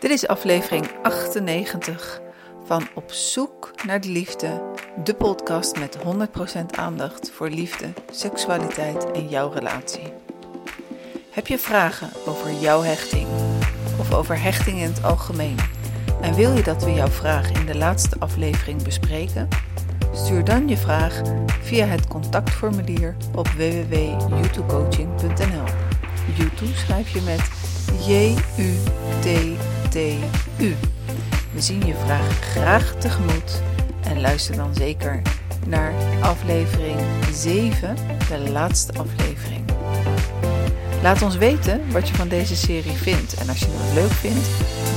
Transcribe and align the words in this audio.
Dit 0.00 0.10
is 0.10 0.26
aflevering 0.26 0.90
98 1.02 2.20
van 2.64 2.88
Op 2.94 3.12
zoek 3.12 3.70
naar 3.86 4.00
de 4.00 4.08
liefde, 4.08 4.62
de 5.04 5.14
podcast 5.14 5.78
met 5.78 5.98
100% 5.98 6.02
aandacht 6.70 7.30
voor 7.30 7.48
liefde, 7.48 7.92
seksualiteit 8.10 9.10
en 9.10 9.28
jouw 9.28 9.50
relatie. 9.50 10.12
Heb 11.30 11.46
je 11.46 11.58
vragen 11.58 12.10
over 12.26 12.52
jouw 12.52 12.82
hechting 12.82 13.26
of 13.98 14.14
over 14.14 14.42
hechting 14.42 14.78
in 14.78 14.88
het 14.88 15.02
algemeen? 15.02 15.56
En 16.20 16.34
wil 16.34 16.52
je 16.52 16.62
dat 16.62 16.84
we 16.84 16.92
jouw 16.92 17.08
vraag 17.08 17.50
in 17.50 17.66
de 17.66 17.76
laatste 17.76 18.16
aflevering 18.18 18.82
bespreken? 18.82 19.48
Stuur 20.12 20.44
dan 20.44 20.68
je 20.68 20.76
vraag 20.76 21.22
via 21.62 21.86
het 21.86 22.08
contactformulier 22.08 23.16
op 23.34 23.48
www.youtubecoaching.nl. 23.48 25.64
YouTube 26.36 26.76
schrijf 26.76 27.08
je 27.08 27.20
met 27.20 27.40
J-U-T-T-U. 29.92 30.74
We 31.52 31.60
zien 31.60 31.86
je 31.86 31.94
vraag 32.04 32.40
graag 32.40 32.94
tegemoet 32.98 33.62
en 34.02 34.20
luister 34.20 34.56
dan 34.56 34.74
zeker 34.74 35.22
naar 35.66 35.92
aflevering 36.20 37.00
7, 37.32 37.96
de 38.28 38.50
laatste 38.50 38.92
aflevering. 38.92 39.64
Laat 41.02 41.22
ons 41.22 41.36
weten 41.36 41.92
wat 41.92 42.08
je 42.08 42.14
van 42.14 42.28
deze 42.28 42.56
serie 42.56 42.92
vindt 42.92 43.34
en 43.34 43.48
als 43.48 43.58
je 43.58 43.66
het 43.68 43.94
leuk 43.94 44.10
vindt, 44.10 44.48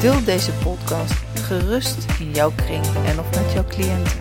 deel 0.02 0.24
deze 0.24 0.52
podcast 0.52 1.14
gerust 1.34 1.98
in 2.20 2.32
jouw 2.32 2.52
kring 2.56 2.86
en 3.06 3.20
of 3.20 3.30
met 3.30 3.52
jouw 3.54 3.66
cliënten. 3.66 4.20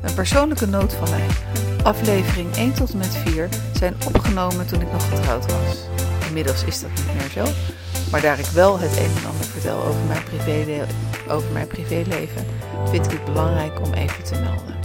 Een 0.00 0.14
persoonlijke 0.14 0.66
noot 0.66 0.92
van 0.92 1.10
mij. 1.10 1.26
Aflevering 1.82 2.56
1 2.56 2.72
tot 2.72 2.92
en 2.92 2.98
met 2.98 3.16
4 3.16 3.48
zijn 3.72 3.94
opgenomen 4.06 4.66
toen 4.66 4.80
ik 4.80 4.92
nog 4.92 5.08
getrouwd 5.08 5.52
was. 5.52 5.76
Inmiddels 6.26 6.64
is 6.64 6.80
dat 6.80 6.90
niet 6.90 7.14
meer 7.14 7.44
zo, 7.44 7.52
maar 8.12 8.20
daar 8.20 8.38
ik 8.38 8.46
wel 8.46 8.78
het 8.78 8.96
een 8.96 9.16
en 9.16 9.26
ander 9.30 9.46
vertel 9.46 9.76
over 9.76 10.00
mijn, 10.08 10.86
over 11.28 11.52
mijn 11.52 11.66
privéleven, 11.66 12.44
vind 12.90 13.04
ik 13.04 13.10
het 13.10 13.24
belangrijk 13.24 13.80
om 13.80 13.92
even 13.92 14.24
te 14.24 14.34
melden. 14.34 14.76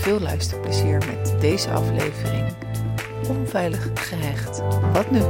Veel 0.00 0.20
luisterplezier 0.20 0.98
met 1.06 1.34
deze 1.40 1.70
aflevering. 1.70 2.54
Onveilig 3.28 3.88
gehecht. 3.94 4.62
Wat 4.92 5.10
nu? 5.10 5.20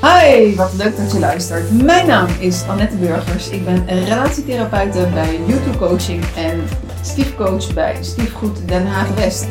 Hi, 0.00 0.54
wat 0.54 0.72
leuk 0.72 0.96
dat 0.96 1.12
je 1.12 1.18
luistert. 1.18 1.82
Mijn 1.82 2.06
naam 2.06 2.28
is 2.38 2.62
Annette 2.68 2.96
Burgers. 2.96 3.48
Ik 3.48 3.64
ben 3.64 3.86
relatietherapeute 3.86 5.08
bij 5.14 5.40
YouTube 5.46 5.78
Coaching 5.78 6.24
en 6.36 6.64
stiefcoach 7.02 7.74
bij 7.74 7.96
Stiefgoed 8.00 8.68
Den 8.68 8.86
Haag 8.86 9.14
West. 9.14 9.46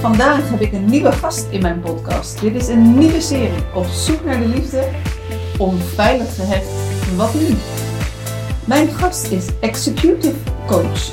Vandaag 0.00 0.50
heb 0.50 0.60
ik 0.60 0.72
een 0.72 0.84
nieuwe 0.84 1.12
gast 1.12 1.46
in 1.50 1.62
mijn 1.62 1.80
podcast. 1.80 2.40
Dit 2.40 2.54
is 2.54 2.68
een 2.68 2.98
nieuwe 2.98 3.20
serie 3.20 3.62
op 3.74 3.86
zoek 3.86 4.24
naar 4.24 4.38
de 4.38 4.48
liefde, 4.48 4.88
onveilig 5.58 6.34
gehecht. 6.34 6.68
Wat 7.16 7.34
nu? 7.34 7.56
Mijn 8.64 8.88
gast 8.88 9.30
is 9.30 9.46
executive 9.60 10.36
coach, 10.66 11.12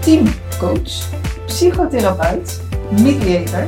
teamcoach, 0.00 1.08
psychotherapeut, 1.46 2.60
mediator 2.90 3.66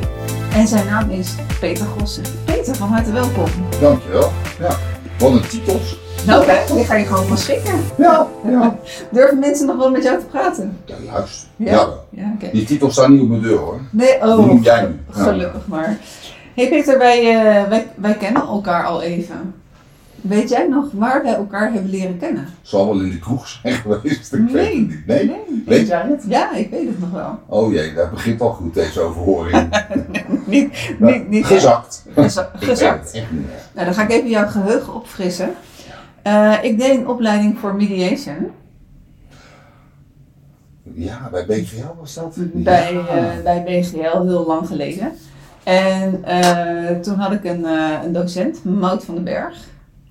en 0.55 0.67
zijn 0.67 0.87
naam 0.87 1.11
is 1.11 1.35
Peter 1.61 1.87
Gossen. 1.87 2.25
Peter, 2.45 2.75
van 2.75 2.89
harte 2.89 3.13
welkom. 3.13 3.49
Dankjewel. 3.81 4.33
Ja, 4.59 4.77
wat 5.19 5.33
een 5.33 5.49
titels. 5.49 6.04
Nou, 6.27 6.45
hè, 6.47 6.75
die 6.75 6.85
ga 6.85 6.95
je 6.95 7.05
gewoon 7.07 7.27
van 7.27 7.39
schrikken. 7.39 7.75
Ja, 7.99 8.27
ja. 8.49 8.77
Durven 9.11 9.39
mensen 9.39 9.67
nog 9.67 9.77
wel 9.77 9.91
met 9.91 10.03
jou 10.03 10.19
te 10.19 10.25
praten? 10.25 10.79
Ja, 10.85 10.95
juist. 11.13 11.47
Ja? 11.57 11.89
Ja. 12.11 12.35
Die 12.53 12.65
titels 12.65 12.93
staan 12.93 13.13
niet 13.13 13.21
op 13.23 13.29
mijn 13.29 13.41
deur 13.43 13.59
hoor. 13.59 13.81
Nee, 13.91 14.17
oh, 14.23 14.37
Die 14.37 14.47
moet 14.47 14.65
jij 14.65 14.81
nu. 14.83 15.01
Ja. 15.17 15.23
gelukkig 15.23 15.67
maar. 15.67 15.99
hey 16.55 16.69
Peter, 16.69 16.99
wij, 16.99 17.19
eh, 17.37 17.69
wij, 17.69 17.87
wij 17.95 18.15
kennen 18.15 18.43
elkaar 18.43 18.85
al 18.87 19.03
even. 19.03 19.55
Weet 20.21 20.49
jij 20.49 20.67
nog 20.69 20.85
waar 20.93 21.23
wij 21.23 21.35
elkaar 21.35 21.73
hebben 21.73 21.91
leren 21.91 22.19
kennen? 22.19 22.49
Zal 22.63 22.87
wel 22.87 23.01
in 23.01 23.11
de 23.11 23.19
kroeg 23.19 23.49
zijn 23.49 23.75
geweest. 23.83 24.33
Ik 24.33 24.41
weet 24.41 24.53
Nee. 24.53 24.67
het 24.77 24.89
niet. 24.89 25.07
Nee? 25.07 25.25
Nee. 25.27 25.63
Weet 25.67 25.87
jij 25.87 26.07
het? 26.09 26.25
Ja, 26.29 26.55
ik 26.55 26.71
weet 26.71 26.87
het 26.89 27.01
nog 27.01 27.11
wel. 27.11 27.39
Oh 27.47 27.73
jee, 27.73 27.95
dat 27.95 28.11
begint 28.11 28.41
al 28.41 28.51
goed 28.53 28.75
deze 28.75 29.01
overhoring. 29.01 29.69
niet, 30.47 30.95
niet, 30.99 31.29
niet 31.29 31.47
Gezakt. 31.47 32.05
Weet 32.15 32.47
gezakt. 32.55 33.13
Nou, 33.73 33.85
dan 33.87 33.95
ga 33.95 34.03
ik 34.03 34.11
even 34.11 34.29
jouw 34.29 34.47
geheugen 34.49 34.95
opfrissen. 34.95 35.51
Eh, 36.25 36.55
ik 36.63 36.79
deed 36.79 36.99
een 36.99 37.09
opleiding 37.09 37.59
voor 37.59 37.75
mediation 37.75 38.51
Ja, 40.95 41.29
bij 41.31 41.47
BVL 41.47 41.95
was 42.01 42.15
dat? 42.15 42.35
bij, 42.39 42.93
Ja. 42.93 43.07
eh, 43.07 43.43
bij 43.45 43.63
BGL 43.63 44.23
heel 44.27 44.47
lang 44.47 44.67
geleden. 44.67 45.13
En 45.63 46.25
eh, 46.25 47.01
toen 47.01 47.15
had 47.19 47.33
ik 47.33 47.45
een, 47.45 47.65
een 48.05 48.13
docent, 48.13 48.65
Maud 48.65 49.05
van 49.05 49.15
den 49.15 49.25
Berg. 49.25 49.57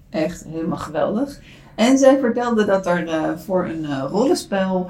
Echt 0.09 0.46
helemaal 0.50 0.78
geweldig. 0.78 1.40
En 1.75 1.97
zij 1.97 2.18
vertelde 2.19 2.66
dat 2.66 2.85
er 2.85 3.40
voor 3.45 3.66
een 3.66 4.00
rollenspel 4.07 4.90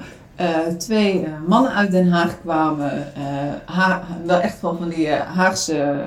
twee 0.78 1.26
mannen 1.46 1.72
uit 1.74 1.90
Den 1.90 2.08
Haag 2.08 2.40
kwamen. 2.40 3.06
Ha- 3.64 4.02
wel 4.26 4.40
echt 4.40 4.60
wel 4.60 4.76
van 4.76 4.88
die 4.88 5.06
eh, 5.08 5.36
Haagse, 5.36 6.04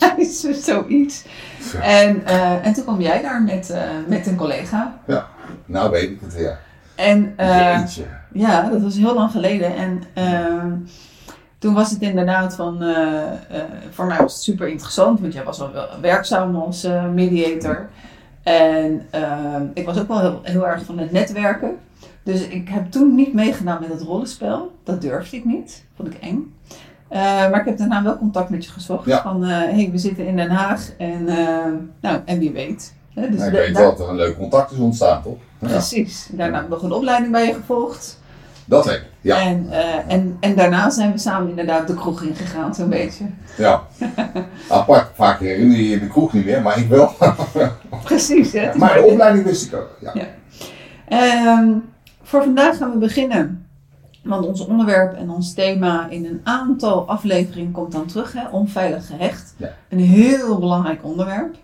Haagse 0.00 0.60
Johnny's. 0.66 1.24
Zoiets. 1.60 1.82
En, 1.82 2.26
eh, 2.26 2.66
en 2.66 2.72
toen 2.72 2.84
kwam 2.84 3.00
jij 3.00 3.22
daar 3.22 3.42
met, 3.42 3.70
eh, 3.70 3.82
met 4.06 4.26
een 4.26 4.36
collega. 4.36 4.98
Nou 5.66 5.90
weet 5.90 6.10
ik 6.10 6.20
het 6.20 6.34
weer. 6.34 6.58
En, 6.94 7.34
Jeetje. 7.36 8.04
ja, 8.32 8.68
dat 8.70 8.82
was 8.82 8.96
heel 8.96 9.14
lang 9.14 9.30
geleden. 9.30 9.76
En 9.76 10.02
ehm, 10.14 10.72
toen 11.58 11.74
was 11.74 11.90
het 11.90 12.00
inderdaad 12.00 12.54
van, 12.54 12.84
voor 13.90 14.06
mij 14.06 14.18
was 14.18 14.32
het 14.32 14.42
super 14.42 14.68
interessant, 14.68 15.20
want 15.20 15.32
jij 15.32 15.44
was 15.44 15.58
wel 15.58 15.72
wel 15.72 15.88
werkzaam 16.00 16.56
als 16.56 16.88
mediator. 17.14 17.88
En 18.42 19.06
ehm, 19.10 19.64
ik 19.74 19.86
was 19.86 19.98
ook 19.98 20.08
wel 20.08 20.20
heel, 20.20 20.40
heel 20.42 20.66
erg 20.66 20.84
van 20.84 20.98
het 20.98 21.12
netwerken. 21.12 21.78
Dus 22.22 22.48
ik 22.48 22.68
heb 22.68 22.90
toen 22.90 23.14
niet 23.14 23.32
meegedaan 23.32 23.80
met 23.80 23.90
het 23.90 24.02
rollenspel. 24.02 24.72
Dat 24.84 25.00
durfde 25.00 25.36
ik 25.36 25.44
niet. 25.44 25.84
Vond 25.96 26.14
ik 26.14 26.20
eng. 26.20 26.54
Eh, 27.10 27.20
maar 27.20 27.60
ik 27.60 27.64
heb 27.64 27.78
daarna 27.78 28.02
wel 28.02 28.18
contact 28.18 28.50
met 28.50 28.64
je 28.64 28.70
gezocht. 28.70 29.04
Ja. 29.06 29.22
Van, 29.22 29.44
eh 29.44 29.48
hey, 29.50 29.88
we 29.92 29.98
zitten 29.98 30.26
in 30.26 30.36
Den 30.36 30.50
Haag. 30.50 30.90
En, 30.98 31.28
eh, 31.28 31.72
nou, 32.00 32.18
en 32.24 32.38
wie 32.38 32.50
weet. 32.52 32.94
Hè, 33.14 33.30
dus 33.30 33.38
Nou, 33.38 33.50
ik 33.50 33.56
weet 33.58 33.76
wel 33.76 33.90
dat 33.90 34.00
er 34.00 34.08
een 34.08 34.16
leuk 34.16 34.36
contact 34.36 34.72
is 34.72 34.78
ontstaan, 34.78 35.22
toch? 35.22 35.36
Ja. 35.58 35.68
Precies. 35.68 36.28
Daarna 36.32 36.54
heb 36.56 36.64
ik 36.64 36.70
nog 36.70 36.82
een 36.82 36.92
opleiding 36.92 37.32
bij 37.32 37.46
je 37.46 37.54
gevolgd. 37.54 38.18
Dat 38.64 38.84
heb 38.84 38.94
ik. 38.94 39.04
Ja. 39.20 39.40
En, 39.40 39.66
en, 40.08 40.36
en 40.40 40.54
daarna 40.56 40.90
zijn 40.90 41.12
we 41.12 41.18
samen 41.18 41.48
inderdaad 41.50 41.86
de 41.86 41.94
kroeg 41.94 42.22
ingegaan, 42.22 42.74
zo'n 42.74 42.88
beetje. 42.88 43.24
ja. 43.56 43.82
Apart. 44.68 45.10
Vaak 45.14 45.40
herinner 45.40 45.76
je 45.76 45.88
je 45.88 45.98
de 46.00 46.08
kroeg 46.08 46.32
niet 46.32 46.44
meer, 46.44 46.62
maar 46.62 46.78
ik 46.78 46.88
wel. 46.88 47.12
Precies, 48.04 48.52
hè? 48.52 48.70
Maar 48.76 48.94
de 48.94 49.02
opleiding 49.02 49.44
wist 49.44 49.66
ik 49.66 49.74
ook. 49.74 49.96
Ja. 50.00 50.12
Ja. 50.14 50.26
Ehm, 51.08 51.68
voor 52.22 52.42
vandaag 52.42 52.76
gaan 52.76 52.90
we 52.92 52.98
beginnen. 52.98 53.66
Want 54.22 54.46
ons 54.46 54.66
onderwerp 54.66 55.12
en 55.14 55.30
ons 55.30 55.54
thema 55.54 56.08
in 56.08 56.24
een 56.24 56.40
aantal 56.44 57.08
afleveringen 57.08 57.72
komt 57.72 57.92
dan 57.92 58.06
terug, 58.06 58.32
hè? 58.32 58.48
onveilig 58.48 59.06
gehecht. 59.06 59.54
Ja. 59.56 59.74
Een 59.88 59.98
heel 59.98 60.58
belangrijk 60.58 61.04
onderwerp. 61.04 61.56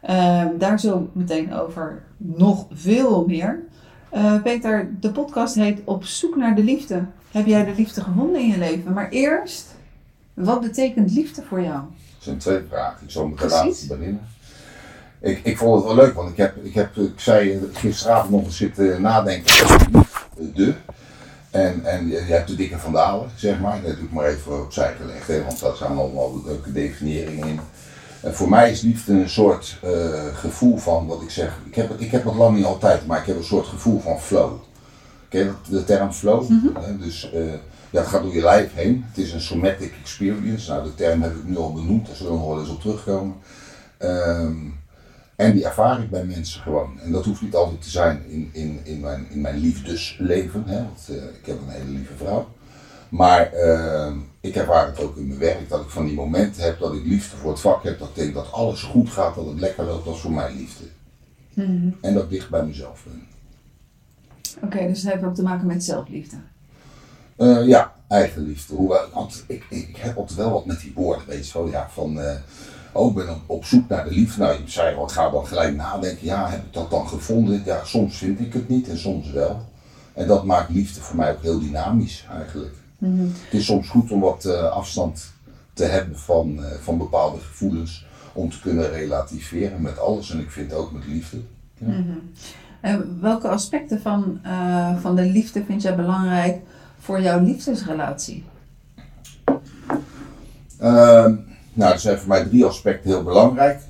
Ehm, 0.00 0.58
daar 0.58 0.80
zo 0.80 1.10
meteen 1.12 1.54
over 1.54 2.02
nog 2.16 2.66
veel 2.72 3.24
meer. 3.26 3.62
Eh, 4.10 4.42
Peter, 4.42 4.90
de 5.00 5.10
podcast 5.10 5.54
heet 5.54 5.80
Op 5.84 6.04
zoek 6.04 6.36
naar 6.36 6.54
de 6.54 6.62
liefde. 6.62 7.04
Heb 7.30 7.46
jij 7.46 7.64
de 7.64 7.74
liefde 7.76 8.00
gevonden 8.00 8.40
in 8.40 8.48
je 8.48 8.58
leven? 8.58 8.92
Maar 8.92 9.08
eerst, 9.08 9.66
wat 10.34 10.60
betekent 10.60 11.12
liefde 11.12 11.42
voor 11.42 11.62
jou? 11.62 11.80
Dat 11.80 11.88
zijn 12.18 12.38
twee 12.38 12.60
vragen. 12.68 13.04
Ik 13.04 13.10
zal 13.10 13.26
met 13.26 13.38
de 13.38 13.46
laatste 13.46 13.86
beginnen. 13.86 14.28
Ik, 15.20 15.40
ik 15.42 15.58
vond 15.58 15.74
het 15.74 15.84
wel 15.84 16.04
leuk, 16.04 16.14
want 16.14 16.30
ik 16.30 16.36
heb, 16.36 16.64
ik 16.64 16.74
heb 16.74 16.96
ik 16.96 17.20
zei 17.20 17.60
gisteravond 17.72 18.30
nog 18.30 18.44
eens 18.44 18.56
zitten 18.56 19.02
nadenken 19.02 19.54
de. 20.54 20.74
En, 21.50 21.84
en 21.84 22.08
je 22.08 22.16
hebt 22.18 22.48
de 22.48 22.54
dikke 22.54 22.78
vandalen, 22.78 23.30
zeg 23.36 23.60
maar. 23.60 23.82
Dat 23.82 23.96
doe 23.96 24.04
ik 24.04 24.12
maar 24.12 24.24
even 24.26 24.62
opzij 24.62 24.94
gelegd, 25.00 25.26
hè, 25.26 25.44
want 25.44 25.60
daar 25.60 25.74
staan 25.76 25.98
allemaal 25.98 26.42
leuke 26.46 26.72
definiëringen 26.72 27.48
in. 27.48 27.60
En 28.20 28.34
voor 28.34 28.48
mij 28.48 28.70
is 28.70 28.80
liefde 28.80 29.12
een 29.12 29.28
soort 29.30 29.78
eh, 29.82 29.90
gevoel 30.34 30.76
van, 30.76 31.06
wat 31.06 31.22
ik 31.22 31.30
zeg, 31.30 31.58
ik 31.66 31.74
heb, 31.74 31.88
het- 31.88 32.00
ik 32.00 32.10
heb 32.10 32.24
het 32.24 32.34
lang 32.34 32.56
niet 32.56 32.64
altijd, 32.64 33.06
maar 33.06 33.20
ik 33.20 33.26
heb 33.26 33.36
een 33.36 33.44
soort 33.44 33.66
gevoel 33.66 34.00
van 34.00 34.20
flow. 34.20 34.52
Ken 35.28 35.40
je 35.44 35.52
de 35.70 35.84
term 35.84 36.12
flow? 36.12 36.48
Hè, 36.80 36.96
Dus 36.98 37.32
eh, 37.32 37.44
ja, 37.90 38.00
het 38.00 38.06
gaat 38.08 38.22
door 38.22 38.34
je 38.34 38.42
lijf 38.42 38.74
heen. 38.74 39.04
Het 39.08 39.18
is 39.24 39.32
een 39.32 39.40
somatic 39.40 39.92
experience. 40.00 40.70
Nou, 40.70 40.84
de 40.84 40.94
term 40.94 41.22
heb 41.22 41.34
ik 41.36 41.44
nu 41.44 41.56
al 41.56 41.72
benoemd, 41.72 42.06
daar 42.06 42.16
zullen 42.16 42.32
we 42.32 42.38
nog 42.38 42.48
wel 42.48 42.60
eens 42.60 42.68
op 42.68 42.80
terugkomen. 42.80 43.34
Ehm, 43.98 44.54
en 45.40 45.52
die 45.52 45.64
ervaar 45.64 46.02
ik 46.02 46.10
bij 46.10 46.24
mensen 46.24 46.60
gewoon. 46.60 47.00
En 47.00 47.12
dat 47.12 47.24
hoeft 47.24 47.42
niet 47.42 47.54
altijd 47.54 47.82
te 47.82 47.90
zijn 47.90 48.22
in, 48.28 48.50
in, 48.52 48.80
in, 48.82 49.00
mijn, 49.00 49.26
in 49.30 49.40
mijn 49.40 49.58
liefdesleven. 49.58 50.64
Hè? 50.66 50.76
Want 50.76 51.08
eh, 51.08 51.16
ik 51.16 51.46
heb 51.46 51.60
een 51.60 51.68
hele 51.68 51.90
lieve 51.90 52.14
vrouw. 52.16 52.48
Maar 53.08 53.52
ehm, 53.52 54.18
ik 54.40 54.54
ervaar 54.54 54.86
het 54.86 55.00
ook 55.00 55.16
in 55.16 55.26
mijn 55.26 55.38
werk. 55.38 55.68
Dat 55.68 55.80
ik 55.80 55.88
van 55.88 56.06
die 56.06 56.14
momenten 56.14 56.62
heb 56.62 56.78
dat 56.78 56.94
ik 56.94 57.04
liefde 57.04 57.36
voor 57.36 57.50
het 57.50 57.60
vak 57.60 57.82
heb. 57.82 57.98
Dat 57.98 58.08
ik 58.08 58.14
denk 58.14 58.34
dat 58.34 58.52
alles 58.52 58.82
goed 58.82 59.10
gaat, 59.10 59.34
dat 59.34 59.46
het 59.46 59.60
lekker 59.60 59.84
loopt. 59.84 60.04
Dat 60.04 60.14
is 60.14 60.20
voor 60.20 60.32
mij 60.32 60.54
liefde. 60.54 60.84
En 62.00 62.14
dat 62.14 62.22
ik 62.22 62.30
dicht 62.30 62.50
bij 62.50 62.64
mezelf 62.64 63.04
ben. 63.04 63.26
Oké, 64.62 64.86
dus 64.86 65.02
het 65.02 65.12
heeft 65.12 65.24
ook 65.24 65.34
te 65.34 65.42
maken 65.42 65.66
met 65.66 65.84
zelfliefde. 65.84 66.36
Eh, 67.36 67.66
ja, 67.66 67.92
eigenliefde. 68.08 68.74
Hoewel, 68.74 69.08
want 69.14 69.44
ik, 69.46 69.64
ik, 69.68 69.88
ik 69.88 69.96
heb 69.96 70.16
altijd 70.16 70.38
wel 70.38 70.50
wat 70.50 70.66
met 70.66 70.80
die 70.80 70.92
woorden, 70.94 71.26
weet 71.26 71.48
je 71.48 71.58
wel. 71.58 71.68
Ja, 71.68 71.88
van, 71.90 72.18
eh, 72.92 73.00
ook 73.00 73.14
ben 73.14 73.30
op, 73.30 73.40
op 73.46 73.64
zoek 73.64 73.88
naar 73.88 74.04
de 74.04 74.10
liefde. 74.10 74.40
Nou, 74.40 74.62
je 74.64 74.70
zei 74.70 74.96
al, 74.96 75.04
ik 75.04 75.10
ga 75.10 75.30
dan 75.30 75.46
gelijk 75.46 75.76
nadenken. 75.76 76.26
Ja, 76.26 76.48
heb 76.48 76.64
ik 76.64 76.72
dat 76.72 76.90
dan 76.90 77.08
gevonden? 77.08 77.62
Ja, 77.64 77.84
soms 77.84 78.16
vind 78.16 78.40
ik 78.40 78.52
het 78.52 78.68
niet 78.68 78.88
en 78.88 78.98
soms 78.98 79.30
wel. 79.30 79.68
En 80.14 80.26
dat 80.26 80.44
maakt 80.44 80.70
liefde 80.70 81.00
voor 81.00 81.16
mij 81.16 81.32
ook 81.32 81.42
heel 81.42 81.60
dynamisch 81.60 82.26
eigenlijk. 82.30 82.74
Het 83.04 83.60
is 83.60 83.64
soms 83.64 83.88
goed 83.88 84.10
om 84.10 84.20
wat 84.20 84.44
eh, 84.44 84.70
afstand 84.70 85.32
te 85.72 85.84
hebben 85.84 86.18
van, 86.18 86.64
eh, 86.64 86.72
van 86.80 86.98
bepaalde 86.98 87.38
gevoelens. 87.38 88.06
Om 88.32 88.50
te 88.50 88.60
kunnen 88.60 88.90
relativeren 88.90 89.82
met 89.82 89.98
alles. 89.98 90.30
En 90.30 90.40
ik 90.40 90.50
vind 90.50 90.72
ook 90.72 90.92
met 90.92 91.06
liefde. 91.06 91.40
Ja. 91.74 92.04
En 92.80 93.18
welke 93.20 93.48
aspecten 93.48 94.00
van, 94.00 94.38
eh, 94.42 94.96
van 95.00 95.16
de 95.16 95.24
liefde 95.24 95.64
vind 95.64 95.82
jij 95.82 95.96
belangrijk 95.96 96.60
voor 96.98 97.20
jouw 97.20 97.40
liefdesrelatie? 97.40 98.44
Ehm, 100.78 101.34
nou, 101.72 101.92
er 101.92 102.00
zijn 102.00 102.18
voor 102.18 102.28
mij 102.28 102.44
drie 102.44 102.64
aspecten 102.64 103.10
heel 103.10 103.22
belangrijk. 103.22 103.80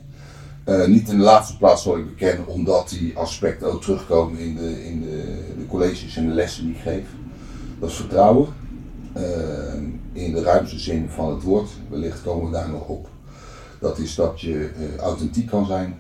Eh, 0.65 0.87
niet 0.87 1.09
in 1.09 1.17
de 1.17 1.25
laatste 1.25 1.57
plaats 1.57 1.83
zal 1.83 1.99
ik 1.99 2.07
bekennen, 2.07 2.47
omdat 2.47 2.89
die 2.89 3.17
aspecten 3.17 3.73
ook 3.73 3.83
terugkomen 3.83 4.39
in 4.39 4.55
de, 4.55 4.87
in 4.87 5.01
de, 5.01 5.45
de 5.59 5.67
colleges 5.67 6.17
en 6.17 6.29
de 6.29 6.35
lessen 6.35 6.65
die 6.65 6.75
ik 6.75 6.81
geef. 6.81 7.07
Dat 7.79 7.91
is 7.91 7.97
vertrouwen, 7.97 8.49
ehm, 9.13 9.85
in 10.13 10.33
de 10.33 10.43
ruimste 10.43 10.79
zin 10.79 11.09
van 11.09 11.31
het 11.31 11.43
woord, 11.43 11.71
wellicht 11.89 12.23
komen 12.23 12.51
we 12.51 12.57
daar 12.57 12.69
nog 12.69 12.89
op. 12.89 13.09
Dat 13.81 13.99
is 13.99 14.15
dat 14.15 14.41
je 14.41 14.71
eh, 14.79 14.97
authentiek 14.97 15.47
kan 15.47 15.67
zijn 15.67 15.99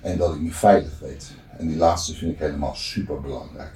en 0.00 0.18
dat 0.18 0.34
ik 0.34 0.40
me 0.40 0.50
veilig 0.50 0.98
weet. 1.00 1.30
En 1.58 1.66
die 1.66 1.76
laatste 1.76 2.14
vind 2.14 2.32
ik 2.32 2.38
helemaal 2.38 2.74
super 2.74 3.20
belangrijk. 3.20 3.72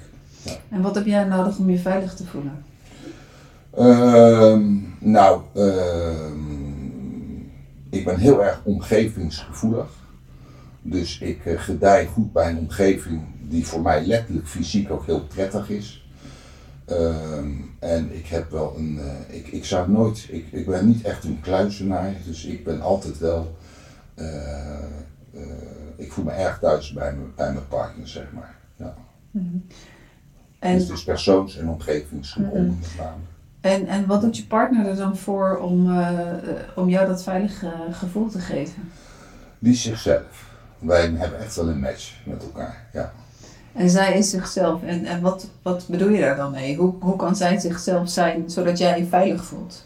En 0.69 0.81
wat 0.81 0.95
heb 0.95 1.05
jij 1.05 1.23
nodig 1.23 1.57
om 1.57 1.69
je 1.69 1.79
veilig 1.79 2.13
te 2.13 2.25
voelen? 2.25 2.63
Ehm, 3.71 4.63
nou, 4.99 5.41
ehm, 5.53 6.70
ik 7.91 8.05
ben 8.05 8.17
heel 8.17 8.43
erg 8.43 8.61
omgevingsgevoelig. 8.63 9.89
Dus 10.81 11.19
ik 11.19 11.45
eh, 11.45 11.59
gedij 11.59 12.05
goed 12.05 12.33
bij 12.33 12.49
een 12.49 12.57
omgeving 12.57 13.21
die 13.41 13.65
voor 13.67 13.81
mij 13.81 14.05
letterlijk 14.05 14.47
fysiek 14.47 14.91
ook 14.91 15.05
heel 15.05 15.21
prettig 15.23 15.69
is. 15.69 16.05
Ehm, 16.85 17.51
en 17.79 18.15
ik 18.15 18.27
heb 18.27 18.49
wel 18.51 18.77
een. 18.77 18.99
eh, 18.99 19.35
ik, 19.37 19.47
ik 19.47 19.65
zou 19.65 19.91
nooit. 19.91 20.27
Ik, 20.29 20.45
ik 20.51 20.65
ben 20.65 20.87
niet 20.87 21.03
echt 21.03 21.23
een 21.23 21.39
kluizenaar, 21.41 22.13
dus 22.25 22.45
ik 22.45 22.63
ben 22.63 22.81
altijd 22.81 23.17
wel. 23.17 23.55
eh, 24.15 24.79
ik 25.95 26.11
voel 26.11 26.25
me 26.25 26.31
erg 26.31 26.59
thuis 26.59 26.93
bij, 26.93 27.13
mijn- 27.13 27.31
bij 27.35 27.53
mijn 27.53 27.67
partner, 27.67 28.07
zeg 28.07 28.31
maar. 28.31 28.55
Ja. 28.75 28.95
En, 30.59 30.73
Dus 30.73 30.87
het 30.87 30.97
is 30.97 31.03
persoons- 31.03 31.57
en 31.57 31.69
omgevingsgebonden 31.69 32.77
met 32.81 32.93
name. 32.97 33.21
En, 33.61 33.87
en 33.87 34.05
wat 34.05 34.21
doet 34.21 34.37
je 34.37 34.45
partner 34.45 34.85
er 34.85 34.95
dan 34.95 35.17
voor 35.17 35.57
om, 35.57 35.91
eh, 35.91 36.09
eh, 36.09 36.37
om 36.75 36.89
jou 36.89 37.07
dat 37.07 37.23
veilige 37.23 37.71
gevoel 37.91 38.29
te 38.29 38.39
geven? 38.39 38.91
Die 39.59 39.73
is 39.73 39.81
zichzelf. 39.81 40.49
Wij 40.79 41.01
hebben 41.01 41.39
echt 41.39 41.55
wel 41.55 41.67
een 41.67 41.79
match 41.79 42.13
met 42.25 42.43
elkaar. 42.43 42.85
Ja. 42.93 43.13
En 43.73 43.89
zij 43.89 44.17
is 44.17 44.29
zichzelf. 44.29 44.83
En, 44.83 45.05
en 45.05 45.21
wat, 45.21 45.47
wat 45.61 45.85
bedoel 45.87 46.09
je 46.09 46.19
daar 46.19 46.35
dan 46.35 46.51
mee? 46.51 46.75
Hoe, 46.75 46.93
hoe 46.99 47.15
kan 47.15 47.35
zij 47.35 47.59
zichzelf 47.59 48.09
zijn 48.09 48.49
zodat 48.49 48.77
jij 48.77 48.97
je 48.97 49.05
veilig 49.05 49.43
voelt? 49.43 49.85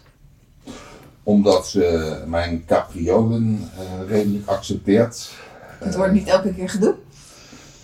Omdat 1.24 1.68
ze 1.68 2.24
mijn 2.28 2.66
capriolen 2.66 3.69
eh, 3.78 4.10
redelijk 4.10 4.48
accepteert. 4.48 5.31
Het 5.80 5.95
wordt 5.95 6.13
niet 6.13 6.28
elke 6.28 6.54
keer 6.54 6.69
gedoe. 6.69 6.95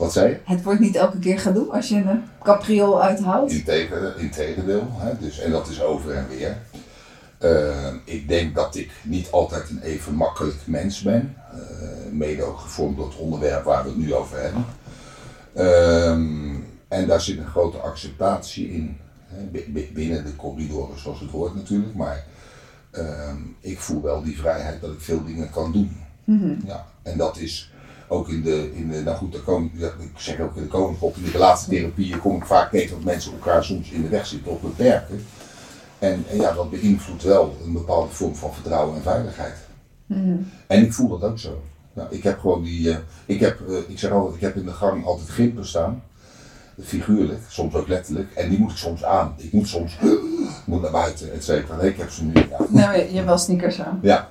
Wat 0.02 0.14
zei 0.14 0.30
je? 0.30 0.40
Het 0.44 0.64
wordt 0.64 0.80
niet 0.80 0.96
elke 0.96 1.20
keer 1.20 1.40
gedoe 1.40 1.72
als 1.72 1.90
je 1.90 1.96
een 1.96 2.24
capriool 2.44 3.02
uithoudt. 3.04 3.52
Integendeel, 3.52 4.16
integendeel 4.18 4.88
hè? 4.92 5.18
Dus, 5.20 5.40
en 5.40 5.52
dat 5.52 5.68
is 5.70 5.82
over 5.82 6.14
en 6.16 6.28
weer. 6.30 6.58
Eh, 7.38 7.94
ik 8.04 8.28
denk 8.28 8.56
dat 8.56 8.76
ik 8.76 8.92
niet 9.04 9.32
altijd 9.32 9.70
een 9.70 9.82
even 9.82 10.16
makkelijk 10.16 10.58
mens 10.66 11.02
ben. 11.02 11.36
Eh, 11.52 11.58
mede 12.12 12.44
ook 12.44 12.60
gevormd 12.60 12.98
door 12.98 13.06
het 13.08 13.18
onderwerp 13.18 13.64
waar 13.64 13.84
we 13.84 13.90
het 13.90 13.98
nu 13.98 14.14
over 14.14 14.42
hebben. 14.42 14.66
Ehm, 15.54 16.56
en 16.88 17.08
daar 17.08 17.22
zit 17.22 17.38
een 17.38 17.48
grote 17.48 17.78
acceptatie 17.78 18.72
in. 18.72 18.98
Hè? 19.28 19.44
bi- 19.44 19.66
bi- 19.72 19.92
Binnen 19.94 20.26
de 20.26 20.36
corridoren 20.36 21.00
zoals 21.00 21.20
het 21.20 21.30
hoort 21.30 21.56
natuurlijk. 21.56 21.96
Maar 21.96 22.26
ehm, 22.92 23.36
ik 23.60 23.80
voel 23.80 24.02
wel 24.02 24.24
die 24.24 24.38
vrijheid 24.40 24.82
dat 24.82 24.92
ik 24.92 25.02
veel 25.02 25.24
dingen 25.26 25.50
kan 25.50 25.72
doen. 25.72 25.98
Ja, 26.66 26.86
en 27.04 27.18
dat 27.18 27.38
is 27.38 27.71
ook 28.12 28.30
in 28.30 28.42
de, 28.42 28.72
in 28.76 28.90
de 28.90 29.02
nou 29.02 29.18
goed, 29.18 29.32
daar 29.32 29.42
kom, 29.42 29.72
ik 29.76 30.12
zeg 30.16 30.40
ook 30.40 30.56
in 30.56 30.62
de 30.62 30.68
koningspop, 30.68 31.16
in 31.16 31.94
de 31.96 32.18
kom 32.18 32.36
ik 32.36 32.46
vaak 32.46 32.72
tegen 32.72 32.90
dat 32.90 33.04
mensen 33.04 33.32
elkaar 33.32 33.64
soms 33.64 33.90
in 33.90 34.02
de 34.02 34.10
weg 34.10 34.26
zitten 34.26 34.52
of 34.52 34.62
beperken. 34.62 35.26
En, 36.00 36.26
en 36.30 36.38
ja, 36.38 36.54
dat 36.54 36.70
beïnvloedt 36.70 37.24
wel 37.24 37.58
een 37.66 37.74
bepaalde 37.74 38.10
vorm 38.10 38.36
van 38.36 38.54
vertrouwen 38.54 38.96
en 38.96 39.02
veiligheid. 39.02 39.56
En 40.68 40.84
ik 40.84 40.94
voel 40.94 41.20
dat 41.20 41.30
ook 41.30 41.40
zo. 41.40 41.62
Nou, 41.94 42.08
ik 42.12 42.24
heb 42.24 42.40
gewoon 42.40 42.64
die, 42.64 42.92
eh, 42.92 42.98
ik, 43.26 43.40
heb, 43.40 43.70
eh, 43.70 43.76
ik 43.88 44.00
zeg 44.00 44.12
altijd, 44.12 44.36
ik 44.36 44.42
heb 44.42 44.56
in 44.56 44.66
de 44.66 44.72
gang 44.72 45.06
altijd 45.06 45.30
gimpen 45.30 45.66
staan. 45.66 46.04
Figuurlijk, 46.84 47.42
soms 47.48 47.74
ook 47.74 47.88
letterlijk. 47.88 48.34
En 48.34 48.50
die 48.50 48.60
moet 48.60 48.72
ik 48.72 48.78
soms 48.78 49.04
aan. 49.04 49.34
Ik 49.38 49.52
moet 49.52 49.68
soms 49.68 49.98
moet 50.66 50.82
naar 50.82 50.92
buiten, 50.92 51.34
et 51.34 51.44
cetera. 51.44 51.76
Nee, 51.76 51.90
ik 51.90 51.98
heb 51.98 52.10
ze 52.10 52.24
nu. 52.24 52.34
Ja. 52.34 52.58
Nou, 52.70 52.98
je, 52.98 53.08
je 53.08 53.16
hebt 53.16 53.26
wel 53.26 53.38
sneakers 53.38 53.82
aan. 53.82 54.00
Ja, 54.02 54.30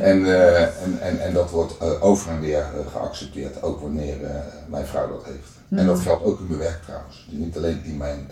en, 0.00 0.24
eh, 0.26 0.62
en, 0.62 1.00
en, 1.00 1.24
en 1.24 1.32
dat 1.32 1.50
wordt 1.50 1.78
eh, 1.78 2.04
over 2.04 2.30
en 2.30 2.40
weer 2.40 2.60
eh, 2.60 2.86
geaccepteerd, 2.92 3.62
ook 3.62 3.80
wanneer 3.80 4.16
mijn 4.68 4.86
vrouw 4.86 5.08
dat 5.08 5.24
heeft. 5.24 5.48
En 5.68 5.86
dat 5.86 6.00
geldt 6.00 6.24
ook 6.24 6.40
in 6.40 6.46
mijn 6.46 6.58
werk 6.58 6.82
trouwens. 6.82 7.26
Dus 7.30 7.38
niet 7.38 7.56
alleen 7.56 7.84
in 7.84 7.96
mijn, 7.96 8.28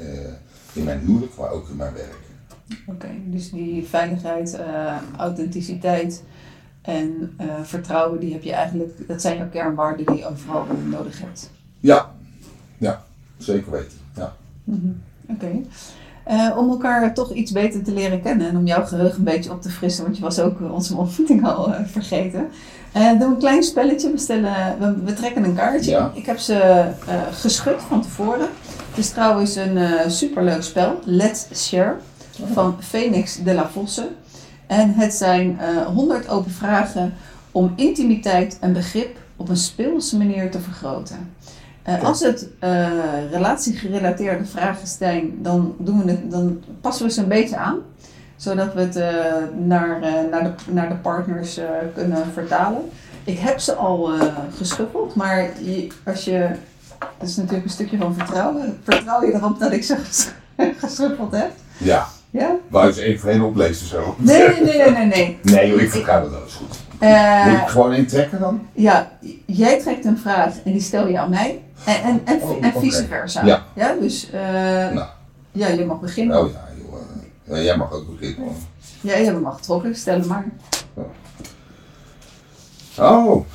in 0.72 0.84
mijn 0.84 0.98
huwelijk, 0.98 1.36
maar 1.36 1.50
ook 1.50 1.68
in 1.68 1.76
mijn 1.76 1.92
werk. 1.94 2.18
Oké, 2.86 3.08
dus 3.24 3.50
die 3.50 3.86
veiligheid, 3.86 4.58
authenticiteit 5.16 6.22
en 6.82 7.36
vertrouwen, 7.62 8.20
die 8.20 8.32
heb 8.32 8.42
je 8.42 8.52
eigenlijk, 8.52 9.08
dat 9.08 9.20
zijn 9.20 9.36
jouw 9.36 9.48
kernwaarden 9.48 10.06
die 10.06 10.16
je 10.16 10.26
overal 10.26 10.66
nodig 10.90 11.20
hebt. 11.20 11.50
Ja, 11.80 12.14
ja, 12.78 13.04
zeker 13.36 13.70
weten. 13.70 13.98
Ja. 14.16 14.36
Oké. 15.28 15.62
Eh, 16.24 16.56
om 16.56 16.70
elkaar 16.70 17.14
toch 17.14 17.32
iets 17.32 17.52
beter 17.52 17.82
te 17.82 17.92
leren 17.92 18.22
kennen 18.22 18.48
en 18.48 18.56
om 18.56 18.66
jouw 18.66 18.84
geheugen 18.84 19.18
een 19.18 19.24
beetje 19.24 19.50
op 19.50 19.62
te 19.62 19.70
frissen, 19.70 20.04
want 20.04 20.16
je 20.16 20.22
was 20.22 20.38
ook 20.38 20.58
onze 20.72 20.96
ontmoeting 20.96 21.46
al 21.46 21.74
eh, 21.74 21.80
vergeten. 21.86 22.48
Eh 22.92 23.08
doen 23.08 23.18
we 23.18 23.24
een 23.24 23.38
klein 23.38 23.62
spelletje. 23.62 24.10
We, 24.10 24.18
stellen, 24.18 24.52
we, 24.78 25.04
we 25.04 25.12
trekken 25.12 25.44
een 25.44 25.54
kaartje. 25.54 25.90
Ja. 25.90 26.10
Ik 26.14 26.26
heb 26.26 26.38
ze 26.38 26.84
geschud 27.32 27.82
van 27.88 28.02
tevoren. 28.02 28.48
Het 28.88 28.98
is 28.98 29.10
trouwens 29.10 29.56
een 29.56 29.78
superleuk 30.10 30.62
spel. 30.62 31.00
Let's 31.04 31.46
Share 31.52 31.96
van 32.52 32.76
Phoenix 32.80 33.42
de 33.42 33.54
la 33.54 33.68
Vosse. 33.68 34.08
En 34.66 34.94
het 34.94 35.14
zijn 35.14 35.58
eh 35.60 35.86
100 35.86 36.28
open 36.28 36.50
vragen 36.50 37.14
om 37.52 37.72
intimiteit 37.76 38.58
en 38.60 38.72
begrip 38.72 39.16
op 39.36 39.48
een 39.48 39.56
speelse 39.56 40.16
manier 40.16 40.50
te 40.50 40.60
vergroten. 40.60 41.33
Eh. 41.84 42.02
Als 42.02 42.20
het 42.20 42.48
eh, 42.58 42.88
relatiegerelateerde 43.30 44.44
vragen 44.44 44.86
zijn, 44.88 45.32
dan, 45.42 45.74
doen 45.78 46.04
we 46.04 46.10
het, 46.10 46.30
dan 46.30 46.60
passen 46.80 47.06
we 47.06 47.12
ze 47.12 47.20
een 47.22 47.28
beetje 47.28 47.56
aan. 47.56 47.78
Zodat 48.36 48.74
we 48.74 48.80
het 48.80 48.96
eh, 48.96 49.08
naar, 49.64 50.00
naar, 50.30 50.42
de, 50.44 50.72
naar 50.72 50.88
de 50.88 50.94
partners 50.94 51.60
kunnen 51.94 52.24
vertalen. 52.32 52.80
Ik 53.24 53.38
heb 53.38 53.58
ze 53.58 53.74
al 53.74 54.10
geschuffeld, 54.56 55.14
maar 55.14 55.48
je, 55.60 55.88
als 56.04 56.24
je. 56.24 56.48
Dat 57.18 57.28
is 57.28 57.36
natuurlijk 57.36 57.64
een 57.64 57.70
stukje 57.70 57.96
van 57.98 58.14
vertrouwen. 58.14 58.78
Vertrouw 58.84 59.24
je 59.26 59.32
erop 59.34 59.58
dat 59.58 59.72
ik 59.72 59.84
ze 59.84 59.96
ges- 59.96 60.30
geschuffeld 60.86 61.32
heb? 61.32 61.50
Ja, 61.76 62.06
Ja? 62.30 62.50
wou 62.68 62.86
je 62.86 62.92
ze 62.92 63.02
even 63.02 63.30
één 63.30 63.42
oplezen 63.42 63.86
zo? 63.86 64.14
Nee, 64.18 64.48
nee, 64.48 64.62
nee, 64.62 64.90
nee, 64.90 64.90
nee. 64.90 65.06
nee. 65.06 65.38
Nee 65.54 65.68
joh, 65.68 65.80
ik 65.80 65.90
vertrouw 65.90 66.30
dat 66.30 66.42
eens 66.42 66.54
goed. 66.54 66.78
Moet 67.50 67.60
ik 67.60 67.68
gewoon 67.68 67.92
één 67.92 68.06
trekken 68.06 68.40
dan? 68.40 68.66
Ja, 68.72 69.10
jij 69.46 69.80
trekt 69.80 70.04
een 70.04 70.18
vraag 70.18 70.54
en 70.64 70.72
die 70.72 70.80
stel 70.80 71.06
je 71.08 71.18
aan 71.18 71.30
mij. 71.30 71.62
En, 71.84 72.02
en, 72.02 72.20
en, 72.24 72.42
Oh, 72.42 72.64
en 72.64 72.72
vice 72.80 73.06
versa. 73.06 73.44
Ja. 73.74 73.94
dus 74.00 74.30
eh, 74.30 74.40
Nou. 74.92 75.06
ja, 75.52 75.68
je 75.68 75.84
mag 75.84 76.00
beginnen. 76.00 76.40
Oh 76.40 76.50
ja, 76.52 76.68
joh. 76.78 76.94
eh, 77.48 77.56
ja, 77.56 77.62
jij 77.62 77.76
mag 77.76 77.92
ook 77.92 78.18
beginnen. 78.18 78.48
Ja, 79.00 79.16
je 79.16 79.32
mag 79.32 79.60
trokken, 79.60 79.94
stel 79.96 80.18
hem 80.18 80.26
maar. 80.28 80.44
Oh, 82.98 83.46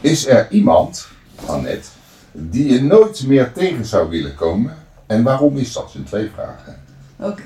is 0.00 0.26
er 0.26 0.46
iemand, 0.50 1.08
Annette, 1.46 1.88
die 2.32 2.72
je 2.72 2.82
nooit 2.82 3.26
meer 3.26 3.52
tegen 3.52 3.84
zou 3.84 4.08
willen 4.10 4.34
komen? 4.34 4.76
En 5.06 5.22
waarom 5.22 5.56
is 5.56 5.72
dat? 5.72 5.90
Zijn 5.90 6.04
twee 6.04 6.30
vragen. 6.34 6.82
Oké. 7.18 7.42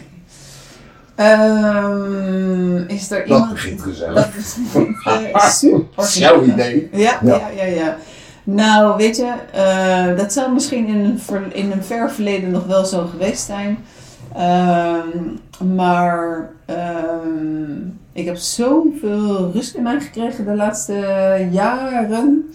Ehm, 1.14 2.76
is 2.86 3.10
er 3.10 3.18
Dat 3.18 3.26
iemand... 3.28 3.52
begint 3.52 3.82
gezellig. 3.82 4.14
Dat 4.14 4.34
is 4.34 4.56
eh, 5.04 5.48
super. 5.60 6.08
Jouw 6.18 6.42
idee. 6.44 6.88
Ja, 6.92 7.18
Ja. 7.22 7.34
ja, 7.36 7.48
ja, 7.48 7.64
ja. 7.64 7.96
Nou, 8.50 8.96
weet 8.96 9.16
je, 9.16 9.32
eh, 9.52 10.16
dat 10.16 10.32
zou 10.32 10.52
misschien 10.52 10.86
in 10.86 11.04
een, 11.04 11.18
ver- 11.18 11.54
in 11.54 11.70
een 11.72 11.82
ver 11.82 12.10
verleden 12.10 12.50
nog 12.50 12.66
wel 12.66 12.84
zo 12.84 13.06
geweest 13.06 13.46
zijn. 13.46 13.78
Ehm, 14.34 15.08
maar 15.74 16.50
ehm, 16.66 17.72
ik 18.12 18.24
heb 18.24 18.36
zoveel 18.36 19.50
rust 19.52 19.74
in 19.74 19.82
mij 19.82 20.00
gekregen 20.00 20.44
de 20.44 20.54
laatste 20.54 20.94
jaren. 21.50 22.50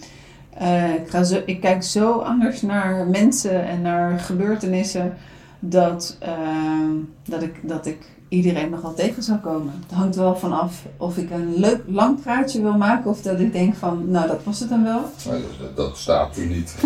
Eh, 0.58 0.94
ik, 0.94 1.08
ga 1.08 1.22
zo, 1.22 1.42
ik 1.46 1.60
kijk 1.60 1.82
zo 1.82 2.12
anders 2.18 2.62
naar 2.62 3.06
mensen 3.06 3.64
en 3.66 3.82
naar 3.82 4.18
gebeurtenissen 4.18 5.14
dat, 5.58 6.16
ehm, 6.20 6.90
dat, 7.24 7.42
ik, 7.42 7.54
dat 7.62 7.86
ik 7.86 7.98
iedereen 8.34 8.70
nog 8.70 8.80
wel 8.80 8.94
tegen 8.94 9.22
zou 9.22 9.38
komen. 9.38 9.72
Het 9.86 9.96
hangt 9.98 10.16
wel 10.16 10.36
vanaf 10.36 10.82
of 10.96 11.16
ik 11.16 11.30
een 11.30 11.54
leuk 11.56 11.80
lang 11.86 12.22
praatje 12.22 12.62
wil 12.62 12.76
maken 12.76 13.10
of 13.10 13.22
dat 13.22 13.40
ik 13.40 13.52
denk 13.52 13.74
van, 13.74 14.10
nou 14.10 14.26
dat 14.26 14.44
was 14.44 14.60
het 14.60 14.68
dan 14.68 14.84
wel. 14.84 15.00
Maar 15.28 15.38
dat, 15.60 15.76
dat 15.76 15.96
staat 15.96 16.36
er 16.36 16.46
niet. 16.46 16.74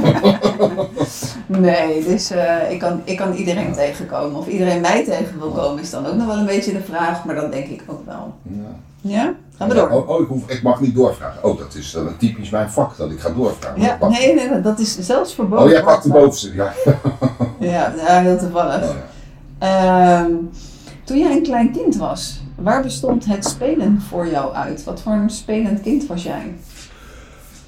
Nee, 1.46 2.04
dus 2.04 2.30
eh, 2.30 2.70
ik, 2.70 2.78
kan, 2.78 3.00
ik 3.04 3.16
kan 3.16 3.32
iedereen 3.32 3.72
tegenkomen. 3.72 4.38
Of 4.38 4.46
iedereen 4.46 4.80
mij 4.80 5.04
tegen 5.04 5.38
wil 5.38 5.50
komen 5.50 5.82
is 5.82 5.90
dan 5.90 6.06
ook 6.06 6.14
nog 6.14 6.26
wel 6.26 6.36
een 6.36 6.46
beetje 6.46 6.72
de 6.72 6.80
vraag, 6.80 7.24
maar 7.24 7.34
dan 7.34 7.50
denk 7.50 7.66
ik 7.66 7.82
ook 7.86 8.06
wel. 8.06 8.34
Ja. 8.42 8.78
Ja? 9.00 9.34
Gaan 9.56 9.68
we 9.68 9.74
door. 9.74 9.90
Oh, 9.90 10.08
oh, 10.08 10.20
ik, 10.20 10.28
hoef, 10.28 10.50
ik 10.50 10.62
mag 10.62 10.80
niet 10.80 10.94
doorvragen. 10.94 11.44
Oh, 11.44 11.58
dat 11.58 11.74
is 11.74 11.90
dan 11.90 12.16
typisch 12.16 12.50
mijn 12.50 12.70
vak, 12.70 12.96
dat 12.96 13.10
ik 13.10 13.20
ga 13.20 13.30
doorvragen. 13.30 13.80
Ja, 13.80 13.98
nee, 14.08 14.34
nee, 14.34 14.60
dat 14.60 14.78
is 14.78 14.98
zelfs 14.98 15.34
verboden. 15.34 15.64
Oh, 15.64 15.70
jij 15.70 15.82
pakt 15.82 16.02
de 16.02 16.08
bovenste. 16.08 16.54
Ja. 16.54 16.72
Ja, 17.58 17.92
heel 18.20 18.38
toevallig. 18.38 18.82
Oh, 18.82 18.94
ja. 18.94 19.06
Ehm, 19.58 20.32
toen 21.08 21.18
jij 21.18 21.36
een 21.36 21.42
klein 21.42 21.72
kind 21.72 21.96
was, 21.96 22.40
waar 22.54 22.82
bestond 22.82 23.24
het 23.26 23.44
spelen 23.44 24.00
voor 24.00 24.28
jou 24.28 24.54
uit? 24.54 24.84
Wat 24.84 25.00
voor 25.00 25.12
een 25.12 25.30
spelend 25.30 25.80
kind 25.80 26.06
was 26.06 26.22
jij? 26.22 26.54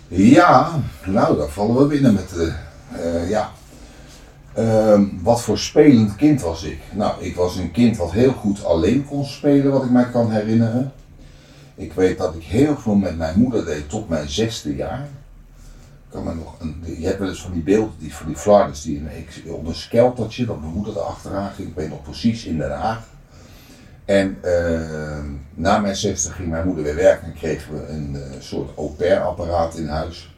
Ja, 0.08 0.70
nou, 1.06 1.36
daar 1.36 1.48
vallen 1.48 1.76
we 1.76 1.86
binnen 1.86 2.14
met 2.14 2.28
de. 2.28 2.52
eh, 2.92 3.30
ja. 3.30 3.50
Ehm, 4.54 5.04
wat 5.22 5.40
voor 5.40 5.58
spelend 5.58 6.16
kind 6.16 6.40
was 6.40 6.62
ik? 6.62 6.78
Nou, 6.92 7.24
ik 7.24 7.36
was 7.36 7.56
een 7.56 7.70
kind 7.70 7.96
wat 7.96 8.12
heel 8.12 8.32
goed 8.32 8.64
alleen 8.64 9.06
kon 9.06 9.24
spelen, 9.24 9.72
wat 9.72 9.84
ik 9.84 9.90
mij 9.90 10.10
kan 10.10 10.30
herinneren. 10.30 10.92
Ik 11.74 11.92
weet 11.92 12.18
dat 12.18 12.34
ik 12.34 12.42
heel 12.42 12.76
veel 12.76 12.94
met 12.94 13.16
mijn 13.16 13.38
moeder 13.38 13.64
deed 13.64 13.88
tot 13.88 14.08
mijn 14.08 14.28
zesde 14.28 14.76
jaar. 14.76 15.08
Kan 16.08 16.24
me 16.24 16.34
nog 16.34 16.54
een, 16.58 16.84
je 16.98 17.06
hebt 17.06 17.18
wel 17.18 17.28
eens 17.28 17.42
van 17.42 17.52
die 17.52 17.62
beelden, 17.62 17.94
die, 17.98 18.14
van 18.14 18.26
die 18.26 18.36
flarders, 18.36 18.82
die 18.82 19.02
op 19.46 19.66
een 19.66 19.74
skeltertje, 19.74 20.46
dat 20.46 20.60
mijn 20.60 20.72
moeder 20.72 20.96
erachteraan 20.96 21.50
ging. 21.50 21.68
Ik 21.68 21.74
weet 21.74 21.88
nog 21.88 22.02
precies 22.02 22.44
in 22.44 22.58
Den 22.58 22.70
Haag. 22.70 23.08
En 24.10 24.38
ehm, 24.40 25.26
na 25.54 25.78
mijn 25.78 25.96
zesde 25.96 26.30
ging 26.30 26.48
mijn 26.48 26.66
moeder 26.66 26.84
weer 26.84 26.94
werken 26.94 27.26
en 27.26 27.34
kregen 27.34 27.74
we 27.74 27.88
een 27.88 28.16
eh, 28.16 28.40
soort 28.40 28.70
au 28.76 28.90
pair 28.90 29.20
apparaat 29.20 29.76
in 29.76 29.88
huis. 29.88 30.34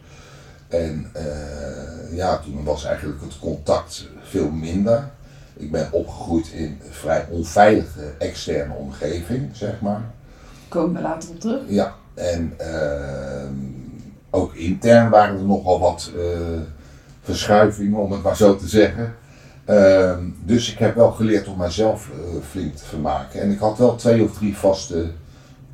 En 0.69 1.11
eh, 1.12 2.17
ja, 2.17 2.38
toen 2.38 2.64
was 2.64 2.85
eigenlijk 2.85 3.21
het 3.21 3.38
contact 3.38 4.09
veel 4.23 4.50
minder. 4.50 5.11
Ik 5.57 5.71
ben 5.71 5.93
opgegroeid 5.93 6.49
in 6.49 6.81
een 6.85 6.93
vrij 6.93 7.26
onveilige 7.31 8.12
externe 8.19 8.75
omgeving, 8.75 9.57
zeg 9.57 9.81
maar. 9.81 10.02
Komen 10.69 10.95
we 10.95 11.00
later 11.00 11.31
op 11.31 11.41
terug. 11.41 11.62
Ja, 11.67 11.95
en 12.14 12.55
ehm, 12.57 13.55
ook 14.31 14.55
intern 14.55 15.11
waren 15.11 15.38
er 15.38 15.45
nogal 15.45 15.81
wat 15.81 16.11
eh, 16.17 16.61
verschuivingen, 17.23 17.99
om 17.99 18.12
het 18.12 18.23
maar 18.23 18.37
zo 18.37 18.57
te 18.57 18.69
zeggen. 18.69 19.14
Ehm, 19.64 20.28
dus 20.45 20.73
ik 20.73 20.78
heb 20.78 20.95
wel 20.95 21.11
geleerd 21.12 21.49
om 21.49 21.57
mijzelf 21.57 22.11
eh, 22.11 22.42
flink 22.50 22.76
te 22.76 22.85
vermaken. 22.85 23.40
En 23.40 23.50
ik 23.50 23.59
had 23.59 23.78
wel 23.78 23.97
twee 23.97 24.23
of 24.25 24.35
drie 24.35 24.57
vaste 24.57 25.11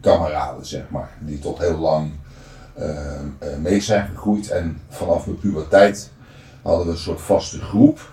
kameraden, 0.00 0.66
zeg 0.66 0.82
maar, 0.88 1.10
die 1.20 1.38
tot 1.38 1.58
heel 1.58 1.78
lang 1.78 2.10
eh, 2.74 3.20
mee 3.60 3.80
zijn 3.80 4.08
gegroeid. 4.08 4.50
En 4.50 4.80
vanaf 4.88 5.26
mijn 5.26 5.38
puberteit 5.38 6.10
hadden 6.62 6.86
we 6.86 6.92
een 6.92 6.98
soort 6.98 7.20
vaste 7.20 7.60
groep. 7.60 8.12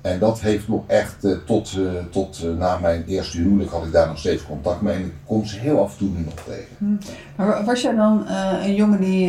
En 0.00 0.18
dat 0.18 0.40
heeft 0.40 0.68
nog 0.68 0.82
echt 0.86 1.24
eh, 1.24 1.32
tot, 1.46 1.72
eh, 1.78 1.82
tot 2.10 2.40
eh, 2.44 2.50
na 2.58 2.78
mijn 2.78 3.04
eerste 3.06 3.38
huwelijk 3.38 3.70
had 3.70 3.84
ik 3.84 3.92
daar 3.92 4.06
nog 4.06 4.18
steeds 4.18 4.44
contact 4.46 4.80
mee. 4.80 4.94
En 4.94 5.00
ik 5.04 5.12
kom 5.26 5.44
ze 5.44 5.58
heel 5.58 5.82
af 5.82 5.92
en 5.92 5.98
toe 5.98 6.08
nu 6.08 6.24
nog 6.24 6.34
tegen. 6.46 7.00
Maar 7.36 7.64
was 7.64 7.82
jij 7.82 7.94
dan 7.94 8.26
een 8.62 8.74
jongen 8.74 9.00
die 9.00 9.26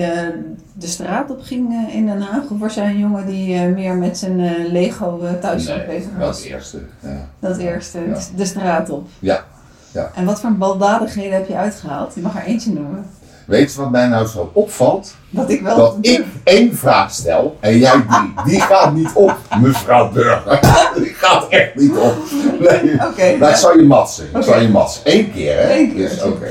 de 0.73 0.87
straat 0.87 1.29
op 1.31 1.41
ging 1.41 1.89
in 1.91 2.05
Den 2.05 2.21
Haag? 2.21 2.49
Of 2.49 2.59
was 2.59 2.73
jij 2.73 2.89
een 2.89 2.99
jongen 2.99 3.25
die 3.25 3.59
meer 3.59 3.95
met 3.95 4.17
zijn 4.17 4.67
Lego 4.71 5.21
thuis 5.41 5.67
Nee, 5.67 5.85
bezig 5.85 6.09
dat 6.17 6.27
was? 6.27 6.43
eerste. 6.43 6.79
Ja. 6.99 7.27
Dat 7.39 7.57
eerste, 7.57 7.99
Ja. 7.99 8.17
de 8.35 8.45
straat 8.45 8.89
op. 8.89 9.07
Ja, 9.19 9.43
ja. 9.91 10.11
En 10.15 10.25
wat 10.25 10.39
voor 10.39 10.51
baldadigheden 10.53 11.33
heb 11.33 11.47
je 11.47 11.55
uitgehaald? 11.55 12.15
Je 12.15 12.21
mag 12.21 12.35
er 12.35 12.43
eentje 12.43 12.73
noemen. 12.73 13.05
Weet 13.49 13.73
je 13.73 13.79
wat 13.81 13.91
mij 13.91 14.07
nou 14.07 14.27
zo 14.27 14.49
opvalt? 14.53 15.15
Dat 15.29 15.49
ik 15.49 15.61
wel... 15.61 15.75
Dat 15.77 15.97
ik 16.01 16.25
één 16.43 16.75
vraag 16.75 17.11
stel 17.11 17.57
en 17.59 17.77
jij 17.77 17.91
drie. 18.09 18.33
Die 18.45 18.61
gaat 18.61 18.93
niet 18.93 19.11
op, 19.13 19.37
mevrouw 19.61 20.11
Burger. 20.11 20.59
Die 21.03 21.13
gaat 21.13 21.47
echt 21.49 21.75
niet 21.75 21.97
op. 21.97 22.13
Nee. 22.59 22.93
Oké, 22.93 23.37
Maar 23.37 23.47
ja. 23.47 23.49
ik 23.49 23.55
zal 23.55 23.77
je 23.77 23.83
matsen. 23.85 24.25
Ik 24.25 24.35
Oké. 24.35 24.43
zal 24.45 24.59
je 24.61 24.69
matsen. 24.69 25.01
Eén 25.05 25.31
keer, 25.31 25.57
hè? 25.59 25.73
Eén 25.77 25.93
keer, 25.95 26.23
Oké. 26.25 26.47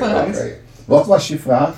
Wat 0.85 1.05
was 1.05 1.27
je 1.27 1.39
vraag? 1.39 1.73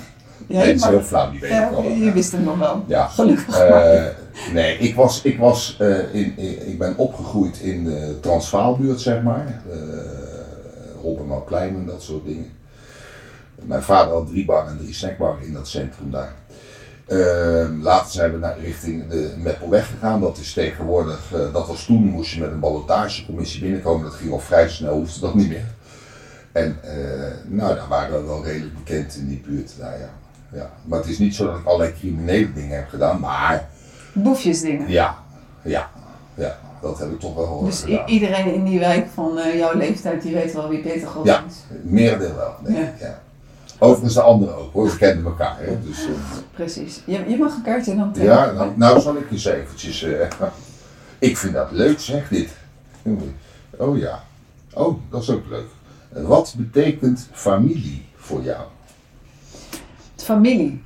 Ja, 0.46 0.58
nee, 0.58 0.66
het 0.66 0.76
is 0.80 0.86
heel 0.86 1.00
flauw, 1.02 1.30
die 1.30 1.40
weet 1.40 1.50
Ja, 1.50 1.64
ik 1.68 1.70
wel. 1.70 1.82
je 1.82 2.12
wist 2.12 2.32
hem 2.32 2.42
nog 2.44 2.58
wel. 2.58 2.84
Ja. 2.86 3.06
Gelukkig. 3.06 3.58
Eh, 3.58 4.02
nee, 4.52 4.78
ik 4.78 4.94
was, 4.94 5.20
ik, 5.22 5.38
was 5.38 5.76
eh, 5.78 6.14
in, 6.14 6.32
in- 6.36 6.68
ik 6.68 6.78
ben 6.78 6.94
opgegroeid 6.96 7.58
in 7.58 7.84
de 7.84 8.18
Transvaalbuurt, 8.20 9.00
zeg 9.00 9.22
maar. 9.22 9.62
Uh, 9.72 9.74
Hoppermouwplein 11.02 11.74
en 11.74 11.86
dat 11.86 12.02
soort 12.02 12.24
dingen. 12.24 12.50
Mijn 13.54 13.82
vader 13.82 14.12
had 14.14 14.26
drie 14.26 14.44
bar 14.44 14.66
en 14.66 14.78
drie 14.78 14.94
snackbar 14.94 15.36
in 15.42 15.52
dat 15.52 15.68
centrum 15.68 16.10
daar. 16.10 16.32
Eh, 17.06 17.66
later 17.80 18.12
zijn 18.12 18.32
we 18.32 18.38
naar 18.38 18.58
richting 18.58 19.08
de 19.08 19.34
Meppelweg 19.38 19.86
gegaan. 19.90 20.20
Dat 20.20 20.38
is 20.38 20.52
tegenwoordig, 20.52 21.32
eh, 21.32 21.52
dat 21.52 21.66
was 21.66 21.84
toen, 21.84 22.02
moest 22.04 22.32
je 22.32 22.40
met 22.40 22.50
een 22.50 22.60
ballotagecommissie 22.60 23.60
binnenkomen. 23.60 24.04
Dat 24.04 24.14
ging 24.14 24.32
al 24.32 24.38
vrij 24.38 24.68
snel, 24.68 24.94
hoefde 24.94 25.20
dat 25.20 25.34
niet 25.34 25.48
meer. 25.48 25.66
En 26.52 26.78
eh, 26.82 27.30
nou, 27.44 27.74
daar 27.74 27.88
waren 27.88 28.20
we 28.20 28.26
wel 28.26 28.44
redelijk 28.44 28.74
bekend 28.74 29.16
in 29.16 29.28
die 29.28 29.42
buurt. 29.46 29.72
daar 29.78 29.98
ja. 29.98 30.08
Ja. 30.52 30.70
Maar 30.84 30.98
het 30.98 31.08
is 31.08 31.18
niet 31.18 31.34
zo 31.34 31.46
dat 31.46 31.58
ik 31.58 31.64
allerlei 31.66 31.92
criminele 31.98 32.52
dingen 32.52 32.76
heb 32.76 32.88
gedaan, 32.88 33.20
maar 33.20 33.68
Boefjesdingen. 34.12 34.88
ja, 34.90 35.16
ja, 35.62 35.90
ja, 36.34 36.58
dat 36.80 36.98
heb 36.98 37.10
ik 37.10 37.20
toch 37.20 37.34
wel 37.34 37.58
eh, 37.58 37.64
Dus 37.64 37.84
iedereen 38.06 38.54
in 38.54 38.64
die 38.64 38.78
wijk 38.78 39.06
van 39.14 39.38
eh, 39.38 39.58
jouw 39.58 39.76
leeftijd, 39.76 40.22
die 40.22 40.34
weet 40.34 40.52
wel 40.52 40.68
wie 40.68 40.80
Peter 40.80 41.08
Ja. 41.24 41.44
is. 41.48 41.54
Merendeel 41.82 42.34
wel, 42.34 42.54
denk 42.64 42.76
Ja. 42.76 42.82
ik, 42.82 43.00
ja. 43.00 43.21
Overigens 43.82 44.14
de 44.14 44.20
anderen 44.20 44.56
ook 44.56 44.72
hoor, 44.72 44.90
we 44.90 44.96
kenden 44.96 45.24
elkaar. 45.24 45.58
Hè? 45.58 45.78
Dus, 45.82 46.06
eh, 46.06 46.12
Precies. 46.54 47.02
Je, 47.04 47.24
je 47.28 47.36
mag 47.38 47.56
een 47.56 47.62
kaartje 47.62 47.96
dan 47.96 48.12
trekken. 48.12 48.34
ja, 48.34 48.52
nou, 48.52 48.72
nou 48.76 49.00
zal 49.00 49.16
ik 49.16 49.30
eens 49.30 49.44
eventjes... 49.44 50.02
eh, 50.02 50.30
ik 51.28 51.36
vind 51.36 51.52
dat 51.52 51.70
leuk 51.70 52.00
zeg, 52.00 52.28
dit. 52.28 52.50
Oh 53.76 53.98
ja, 53.98 54.22
oh, 54.72 54.98
dat 55.10 55.22
is 55.22 55.30
ook 55.30 55.46
leuk. 55.48 55.66
Wat 56.08 56.54
betekent 56.56 57.28
familie 57.32 58.04
voor 58.16 58.42
jou? 58.42 58.62
Familie. 60.16 60.82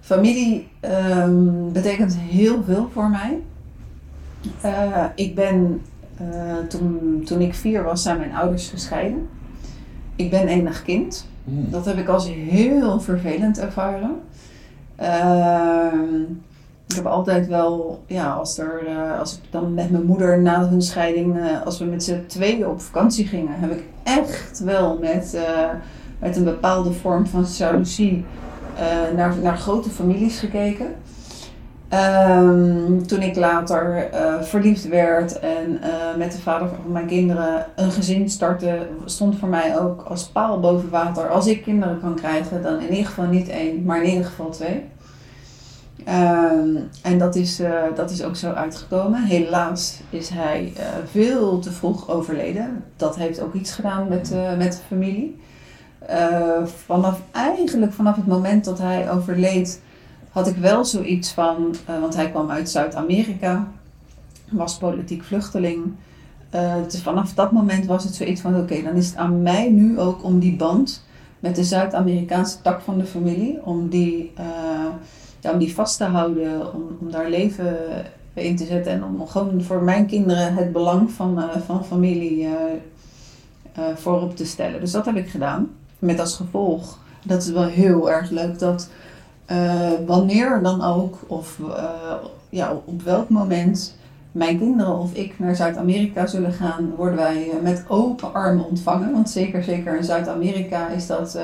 Familie 0.00 0.68
ehm, 0.80 1.72
betekent 1.72 2.16
heel 2.16 2.62
veel 2.64 2.90
voor 2.92 3.10
mij. 3.10 3.42
Eh, 4.60 5.04
ik 5.14 5.34
ben, 5.34 5.82
toen, 6.68 7.22
toen 7.24 7.40
ik 7.40 7.54
vier 7.54 7.82
was, 7.82 8.02
zijn 8.02 8.18
mijn 8.18 8.34
ouders 8.34 8.68
gescheiden. 8.68 9.28
Ik 10.16 10.30
ben 10.30 10.48
enig 10.48 10.82
kind. 10.82 11.28
Dat 11.44 11.84
heb 11.84 11.98
ik 11.98 12.08
als 12.08 12.28
heel 12.28 13.00
vervelend 13.00 13.58
ervaren. 13.58 14.20
Ehm, 14.96 16.22
ik 16.86 16.96
heb 16.96 17.06
altijd 17.06 17.46
wel, 17.46 18.02
ja, 18.06 18.32
als, 18.32 18.58
er, 18.58 18.86
eh, 18.86 19.18
als 19.18 19.36
ik 19.36 19.40
dan 19.50 19.74
met 19.74 19.90
mijn 19.90 20.04
moeder 20.04 20.40
na 20.40 20.68
hun 20.68 20.82
scheiding, 20.82 21.38
eh, 21.38 21.62
als 21.64 21.78
we 21.78 21.84
met 21.84 22.04
z'n 22.04 22.24
tweeën 22.26 22.66
op 22.66 22.80
vakantie 22.80 23.26
gingen, 23.26 23.54
heb 23.60 23.70
ik 23.70 23.84
echt 24.02 24.58
wel 24.58 24.98
met, 24.98 25.34
eh, 25.34 25.68
met 26.18 26.36
een 26.36 26.44
bepaalde 26.44 26.92
vorm 26.92 27.26
van 27.26 27.44
jaloezie 27.58 28.24
naar, 29.16 29.34
naar 29.42 29.56
grote 29.56 29.90
families 29.90 30.38
gekeken. 30.38 30.86
Ehm, 31.90 33.02
toen 33.06 33.22
ik 33.22 33.36
later 33.36 34.10
eh, 34.10 34.42
verliefd 34.42 34.88
werd 34.88 35.38
en 35.38 35.82
eh, 35.82 36.16
met 36.16 36.32
de 36.32 36.38
vader 36.38 36.68
van 36.68 36.92
mijn 36.92 37.06
kinderen 37.06 37.66
een 37.76 37.90
gezin 37.90 38.30
startte, 38.30 38.86
stond 39.04 39.38
voor 39.38 39.48
mij 39.48 39.78
ook 39.80 40.02
als 40.02 40.24
paal 40.24 40.60
boven 40.60 40.90
water. 40.90 41.28
Als 41.28 41.46
ik 41.46 41.62
kinderen 41.62 42.00
kan 42.00 42.14
krijgen, 42.14 42.62
dan 42.62 42.80
in 42.80 42.90
ieder 42.90 43.06
geval 43.06 43.26
niet 43.26 43.48
één, 43.48 43.82
maar 43.82 44.02
in 44.02 44.08
ieder 44.08 44.24
geval 44.24 44.50
twee. 44.50 44.84
Ehm, 46.04 46.76
en 47.02 47.18
dat 47.18 47.34
is, 47.34 47.60
eh, 47.60 47.72
dat 47.94 48.10
is 48.10 48.22
ook 48.22 48.36
zo 48.36 48.52
uitgekomen. 48.52 49.24
Helaas 49.24 50.00
is 50.10 50.28
hij 50.28 50.72
veel 51.10 51.58
te 51.58 51.72
vroeg 51.72 52.10
overleden. 52.10 52.84
Dat 52.96 53.16
heeft 53.16 53.40
ook 53.40 53.54
iets 53.54 53.72
gedaan 53.72 54.08
met, 54.08 54.34
met 54.58 54.72
de 54.72 54.78
familie. 54.88 55.40
Vanaf, 56.86 57.20
eigenlijk 57.32 57.92
vanaf 57.92 58.16
het 58.16 58.26
moment 58.26 58.64
dat 58.64 58.78
hij 58.78 59.10
overleed, 59.10 59.80
had 60.30 60.46
ik 60.46 60.56
wel 60.56 60.84
zoiets 60.84 61.32
van, 61.32 61.74
eh, 61.86 62.00
want 62.00 62.14
hij 62.14 62.30
kwam 62.30 62.50
uit 62.50 62.70
Zuid-Amerika, 62.70 63.68
was 64.48 64.78
politiek 64.78 65.22
vluchteling. 65.22 65.92
Eh, 66.50 66.74
dus 66.88 67.02
vanaf 67.02 67.34
dat 67.34 67.52
moment 67.52 67.86
was 67.86 68.04
het 68.04 68.14
zoiets 68.14 68.40
van, 68.40 68.56
oké, 68.56 68.82
dan 68.82 68.94
is 68.94 69.06
het 69.06 69.16
aan 69.16 69.42
mij 69.42 69.70
nu 69.70 69.98
ook 69.98 70.24
om 70.24 70.38
die 70.38 70.56
band 70.56 71.04
met 71.40 71.56
de 71.56 71.64
Zuid-Amerikaanse 71.64 72.60
tak 72.60 72.80
van 72.80 72.98
de 72.98 73.04
familie, 73.04 73.58
om 73.64 73.88
die, 73.88 74.32
eh, 74.34 74.44
ja, 75.40 75.52
om 75.52 75.58
die 75.58 75.74
vast 75.74 75.96
te 75.96 76.04
houden, 76.04 76.74
om, 76.74 76.82
om 77.00 77.10
daar 77.10 77.28
leven 77.28 77.76
in 78.34 78.56
te 78.56 78.64
zetten 78.64 78.92
en 78.92 79.04
om 79.04 79.26
gewoon 79.26 79.62
voor 79.62 79.82
mijn 79.82 80.06
kinderen 80.06 80.54
het 80.54 80.72
belang 80.72 81.10
van, 81.10 81.42
van 81.66 81.84
familie 81.84 82.48
voorop 83.94 84.36
te 84.36 84.46
stellen. 84.46 84.80
Dus 84.80 84.90
dat 84.90 85.04
heb 85.04 85.16
ik 85.16 85.28
gedaan. 85.28 85.70
Met 85.98 86.20
als 86.20 86.36
gevolg, 86.36 86.98
dat 87.24 87.42
is 87.42 87.50
wel 87.50 87.64
heel 87.64 88.10
erg 88.10 88.30
leuk, 88.30 88.58
dat 88.58 88.88
eh, 89.50 89.90
wanneer 90.06 90.62
dan 90.62 90.82
ook, 90.82 91.18
of 91.26 91.58
eh, 91.76 92.12
ja, 92.48 92.72
op 92.84 93.02
welk 93.02 93.28
moment 93.28 93.96
mijn 94.32 94.58
kinderen 94.58 94.98
of 94.98 95.14
ik 95.14 95.38
naar 95.38 95.56
Zuid-Amerika 95.56 96.26
zullen 96.26 96.52
gaan, 96.52 96.94
worden 96.96 97.16
wij 97.16 97.50
eh, 97.50 97.62
met 97.62 97.84
open 97.88 98.34
armen 98.34 98.64
ontvangen. 98.64 99.12
Want 99.12 99.30
zeker, 99.30 99.64
zeker 99.64 99.96
in 99.96 100.04
Zuid-Amerika 100.04 100.88
is 100.88 101.06
dat 101.06 101.38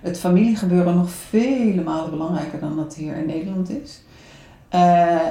het 0.00 0.18
familiegebeuren 0.18 0.94
nog 0.94 1.10
vele 1.10 1.82
malen 1.82 2.10
belangrijker 2.10 2.60
dan 2.60 2.76
dat 2.76 2.94
hier 2.94 3.16
in 3.16 3.26
Nederland 3.26 3.70
is. 3.70 4.02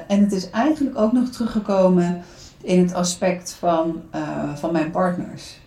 En 0.07 0.19
het 0.19 0.31
is 0.31 0.49
eigenlijk 0.49 0.97
ook 0.97 1.11
nog 1.11 1.29
teruggekomen 1.29 2.21
in 2.61 2.79
het 2.79 2.93
aspect 2.93 3.53
van, 3.53 4.01
van 4.55 4.71
mijn 4.71 4.91
partners. 4.91 5.59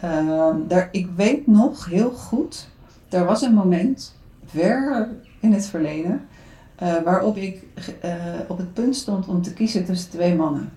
Ehm, 0.00 0.56
daar, 0.68 0.88
ik 0.90 1.08
weet 1.16 1.46
nog 1.46 1.86
heel 1.86 2.10
goed, 2.10 2.68
er 3.08 3.24
was 3.24 3.42
een 3.42 3.54
moment, 3.54 4.14
ver 4.44 5.08
in 5.42 5.52
het 5.52 5.66
verleden, 5.66 6.20
uh, 6.82 7.02
waarop 7.04 7.36
ik 7.36 7.62
uh, 8.04 8.14
op 8.48 8.58
het 8.58 8.72
punt 8.72 8.96
stond 8.96 9.28
om 9.28 9.42
te 9.42 9.52
kiezen 9.52 9.84
tussen 9.84 10.10
twee 10.10 10.34
mannen. 10.34 10.72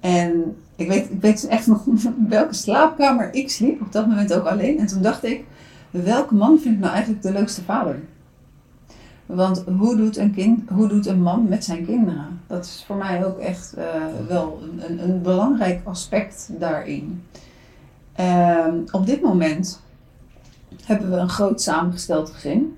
En 0.00 0.56
ik 0.76 0.88
weet, 0.88 1.10
ik 1.10 1.20
weet 1.20 1.46
echt 1.46 1.66
nog 1.66 1.84
welke 2.28 2.54
slaapkamer 2.54 3.34
ik 3.34 3.50
sliep, 3.50 3.80
op 3.80 3.92
dat 3.92 4.06
moment 4.06 4.32
ook 4.34 4.46
alleen. 4.46 4.78
En 4.78 4.86
toen 4.86 5.02
dacht 5.02 5.24
ik, 5.24 5.44
welke 5.90 6.34
man 6.34 6.58
vind 6.58 6.74
ik 6.74 6.80
nou 6.80 6.92
eigenlijk 6.92 7.22
de 7.22 7.32
leukste 7.32 7.62
vader? 7.62 8.02
Want 9.26 9.64
hoe 9.78 9.96
doet 9.96 10.16
een, 10.16 10.34
kind, 10.34 10.70
hoe 10.70 10.88
doet 10.88 11.06
een 11.06 11.22
man 11.22 11.48
met 11.48 11.64
zijn 11.64 11.86
kinderen? 11.86 12.40
Dat 12.46 12.64
is 12.64 12.84
voor 12.86 12.96
mij 12.96 13.24
ook 13.24 13.38
echt 13.38 13.74
uh, 13.78 13.84
wel 14.28 14.62
een, 14.78 15.02
een, 15.02 15.22
belangrijk 15.22 15.80
aspect 15.84 16.48
daarin. 16.58 17.22
Ehm, 18.12 18.76
op 18.90 19.06
dit 19.06 19.20
moment 19.20 19.80
hebben 20.84 21.10
we 21.10 21.16
een 21.16 21.28
groot 21.28 21.62
samengesteld 21.62 22.30
gezin. 22.30 22.76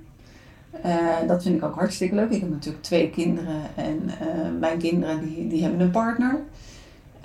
Uh, 0.85 1.28
dat 1.28 1.42
vind 1.42 1.56
ik 1.56 1.64
ook 1.64 1.75
hartstikke 1.75 2.14
leuk. 2.14 2.30
Ik 2.30 2.40
heb 2.40 2.50
natuurlijk 2.50 2.83
twee 2.83 3.11
kinderen 3.11 3.61
en 3.75 4.02
uh, 4.04 4.59
mijn 4.61 4.78
kinderen 4.78 5.21
die, 5.21 5.49
die 5.49 5.62
hebben 5.62 5.80
een 5.80 5.90
partner. 5.90 6.40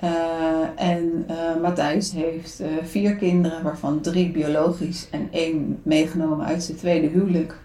Uh, 0.04 0.10
en 0.76 1.26
Matthijs 1.60 2.12
heeft 2.12 2.62
vier 2.82 3.16
kinderen, 3.16 3.62
waarvan 3.62 4.00
drie 4.00 4.30
biologisch 4.30 5.08
en 5.10 5.28
één 5.30 5.80
meegenomen 5.82 6.46
uit 6.46 6.62
zijn 6.62 6.76
tweede 6.76 7.06
huwelijk. 7.06 7.56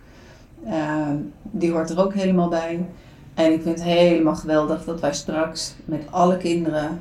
die 1.41 1.71
hoort 1.71 1.89
er 1.89 1.99
ook 1.99 2.13
helemaal 2.13 2.49
bij. 2.49 2.85
En 3.33 3.53
ik 3.53 3.61
vind 3.61 3.75
het 3.75 3.83
helemaal 3.83 4.35
geweldig 4.35 4.83
dat 4.83 4.99
wij 4.99 5.13
straks 5.13 5.75
met 5.85 6.01
alle 6.09 6.37
kinderen 6.37 6.99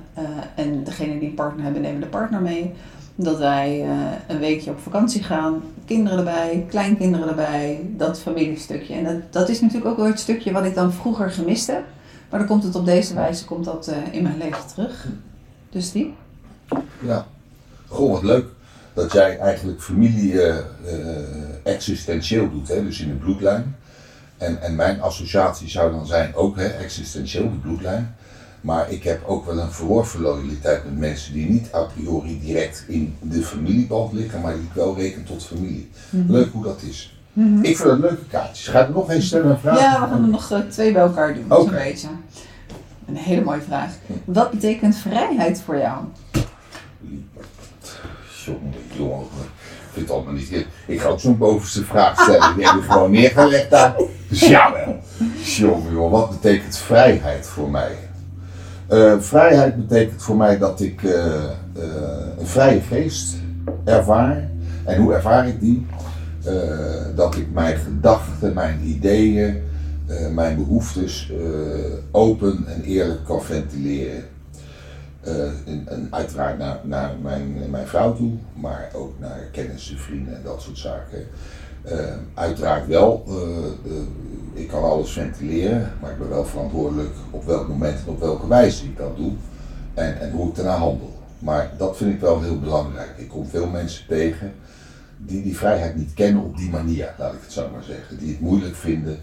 en 0.55 0.85
degene 0.85 1.19
die 1.19 1.29
een 1.29 1.35
partner 1.35 1.65
hebben, 1.65 1.83
nemen 1.83 2.01
de 2.01 2.07
partner 2.07 2.41
mee 2.41 2.73
dat 3.17 3.39
wij 3.39 3.85
uh, 3.85 3.93
een 4.27 4.39
weekje 4.39 4.71
op 4.71 4.79
vakantie 4.81 5.23
gaan, 5.23 5.63
kinderen 5.85 6.19
erbij, 6.19 6.67
kleinkinderen 6.69 7.29
erbij, 7.29 7.81
dat 7.97 8.21
familiestukje. 8.21 8.95
En 8.95 9.05
dat, 9.05 9.33
dat 9.33 9.49
is 9.49 9.61
natuurlijk 9.61 9.91
ook 9.91 9.97
wel 9.97 10.07
het 10.07 10.21
stukje 10.21 10.53
wat 10.53 10.65
ik 10.65 10.75
dan 10.75 10.93
vroeger 10.93 11.31
gemist 11.31 11.67
heb. 11.67 11.85
Maar 12.31 12.39
dan 12.39 12.49
komt 12.49 12.63
het 12.63 12.75
op 12.75 12.85
deze 12.85 13.15
wijze 13.15 13.45
komt 13.45 13.65
dat, 13.65 13.89
uh, 13.89 14.15
in 14.15 14.23
mijn 14.23 14.39
leven 14.39 14.67
terug. 14.67 15.07
Dus 15.71 15.93
die. 15.93 16.15
Ja, 17.01 17.27
goh, 17.87 18.13
wat 18.13 18.23
leuk 18.23 18.47
dat 18.95 19.13
jij 19.13 19.39
eigenlijk 19.39 19.83
familie 19.83 20.33
uh, 20.33 20.57
existentieel 21.63 22.51
doet, 22.51 22.69
hè? 22.69 22.85
dus 22.85 23.01
in 23.01 23.09
de 23.09 23.15
bloedlijn. 23.15 23.77
En, 24.37 24.63
en 24.63 24.75
mijn 24.75 25.01
associatie 25.01 25.69
zou 25.69 25.93
dan 25.93 26.07
zijn 26.07 26.35
ook 26.35 26.57
hè, 26.57 26.67
existentieel, 26.67 27.51
de 27.51 27.57
bloedlijn. 27.57 28.17
Maar 28.67 28.91
ik 28.91 29.03
heb 29.03 29.25
ook 29.27 29.47
wel 29.47 29.59
een 29.59 29.71
verworven 29.71 30.21
loyaliteit 30.21 30.85
met 30.85 30.99
mensen 30.99 31.33
die 31.33 31.51
niet 31.51 31.69
a 31.75 31.81
priori 31.83 32.41
direct 32.41 32.85
in 32.89 33.17
de 33.21 33.43
familieband 33.43 34.13
liggen, 34.13 34.41
maar 34.41 34.53
die 34.53 34.63
ik 34.63 34.73
wel 34.73 34.97
reken 34.97 35.25
tot 35.25 35.45
familie. 35.45 35.91
Mm 36.11 36.21
-hmm. 36.21 36.31
Leuk 36.31 36.53
hoe 36.53 36.63
dat 36.63 36.83
is. 36.83 37.19
Mm 37.33 37.55
-hmm. 37.55 37.65
Ik 37.65 37.77
vind 37.77 37.91
het 37.91 38.01
leuke 38.01 38.25
kaartjes. 38.31 38.69
Ga 38.69 38.87
er 38.87 38.91
nog 38.93 39.11
eens 39.11 39.27
stellen 39.27 39.51
en 39.51 39.61
vragen? 39.61 39.83
Ja, 39.83 40.01
we 40.01 40.07
gaan 40.07 40.23
er 40.23 40.29
nog 40.29 40.53
uh, 40.53 40.59
twee 40.59 40.93
bij 40.93 41.03
elkaar 41.03 41.35
doen, 41.35 41.45
okay. 41.49 41.65
zo'n 41.65 41.71
beetje. 41.71 42.09
Een 43.07 43.17
hele 43.17 43.45
mooie 43.45 43.61
vraag. 43.61 43.93
Wat 44.25 44.51
betekent 44.51 44.97
vrijheid 44.97 45.61
voor 45.61 45.79
jou? 45.79 46.05
Jongen, 48.45 48.73
jongen. 48.97 49.23
Ik 49.23 49.93
vind 49.93 50.07
het 50.07 50.17
allemaal 50.17 50.33
niet 50.33 50.49
heel... 50.49 50.65
Ik 50.87 51.01
ga 51.01 51.09
ook 51.09 51.21
zo'n 51.21 51.39
bovenste 51.39 51.85
vraag 51.85 52.21
stellen. 52.21 52.55
Die 52.57 52.67
heb 52.67 52.75
je 52.75 52.83
gewoon 52.83 53.11
neergelegd 53.11 53.71
daar. 53.71 53.95
Dus 54.29 54.41
ja 54.41 54.73
wel. 54.73 55.03
Jongen, 55.43 55.93
jongen. 55.93 56.11
Wat 56.11 56.31
betekent 56.31 56.77
vrijheid 56.77 57.47
voor 57.47 57.71
mij? 57.71 58.06
Uh, 58.93 59.21
vrijheid 59.21 59.77
betekent 59.77 60.23
voor 60.23 60.37
mij 60.37 60.59
dat 60.59 60.81
ik 60.81 61.03
uh, 61.03 61.13
uh, 61.13 61.83
een 62.39 62.47
vrije 62.47 62.81
geest 62.81 63.37
ervaar. 63.85 64.49
En 64.85 65.03
hoe 65.03 65.15
ervaar 65.15 65.49
ik 65.49 65.61
die? 65.61 65.87
dat 67.15 67.37
ik 67.37 67.53
mijn 67.53 67.77
gedachten, 67.77 68.55
mijn 68.55 68.81
ideeën, 68.85 69.63
mijn 70.35 70.57
behoeftes 70.57 71.33
open 72.11 72.65
en 72.67 72.83
eerlijk 72.83 73.25
kan 73.25 73.43
ventileren. 73.43 74.25
En, 75.23 75.83
en, 75.85 76.09
uiteraard 76.11 76.59
naar, 76.59 76.79
naar 76.83 77.11
mijn, 77.23 77.71
mijn 77.71 77.87
vrouw 77.87 78.15
toe, 78.15 78.33
maar 78.55 78.91
ook 78.93 79.13
naar 79.19 79.39
kennissen, 79.53 79.99
vrienden 79.99 80.37
en 80.37 80.43
dat 80.45 80.63
soort 80.63 80.79
zaken. 80.79 81.27
Uiteraard 82.35 82.87
wel 82.87 83.25
ik 84.57 84.69
kan 84.69 84.83
alles 84.83 85.11
ventileren, 85.11 85.93
maar 86.01 86.11
ik 86.11 86.19
ben 86.19 86.29
wel 86.29 86.45
verantwoordelijk 86.45 87.15
op 87.31 87.45
welk 87.45 87.69
moment 87.69 87.99
en 87.99 88.09
op 88.09 88.21
welke 88.21 88.49
wijze 88.49 88.85
ik 88.85 88.97
dat 88.97 89.17
doe 89.17 89.33
en, 89.95 90.21
en 90.21 90.31
hoe 90.31 90.49
ik 90.49 90.55
daarna 90.55 90.77
handel. 90.77 91.15
Maar 91.39 91.71
dat 91.79 91.97
vind 91.97 92.15
ik 92.15 92.21
wel 92.21 92.43
heel 92.43 92.59
belangrijk. 92.59 93.15
Ik 93.17 93.29
kom 93.29 93.47
veel 93.47 93.67
mensen 93.67 94.07
tegen 94.07 94.53
die 95.17 95.43
die 95.43 95.57
vrijheid 95.57 95.97
niet 95.97 96.15
kennen 96.15 96.43
op 96.43 96.57
die 96.57 96.71
manier, 96.71 97.15
laat 97.19 97.33
ik 97.33 97.41
het 97.43 97.53
zo 97.53 97.69
maar 97.73 97.83
zeggen. 97.83 98.19
Die 98.19 98.29
het 98.29 98.41
moeilijk 98.41 98.77
vinden 98.77 99.19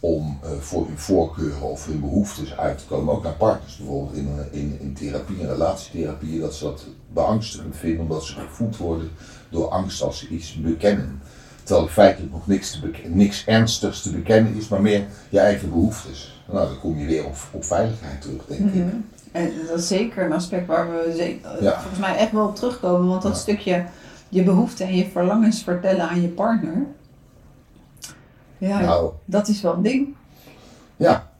om 0.00 0.38
voor 0.60 0.86
hun 0.86 0.98
voorkeuren 0.98 1.62
of 1.62 1.86
hun 1.86 2.00
behoeftes 2.00 2.56
uit 2.56 2.78
te 2.78 2.84
komen. 2.86 3.14
Ook 3.14 3.22
naar 3.22 3.32
partners 3.32 3.76
bijvoorbeeld 3.76 4.16
in, 4.16 4.28
in, 4.50 4.76
in 4.80 4.94
therapie, 4.94 5.38
in 5.38 5.46
relatietherapie, 5.46 6.40
dat 6.40 6.54
ze 6.54 6.64
dat 6.64 6.84
beangstigend 7.12 7.76
vinden 7.76 8.00
omdat 8.00 8.24
ze 8.24 8.34
gevoed 8.34 8.76
worden 8.76 9.10
door 9.50 9.68
angst 9.68 10.02
als 10.02 10.18
ze 10.18 10.28
iets 10.28 10.60
bekennen. 10.60 11.20
Terwijl 11.70 11.88
er 11.88 11.94
feitelijk 11.94 12.32
nog 12.32 12.46
niks, 12.46 12.70
te 12.70 12.90
niks 13.08 13.44
ernstigs 13.46 14.02
te 14.02 14.10
bekennen 14.10 14.54
is, 14.54 14.68
maar 14.68 14.80
meer 14.80 15.04
je 15.28 15.38
eigen 15.38 15.68
behoeftes. 15.68 16.42
Nou, 16.52 16.66
dan 16.66 16.78
kom 16.80 16.98
je 16.98 17.06
weer 17.06 17.24
op, 17.24 17.36
op 17.50 17.64
veiligheid 17.64 18.22
terug, 18.22 18.46
denk 18.46 18.60
ik. 18.60 18.74
Mm-hmm. 18.74 19.04
En 19.32 19.52
dat 19.68 19.78
is 19.78 19.86
zeker 19.86 20.24
een 20.24 20.32
aspect 20.32 20.66
waar 20.66 20.90
we 20.90 21.38
ja. 21.60 21.80
volgens 21.80 21.98
mij 21.98 22.16
echt 22.16 22.32
wel 22.32 22.46
op 22.46 22.56
terugkomen. 22.56 23.08
Want 23.08 23.22
dat 23.22 23.32
ja. 23.32 23.38
stukje 23.38 23.84
je 24.28 24.42
behoeften 24.42 24.86
en 24.86 24.96
je 24.96 25.08
verlangens 25.12 25.62
vertellen 25.62 26.08
aan 26.08 26.22
je 26.22 26.28
partner. 26.28 26.86
Ja, 28.58 28.80
nou, 28.80 29.12
dat 29.24 29.48
is 29.48 29.60
wel 29.60 29.72
een 29.72 29.82
ding. 29.82 30.14
Ja. 30.96 31.30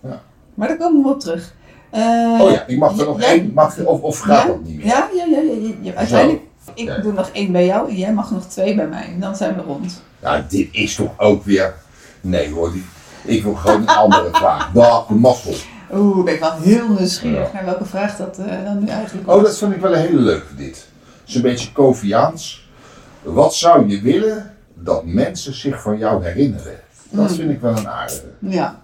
ja. 0.00 0.22
Maar 0.54 0.68
daar 0.68 0.76
komen 0.76 1.02
we 1.02 1.08
op 1.08 1.20
terug. 1.20 1.54
Uh, 1.94 2.40
oh 2.40 2.50
ja, 2.50 2.66
ik 2.66 2.78
mag 2.78 2.98
er 2.98 3.06
nog 3.06 3.20
één, 3.20 3.52
mag, 3.54 3.84
of, 3.84 4.00
of 4.00 4.18
gaat 4.18 4.46
dat 4.46 4.64
niet 4.64 4.76
meer? 4.76 4.86
Ja, 4.86 5.08
ja, 5.14 5.24
ja. 5.24 5.40
ja, 5.40 5.74
ja. 5.80 5.94
uiteindelijk 5.94 6.42
ik 6.74 6.86
ja. 6.86 6.98
doe 6.98 7.12
nog 7.12 7.30
één 7.32 7.52
bij 7.52 7.66
jou 7.66 7.88
en 7.88 7.96
jij 7.96 8.12
mag 8.12 8.30
nog 8.30 8.44
twee 8.46 8.74
bij 8.74 8.86
mij. 8.86 9.16
Dan 9.18 9.36
zijn 9.36 9.54
we 9.54 9.62
rond. 9.62 10.02
Ja, 10.22 10.44
dit 10.48 10.68
is 10.72 10.94
toch 10.94 11.12
ook 11.16 11.44
weer... 11.44 11.74
Nee 12.20 12.52
hoor, 12.52 12.72
die... 12.72 12.84
ik 13.24 13.42
wil 13.42 13.54
gewoon 13.54 13.80
een 13.80 13.88
andere 13.88 14.28
vraag. 14.42 14.70
Dag, 14.72 15.06
de 15.06 15.14
mazzel. 15.14 15.54
Oeh, 15.92 16.24
ben 16.24 16.34
ik 16.34 16.40
wel 16.40 16.52
heel 16.60 16.88
nieuwsgierig 16.88 17.52
naar 17.52 17.64
welke 17.64 17.84
vraag 17.84 18.16
dat 18.16 18.38
uh, 18.38 18.64
dan 18.64 18.78
nu 18.78 18.88
eigenlijk 18.88 19.26
was. 19.26 19.36
Oh, 19.36 19.42
dat 19.42 19.58
vind 19.58 19.72
ik 19.72 19.80
wel 19.80 19.92
een 19.92 20.00
hele 20.00 20.20
leuke 20.20 20.54
dit. 20.54 20.88
Het 21.20 21.28
is 21.28 21.34
een 21.34 21.42
beetje 21.42 21.72
Koviaans. 21.72 22.68
Wat 23.22 23.54
zou 23.54 23.88
je 23.88 24.00
willen 24.00 24.54
dat 24.74 25.04
mensen 25.04 25.54
zich 25.54 25.82
van 25.82 25.98
jou 25.98 26.24
herinneren? 26.24 26.80
Dat 27.10 27.28
mm. 27.28 27.34
vind 27.34 27.50
ik 27.50 27.60
wel 27.60 27.76
een 27.76 27.88
aardige. 27.88 28.26
Ja. 28.38 28.80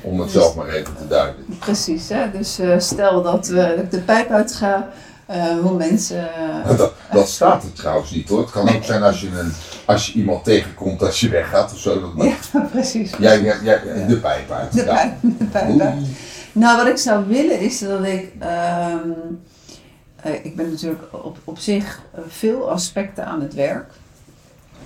Om 0.00 0.20
het 0.20 0.32
dus, 0.32 0.42
zelf 0.42 0.54
maar 0.54 0.68
even 0.68 0.96
te 0.96 1.06
duiden. 1.08 1.44
Precies, 1.58 2.08
hè? 2.08 2.30
dus 2.30 2.60
uh, 2.60 2.78
stel 2.78 3.22
dat 3.22 3.48
uh, 3.48 3.78
ik 3.78 3.90
de 3.90 4.00
pijp 4.00 4.30
uitga 4.30 4.88
uh, 5.30 5.58
hoe 5.62 5.76
mensen. 5.76 6.30
Uh, 6.66 6.76
dat, 6.76 6.92
dat, 7.12 7.28
staat 7.28 7.62
er 7.62 7.72
trouwens 7.72 8.10
niet 8.10 8.28
hoor. 8.28 8.40
Het 8.40 8.50
kan 8.50 8.68
ook 8.74 8.84
zijn 8.84 9.02
als 9.02 9.20
je, 9.20 9.28
een, 9.38 9.52
als 9.84 10.06
je 10.06 10.12
iemand 10.12 10.44
tegenkomt 10.44 11.02
als 11.02 11.20
je 11.20 11.28
weggaat 11.28 11.72
of 11.72 11.78
zo. 11.78 12.00
Dat. 12.00 12.24
Ja, 12.24 12.60
precies. 12.72 13.12
Jij, 13.18 13.42
jij, 13.42 13.58
jij, 13.62 14.06
de 14.08 14.16
pijp 14.16 14.50
uit. 14.50 14.72
De 14.72 14.84
pijp, 14.84 15.12
de 15.20 15.44
pijp 15.44 15.80
uit. 15.80 15.94
Nou, 16.52 16.76
wat 16.76 16.86
ik 16.86 16.96
zou 16.96 17.26
willen 17.26 17.60
is 17.60 17.78
dat 17.78 18.04
ik. 18.04 18.32
Um, 18.40 19.40
uh, 20.26 20.44
ik 20.44 20.56
ben 20.56 20.70
natuurlijk 20.70 21.02
op, 21.10 21.38
op 21.44 21.58
zich 21.58 22.00
veel 22.28 22.70
aspecten 22.70 23.26
aan 23.26 23.40
het 23.40 23.54
werk. 23.54 23.90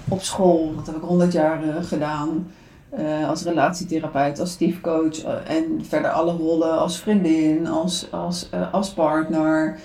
Op 0.08 0.22
school, 0.22 0.74
dat 0.76 0.86
heb 0.86 0.96
ik 0.96 1.02
100 1.02 1.32
jaar 1.32 1.60
gedaan. 1.82 2.52
Uh, 2.98 3.28
als 3.28 3.42
relatietherapeut, 3.42 4.40
als 4.40 4.50
stiefcoach 4.50 5.24
uh, 5.24 5.32
en 5.46 5.84
verder 5.88 6.10
alle 6.10 6.32
rollen 6.32 6.78
als 6.78 6.98
vriendin, 6.98 7.66
als, 7.66 8.06
als, 8.10 8.48
uh, 8.54 8.74
als 8.74 8.90
partner, 8.92 9.78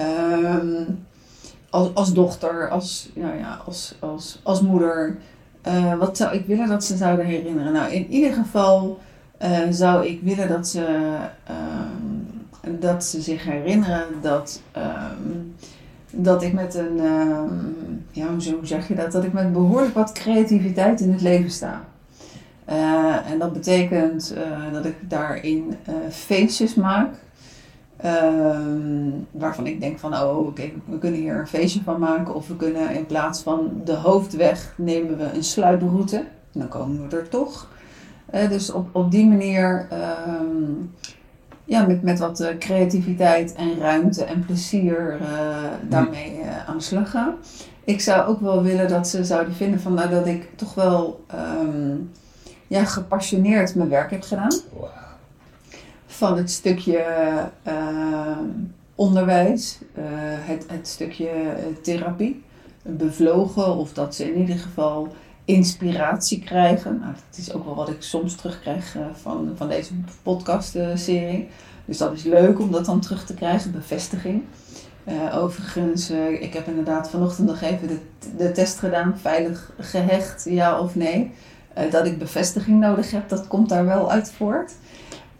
Um, 0.00 1.04
als, 1.70 1.94
als 1.94 2.12
dochter, 2.12 2.68
als, 2.68 3.10
nou 3.14 3.38
ja, 3.38 3.60
als, 3.66 3.94
als, 3.98 4.40
als 4.42 4.60
moeder. 4.60 5.16
Uh, 5.66 5.98
wat 5.98 6.16
zou 6.16 6.34
ik 6.34 6.46
willen 6.46 6.68
dat 6.68 6.84
ze 6.84 6.96
zouden 6.96 7.26
herinneren? 7.26 7.72
Nou, 7.72 7.92
in 7.92 8.06
ieder 8.10 8.32
geval 8.32 8.98
uh, 9.42 9.58
zou 9.70 10.06
ik 10.06 10.20
willen 10.22 10.48
dat 10.48 10.68
ze, 10.68 11.16
um, 11.50 12.80
dat 12.80 13.04
ze 13.04 13.20
zich 13.20 13.44
herinneren 13.44 14.06
dat, 14.20 14.62
um, 14.76 15.54
dat 16.10 16.42
ik 16.42 16.52
met 16.52 16.74
een, 16.74 16.96
ja, 18.10 18.26
hoe 18.28 18.66
zeg 18.66 18.88
je 18.88 18.94
dat? 18.94 19.12
Dat 19.12 19.24
ik 19.24 19.32
met 19.32 19.52
behoorlijk 19.52 19.94
wat 19.94 20.12
creativiteit 20.12 21.00
in 21.00 21.12
het 21.12 21.20
leven 21.20 21.50
sta. 21.50 21.82
Eh, 22.64 23.30
en 23.30 23.38
dat 23.38 23.52
betekent 23.52 24.34
eh, 24.36 24.72
dat 24.72 24.84
ik 24.84 24.94
daarin 25.00 25.76
eh, 25.84 25.94
feestjes 26.10 26.74
maak. 26.74 27.14
Ehm, 28.02 29.10
waarvan 29.30 29.66
ik 29.66 29.80
denk 29.80 29.98
van, 29.98 30.14
oh 30.14 30.46
oké, 30.46 30.62
we 30.84 30.98
kunnen 30.98 31.20
hier 31.20 31.38
een 31.38 31.46
feestje 31.46 31.82
van 31.82 32.00
maken. 32.00 32.34
Of 32.34 32.48
we 32.48 32.56
kunnen 32.56 32.94
in 32.94 33.06
plaats 33.06 33.42
van 33.42 33.80
de 33.84 33.94
hoofdweg 33.94 34.74
nemen 34.76 35.18
we 35.18 35.24
een 35.34 35.44
sluiproute. 35.44 36.24
Dan 36.52 36.68
komen 36.68 37.08
we 37.08 37.16
er 37.16 37.28
toch. 37.28 37.68
Eh, 38.26 38.48
dus 38.48 38.72
op, 38.72 38.88
op 38.92 39.10
die 39.10 39.26
manier, 39.26 39.86
ehm, 39.90 40.72
ja, 41.64 41.86
met, 41.86 42.02
met 42.02 42.18
wat 42.18 42.40
eh, 42.40 42.58
creativiteit 42.58 43.54
en 43.54 43.78
ruimte 43.78 44.24
en 44.24 44.44
plezier 44.44 45.18
eh, 45.20 45.28
daarmee 45.88 46.40
aan 46.66 46.76
de 46.76 46.82
slag 46.82 47.10
gaan. 47.10 47.34
Ik 47.84 48.00
zou 48.00 48.26
ook 48.26 48.40
wel 48.40 48.62
willen 48.62 48.88
dat 48.88 49.08
ze 49.08 49.24
zouden 49.24 49.54
vinden 49.54 49.80
van, 49.80 49.94
nou, 49.94 50.10
dat 50.10 50.26
ik 50.26 50.48
toch 50.56 50.74
wel 50.74 51.24
ehm, 51.26 51.96
ja, 52.66 52.84
gepassioneerd 52.84 53.74
mijn 53.74 53.88
werk 53.88 54.10
heb 54.10 54.22
gedaan. 54.22 54.52
Van 56.12 56.36
het 56.36 56.50
stukje 56.50 57.04
eh, 57.62 58.38
onderwijs, 58.94 59.78
eh, 59.94 60.04
het, 60.46 60.64
het 60.68 60.88
stukje 60.88 61.28
eh, 61.28 61.64
therapie, 61.82 62.42
bevlogen 62.82 63.76
of 63.76 63.92
dat 63.92 64.14
ze 64.14 64.32
in 64.32 64.40
ieder 64.40 64.58
geval 64.58 65.08
inspiratie 65.44 66.38
krijgen. 66.44 66.98
Nou, 67.00 67.12
dat 67.12 67.38
is 67.38 67.52
ook 67.52 67.64
wel 67.64 67.74
wat 67.74 67.88
ik 67.88 68.02
soms 68.02 68.34
terugkrijg 68.34 68.96
eh, 68.96 69.02
van, 69.22 69.52
van 69.56 69.68
deze 69.68 69.92
podcast-serie. 70.22 71.48
Dus 71.84 71.98
dat 71.98 72.12
is 72.12 72.22
leuk 72.22 72.60
om 72.60 72.70
dat 72.70 72.84
dan 72.84 73.00
terug 73.00 73.26
te 73.26 73.34
krijgen, 73.34 73.72
bevestiging. 73.72 74.42
Eh, 75.04 75.38
overigens, 75.38 76.10
ik 76.40 76.52
heb 76.52 76.66
inderdaad 76.66 77.10
vanochtend 77.10 77.46
nog 77.46 77.60
even 77.60 77.88
de, 77.88 77.98
de 78.36 78.52
test 78.52 78.78
gedaan, 78.78 79.18
veilig 79.18 79.72
gehecht, 79.78 80.44
ja 80.48 80.80
of 80.80 80.94
nee. 80.94 81.32
Dat 81.90 82.06
ik 82.06 82.18
bevestiging 82.18 82.80
nodig 82.80 83.10
heb, 83.10 83.28
dat 83.28 83.46
komt 83.46 83.68
daar 83.68 83.86
wel 83.86 84.10
uit 84.10 84.32
voort. 84.32 84.72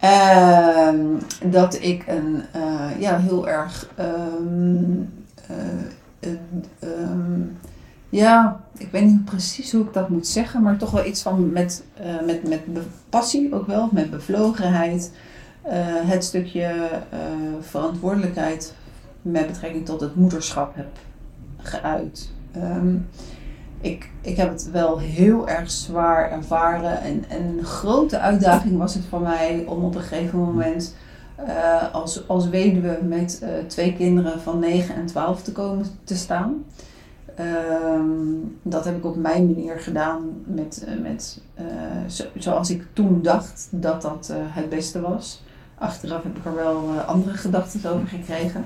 Ehm, 0.03 1.05
dat 1.45 1.77
ik 1.81 2.03
een 2.07 2.43
eh, 2.51 2.99
ja, 2.99 3.17
heel 3.17 3.47
erg. 3.47 3.87
ehm, 3.95 5.01
eh, 5.47 6.29
ehm, 6.79 7.41
ja, 8.09 8.59
ik 8.77 8.91
weet 8.91 9.05
niet 9.05 9.25
precies 9.25 9.71
hoe 9.71 9.85
ik 9.85 9.93
dat 9.93 10.09
moet 10.09 10.27
zeggen, 10.27 10.61
maar 10.61 10.77
toch 10.77 10.91
wel 10.91 11.05
iets 11.05 11.21
van 11.21 11.51
met, 11.51 11.83
eh, 11.93 12.21
met, 12.25 12.47
met 12.47 12.61
passie 13.09 13.53
ook 13.53 13.67
wel, 13.67 13.89
met 13.91 14.11
bevlogenheid. 14.11 15.11
Het 16.05 16.23
stukje 16.23 16.89
verantwoordelijkheid 17.61 18.73
met 19.21 19.47
betrekking 19.47 19.85
tot 19.85 20.01
het 20.01 20.15
moederschap 20.15 20.75
heb 20.75 20.87
geuit. 21.57 22.31
Ik, 23.83 24.09
ik 24.21 24.37
heb 24.37 24.49
het 24.49 24.71
wel 24.71 24.99
heel 24.99 25.49
erg 25.49 25.71
zwaar 25.71 26.31
ervaren. 26.31 27.01
En, 27.01 27.25
en 27.29 27.57
een 27.57 27.65
grote 27.65 28.19
uitdaging 28.19 28.77
was 28.77 28.93
het 28.93 29.03
voor 29.09 29.21
mij 29.21 29.63
om 29.67 29.83
op 29.83 29.95
een 29.95 30.01
gegeven 30.01 30.39
moment 30.39 30.95
eh, 31.35 31.93
als, 31.93 32.27
als 32.27 32.49
weduwe 32.49 32.99
met 33.01 33.39
eh, 33.41 33.49
twee 33.67 33.93
kinderen 33.93 34.41
van 34.41 34.59
9 34.59 34.95
en 34.95 35.05
12 35.05 35.43
te 35.43 35.51
komen 35.51 35.85
te 36.03 36.15
staan. 36.15 36.65
Ehm, 37.35 38.11
dat 38.61 38.85
heb 38.85 38.97
ik 38.97 39.05
op 39.05 39.15
mijn 39.15 39.45
manier 39.45 39.79
gedaan, 39.79 40.43
met, 40.45 40.85
eh, 40.87 41.01
met, 41.01 41.41
zo, 42.07 42.23
zoals 42.37 42.69
ik 42.69 42.85
toen 42.93 43.21
dacht 43.21 43.67
dat 43.71 44.01
dat 44.01 44.33
het 44.35 44.69
beste 44.69 45.01
was. 45.01 45.43
Achteraf 45.77 46.23
heb 46.23 46.37
ik 46.37 46.45
er 46.45 46.55
wel 46.55 46.89
andere 47.05 47.37
gedachten 47.37 47.91
over 47.91 48.07
gekregen. 48.07 48.65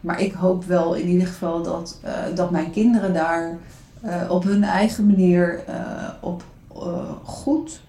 Maar 0.00 0.20
ik 0.20 0.32
hoop 0.32 0.64
wel 0.64 0.94
in 0.94 1.06
ieder 1.08 1.26
geval 1.26 1.62
dat, 1.62 2.00
dat 2.34 2.50
mijn 2.50 2.70
kinderen 2.70 3.14
daar 3.14 3.58
eh, 4.04 4.30
op 4.30 4.44
hun 4.44 4.64
eigen 4.64 5.06
manier 5.06 5.64
eh, 5.66 6.08
op 6.20 6.44
eh, 6.74 7.12
goed 7.22 7.80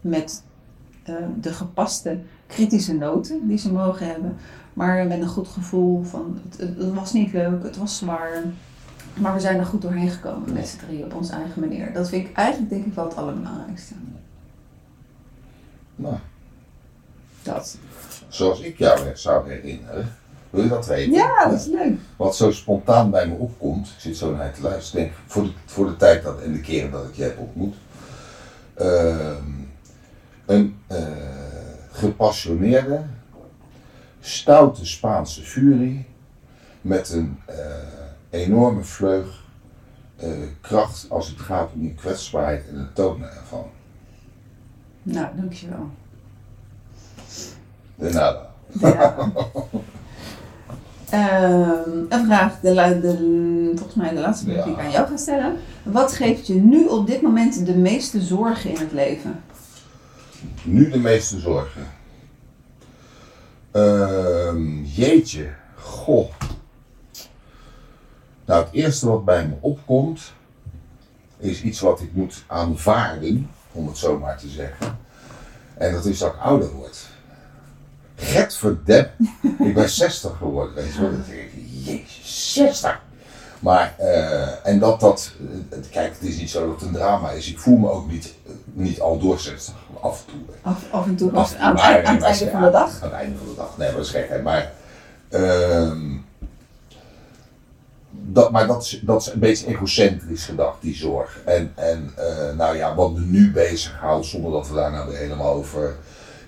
met 0.00 0.42
de 1.40 1.52
gepaste 1.52 2.18
kritische 2.46 2.94
noten 2.94 3.48
die 3.48 3.58
ze 3.58 3.72
mogen 3.72 4.06
hebben. 4.06 4.36
Maar 4.72 5.06
met 5.06 5.20
een 5.20 5.28
goed 5.28 5.48
gevoel 5.48 6.02
van 6.02 6.40
het, 6.48 6.60
het, 6.60 6.94
was 6.94 7.12
niet 7.12 7.32
leuk, 7.32 7.62
het 7.62 7.76
was 7.76 7.96
zwaar. 7.96 8.42
Maar 9.14 9.34
we 9.34 9.40
zijn 9.40 9.58
er 9.58 9.66
goed 9.66 9.82
doorheen 9.82 10.10
gekomen 10.10 10.52
met 10.52 10.68
z'n 10.68 10.76
drie 10.76 11.04
op 11.04 11.14
onze 11.14 11.32
eigen 11.32 11.60
manier. 11.60 11.92
Dat 11.92 12.08
vind 12.08 12.28
ik 12.28 12.36
eigenlijk 12.36 12.70
denk 12.70 12.86
ik 12.86 12.94
wel 12.94 13.04
het 13.04 13.16
allerbelangrijkste. 13.16 13.94
Nou, 15.96 16.16
Dat. 17.42 17.78
zoals 18.28 18.60
ik 18.60 18.78
jou 18.78 18.98
zou 19.14 19.50
herinneren. 19.50 20.17
Wil 20.50 20.62
je 20.62 20.68
dat 20.68 20.86
weten? 20.86 21.12
Ja, 21.12 21.44
dat 21.44 21.60
is 21.60 21.66
leuk. 21.66 21.98
Wat 22.16 22.36
zo 22.36 22.52
spontaan 22.52 23.10
bij 23.10 23.28
me 23.28 23.34
opkomt, 23.34 23.86
ik 23.86 24.00
zit 24.00 24.16
zo 24.16 24.34
naar 24.34 24.52
te 24.52 24.62
luisteren, 24.62 25.04
denk 25.04 25.16
voor 25.26 25.42
de, 25.42 25.50
voor 25.64 25.86
de 25.86 25.96
tijd 25.96 26.22
dat, 26.22 26.40
en 26.40 26.52
de 26.52 26.60
keren 26.60 26.90
dat 26.90 27.04
ik 27.04 27.14
je 27.14 27.22
heb 27.22 27.38
ontmoet. 27.38 27.74
Ehm, 28.74 29.44
een 30.46 30.78
eh, 30.86 31.06
gepassioneerde, 31.90 33.02
stoute 34.20 34.86
Spaanse 34.86 35.42
furie 35.42 36.06
met 36.80 37.12
een 37.12 37.38
eh, 37.46 37.56
enorme 38.30 38.82
vleug 38.82 39.44
eh, 40.16 40.30
kracht 40.60 41.06
als 41.08 41.28
het 41.28 41.40
gaat 41.40 41.70
om 41.74 41.82
je 41.82 41.94
kwetsbaarheid 41.94 42.68
en 42.68 42.78
het 42.78 42.94
tonen 42.94 43.30
ervan. 43.32 43.66
Nou, 45.02 45.36
dankjewel. 45.36 45.90
De 47.94 48.10
nada. 48.10 48.50
Ja. 48.80 49.16
Ehm, 51.10 51.90
een 52.08 52.24
vraag, 52.26 52.60
de, 52.60 52.74
de, 53.00 53.72
volgens 53.74 53.94
mij 53.94 54.14
de 54.14 54.20
laatste 54.20 54.50
vraag 54.50 54.64
die 54.64 54.72
ik 54.72 54.78
aan 54.78 54.90
jou 54.90 55.08
ga 55.08 55.16
stellen. 55.16 55.56
Wat 55.82 56.12
geeft 56.12 56.46
je 56.46 56.54
nu 56.54 56.86
op 56.86 57.06
dit 57.06 57.22
moment 57.22 57.66
de 57.66 57.76
meeste 57.76 58.20
zorgen 58.20 58.70
in 58.70 58.76
het 58.76 58.92
leven? 58.92 59.42
Nu 60.62 60.90
de 60.90 60.98
meeste 60.98 61.38
zorgen. 61.38 61.86
Ehm, 63.70 64.82
jeetje, 64.82 65.48
goh. 65.74 66.30
Nou, 68.44 68.64
het 68.64 68.72
eerste 68.72 69.08
wat 69.08 69.24
bij 69.24 69.46
me 69.46 69.54
opkomt, 69.60 70.32
is 71.38 71.62
iets 71.62 71.80
wat 71.80 72.00
ik 72.00 72.12
moet 72.12 72.44
aanvaarden, 72.46 73.50
om 73.72 73.86
het 73.86 73.98
zo 73.98 74.18
maar 74.18 74.38
te 74.38 74.48
zeggen. 74.48 74.98
En 75.74 75.92
dat 75.92 76.04
is 76.04 76.18
dat 76.18 76.32
ik 76.32 76.40
ouder 76.40 76.72
word. 76.72 77.07
Verdep, 78.18 79.10
ik 79.58 79.74
ben 79.74 79.88
60 79.90 80.36
geworden, 80.36 80.74
weet 80.74 80.94
je 80.94 81.00
wel. 81.00 81.10
Dan 81.10 81.24
denk 81.28 81.40
ik, 81.40 81.52
jezus, 81.84 82.52
60! 82.54 83.00
Maar, 83.60 83.94
eh, 83.98 84.66
en 84.66 84.78
dat 84.78 85.00
dat, 85.00 85.32
eh, 85.70 85.78
kijk, 85.90 86.12
het 86.18 86.28
is 86.28 86.36
niet 86.38 86.50
zo 86.50 86.66
dat 86.66 86.80
het 86.80 86.88
een 86.88 86.94
drama 86.94 87.30
is. 87.30 87.48
Ik 87.50 87.58
voel 87.58 87.76
me 87.76 87.90
ook 87.90 88.10
niet, 88.10 88.34
niet 88.64 89.00
al 89.00 89.18
door 89.18 89.38
60, 89.38 89.74
af 90.00 90.24
en 90.26 90.32
toe. 90.32 90.54
Af, 90.62 90.84
af 90.90 91.06
en 91.06 91.16
toe, 91.16 91.32
Af- 91.32 91.54
aan, 91.54 91.66
het 91.68 91.76
maar- 91.76 91.92
eind- 91.94 92.06
aan 92.06 92.12
het 92.14 92.20
maar- 92.22 92.30
einde 92.30 92.50
van 92.50 92.62
de 92.62 92.70
dag? 92.70 92.88
Aan 93.02 93.08
het 93.08 93.12
einde 93.12 93.38
van 93.38 93.46
de 93.48 93.54
dag. 93.56 93.76
Nee, 93.76 93.88
maar 93.88 93.96
dat 93.96 94.06
is 94.06 94.12
gekheid. 94.12 94.42
Maar, 94.42 94.72
ehm, 95.28 96.00
dat, 98.10 98.50
maar 98.50 98.66
dat, 98.66 98.82
is, 98.82 99.00
dat 99.02 99.20
is 99.20 99.32
een 99.32 99.38
beetje 99.38 99.66
egocentrisch 99.66 100.44
gedacht, 100.44 100.76
die 100.82 100.94
zorg. 100.96 101.40
En, 101.44 101.72
en 101.74 102.12
eh, 102.16 102.56
nou 102.56 102.76
ja, 102.76 102.94
wat 102.94 103.12
me 103.12 103.20
nu 103.20 103.52
bezighoudt, 103.52 104.26
zonder 104.26 104.50
dat 104.52 104.68
we 104.68 104.74
daar 104.74 104.90
nou 104.92 105.08
weer 105.08 105.18
helemaal 105.18 105.52
over... 105.52 105.96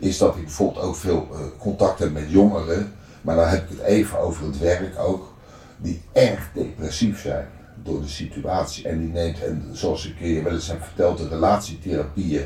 is 0.01 0.19
dat 0.19 0.37
ik 0.37 0.45
bijvoorbeeld 0.45 0.85
ook 0.85 0.97
veel 0.97 1.29
eh, 1.33 1.39
contact 1.59 1.99
heb 1.99 2.13
met 2.13 2.31
jongeren. 2.31 2.93
Maar 3.21 3.37
dan 3.37 3.49
heb 3.49 3.63
ik 3.63 3.79
het 3.79 3.87
even 3.87 4.19
over 4.19 4.47
het 4.47 4.59
werk 4.59 4.99
ook. 4.99 5.33
Die 5.77 6.03
erg 6.13 6.51
depressief 6.55 7.21
zijn 7.21 7.47
door 7.83 8.01
de 8.01 8.09
situatie. 8.09 8.89
En 8.89 8.99
die 8.99 9.09
neemt, 9.09 9.43
en 9.43 9.69
zoals 9.73 10.07
ik 10.07 10.19
je 10.19 10.43
wel 10.43 10.53
eens 10.53 10.69
heb 10.69 10.83
verteld, 10.83 11.19
de 11.19 11.29
relatietherapieën 11.29 12.45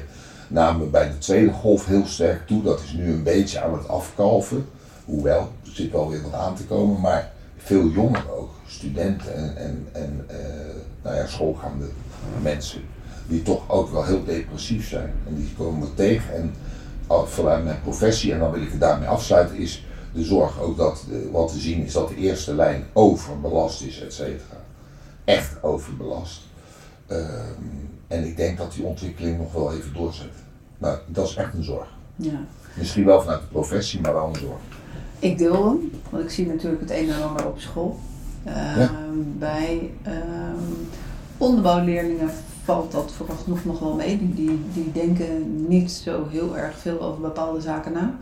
namen 0.49 0.91
bij 0.91 1.09
de 1.09 1.19
tweede 1.19 1.53
golf 1.53 1.87
heel 1.87 2.07
sterk 2.07 2.47
toe. 2.47 2.63
Dat 2.63 2.81
is 2.81 2.93
nu 2.93 3.13
een 3.13 3.23
beetje 3.23 3.61
aan 3.61 3.73
het 3.73 3.89
afkalven. 3.89 4.67
Hoewel, 5.05 5.41
er 5.41 5.71
zit 5.73 5.93
wel 5.93 6.11
weer 6.11 6.23
wat 6.23 6.33
aan 6.33 6.55
te 6.55 6.65
komen. 6.65 7.01
Maar 7.01 7.33
veel 7.57 7.89
jongeren 7.89 8.39
ook, 8.39 8.51
studenten 8.67 9.35
en, 9.35 9.57
en, 9.57 9.87
en 9.93 10.25
eh, 10.27 10.37
nou 11.03 11.17
ja, 11.17 11.27
schoolgaande 11.27 11.87
mensen. 12.43 12.81
Die 13.27 13.43
toch 13.43 13.71
ook 13.71 13.91
wel 13.91 14.05
heel 14.05 14.25
depressief 14.25 14.89
zijn. 14.89 15.13
En 15.29 15.35
die 15.35 15.55
komen 15.57 15.81
we 15.81 15.95
tegen. 15.95 16.35
En 16.35 16.55
vanuit 17.09 17.65
mijn 17.65 17.81
professie, 17.83 18.33
en 18.33 18.39
dan 18.39 18.51
wil 18.53 18.63
ik 18.63 18.71
het 18.71 18.81
daarmee 18.81 19.09
afsluiten, 19.09 19.57
is 19.57 19.85
de 20.13 20.25
zorg 20.25 20.61
ook 20.61 20.77
dat 20.77 21.05
eh, 21.11 21.17
wat 21.33 21.53
te 21.53 21.59
zien 21.59 21.85
is 21.85 21.93
dat 21.93 22.09
de 22.09 22.17
eerste 22.17 22.55
lijn 22.55 22.85
overbelast 22.93 23.83
is, 23.83 24.01
et 24.03 24.13
cetera. 24.15 24.63
Echt 25.25 25.63
overbelast. 25.63 26.41
Ehm, 27.07 27.21
en 28.09 28.25
ik 28.25 28.37
denk 28.37 28.59
dat 28.59 28.73
die 28.73 28.85
ontwikkeling 28.85 29.39
nog 29.39 29.53
wel 29.53 29.73
even 29.75 29.93
doorzet. 29.93 30.33
Nou, 30.79 30.99
dat 31.07 31.29
is 31.29 31.35
echt 31.37 31.55
een 31.55 31.65
zorg. 31.65 31.89
Ja. 32.17 32.41
Misschien 32.75 33.05
wel 33.05 33.21
vanuit 33.21 33.41
de 33.41 33.47
professie, 33.47 34.01
maar 34.01 34.13
wel 34.15 34.27
een 34.29 34.41
zorg. 34.41 34.61
Ik 35.19 35.39
deel 35.39 35.65
hem, 35.69 35.91
want 36.11 36.25
ik 36.25 36.31
zie 36.31 36.47
natuurlijk 36.47 36.81
het 36.81 36.91
een 36.91 37.11
en 37.11 37.23
ander 37.23 37.47
op 37.47 37.59
school. 37.61 37.99
Ehm, 38.45 38.79
Ja. 38.81 38.91
Bij 39.39 39.91
ehm, 40.03 40.73
onderbouwleerlingen 41.39 42.31
valt 42.65 42.93
dat 42.93 43.13
vooralsnog 43.17 43.65
nog 43.65 43.79
wel 43.79 43.95
mee. 43.95 44.19
Die, 44.19 44.35
die, 44.35 44.61
die 44.73 44.93
denken 44.93 45.67
niet 45.69 45.91
zo 45.91 46.27
heel 46.31 46.57
erg 46.57 46.79
veel 46.79 47.01
over 47.01 47.21
bepaalde 47.21 47.61
zaken 47.61 47.93
na. 47.93 48.15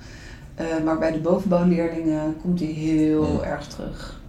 Eh, 0.54 0.66
maar 0.84 0.98
bij 0.98 1.12
de 1.12 1.18
bovenbouwleerlingen 1.18 2.36
komt 2.42 2.58
die 2.58 2.72
heel 2.74 3.44
erg 3.44 3.66
terug. 3.66 4.20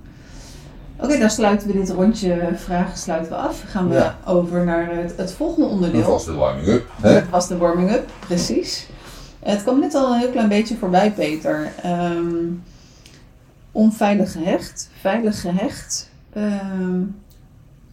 Oké, 1.00 1.18
dan 1.18 1.30
sluiten 1.30 1.68
we 1.68 1.74
dit 1.74 1.90
rondje 1.90 2.50
vragen 2.56 2.98
sluiten 2.98 3.32
we 3.32 3.38
af. 3.38 3.64
Gaan 3.68 3.90
we 3.90 3.96
Ja. 3.96 4.18
over 4.26 4.66
naar 4.66 4.96
het, 4.96 5.14
het 5.18 5.32
volgende 5.32 5.66
Dat 5.68 5.76
onderdeel. 5.76 6.04
was 6.10 6.26
de 6.26 6.34
warming-up. 6.34 6.88
Dat 7.02 7.30
was 7.30 7.48
de 7.48 7.58
warming-up, 7.58 8.10
precies. 8.20 8.88
Het 9.40 9.62
kwam 9.62 9.80
net 9.80 9.96
al 9.96 10.14
een 10.14 10.20
heel 10.20 10.30
klein 10.30 10.48
beetje 10.50 10.76
voorbij, 10.78 11.12
Peter. 11.12 11.72
Ehm, 11.82 12.26
onveilig 13.72 14.32
gehecht, 14.32 14.90
veilig 15.02 15.42
gehecht. 15.42 16.10
Ehm, 16.34 17.02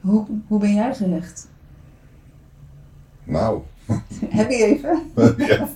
hoe, 0.01 0.25
hoe 0.47 0.59
ben 0.61 0.75
jij 0.75 0.95
gehecht? 0.95 1.49
Nou, 3.31 3.61
Heb 4.29 4.51
je 4.51 4.65
even? 4.65 5.03
ja. 5.49 5.69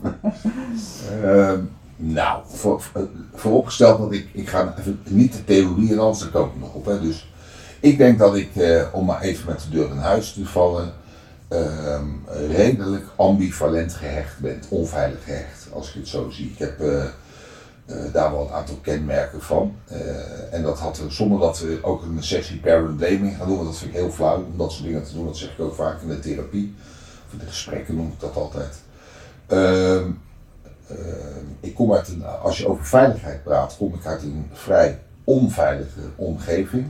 Ehm, 1.23 1.61
nou, 1.97 2.43
voor, 2.47 2.81
voor- 2.83 3.09
vooropgesteld 3.35 3.99
dat 3.99 4.13
ik, 4.13 4.29
ik 4.33 4.49
ga 4.49 4.75
even 4.79 5.01
niet 5.09 5.33
de 5.33 5.45
theorie 5.45 5.93
en 5.93 5.99
alles, 5.99 6.19
daar 6.19 6.29
kom 6.29 6.45
ik 6.45 6.61
nog 6.61 6.75
op. 6.75 6.85
Hè. 6.87 7.01
Dus 7.01 7.33
ik 7.81 7.99
denk 7.99 8.19
dat 8.19 8.37
ik, 8.37 8.57
eh, 8.57 8.83
om 8.93 9.05
maar 9.05 9.21
even 9.21 9.47
met 9.47 9.61
de 9.61 9.77
deur 9.77 9.91
in 9.91 9.97
huis 9.97 10.33
te 10.33 10.45
vallen, 10.47 10.93
ehm, 11.49 12.07
redelijk 12.49 13.05
ambivalent 13.17 13.93
gehecht 13.93 14.39
ben, 14.39 14.63
onveilig 14.69 15.25
gehecht, 15.25 15.67
als 15.73 15.89
ik 15.89 15.95
het 15.95 16.09
zo 16.09 16.31
zie. 16.31 16.51
Ik 16.51 16.59
heb 16.59 16.81
eh, 16.81 17.05
eh, 17.05 18.13
daar 18.13 18.31
wel 18.33 18.47
een 18.47 18.53
aantal 18.53 18.79
kenmerken 18.83 19.43
van. 19.43 19.75
En 20.51 20.63
dat 20.63 20.79
had, 20.79 21.03
zonder 21.09 21.39
dat 21.41 21.59
we 21.61 21.79
ook 21.83 22.03
een 22.03 22.23
sessie 22.23 22.61
parent 22.61 22.97
blaming 22.97 23.37
gaan 23.37 23.47
doen, 23.47 23.57
want 23.57 23.69
dat 23.69 23.79
vind 23.79 23.91
ik 23.91 23.97
heel 23.97 24.11
flauw 24.11 24.37
om 24.37 24.57
dat 24.57 24.73
soort 24.73 24.85
dingen 24.85 25.05
te 25.05 25.15
doen. 25.15 25.27
Dat 25.27 25.37
zeg 25.37 25.51
ik 25.53 25.61
ook 25.61 25.75
vaak 25.75 26.03
in 26.03 26.09
de 26.09 26.19
therapie. 26.19 26.75
De 27.39 27.47
gesprekken 27.47 27.97
noem 27.97 28.07
ik 28.07 28.21
dat 28.21 28.37
altijd. 28.37 28.77
Ehm, 29.47 30.11
ehm, 30.89 31.45
ik 31.61 31.75
kom 31.75 31.93
uit 31.93 32.09
een, 32.09 32.25
als 32.27 32.59
je 32.59 32.69
over 32.69 32.85
veiligheid 32.85 33.43
praat, 33.43 33.77
kom 33.77 33.95
ik 33.95 34.07
uit 34.07 34.23
een 34.23 34.51
vrij 34.53 34.99
onveilige 35.25 36.01
omgeving. 36.17 36.87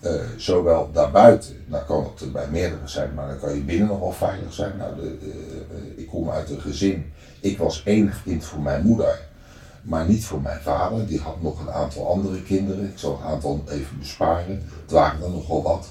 Eh, 0.00 0.12
zowel 0.36 0.90
daarbuiten, 0.92 1.56
nou 1.66 1.84
kan 1.84 2.10
het 2.16 2.32
bij 2.32 2.48
meerdere 2.50 2.88
zijn, 2.88 3.14
maar 3.14 3.28
dan 3.28 3.38
kan 3.38 3.54
je 3.54 3.60
binnen 3.60 3.86
nog 3.86 3.98
wel 3.98 4.12
veilig 4.12 4.52
zijn. 4.52 4.76
Nou, 4.76 4.94
de, 4.96 5.16
eh, 5.20 6.02
ik 6.02 6.08
kom 6.08 6.30
uit 6.30 6.50
een 6.50 6.60
gezin, 6.60 7.12
ik 7.40 7.58
was 7.58 7.82
enig 7.84 8.22
kind 8.22 8.44
voor 8.44 8.60
mijn 8.60 8.86
moeder, 8.86 9.20
maar 9.82 10.08
niet 10.08 10.24
voor 10.24 10.40
mijn 10.40 10.60
vader. 10.60 11.06
Die 11.06 11.20
had 11.20 11.42
nog 11.42 11.60
een 11.60 11.70
aantal 11.70 12.08
andere 12.10 12.42
kinderen, 12.42 12.84
ik 12.84 12.98
zal 12.98 13.18
het 13.18 13.26
aantal 13.26 13.62
even 13.68 13.98
besparen, 13.98 14.62
het 14.82 14.90
waren 14.90 15.22
er 15.22 15.30
nogal 15.30 15.62
wat. 15.62 15.86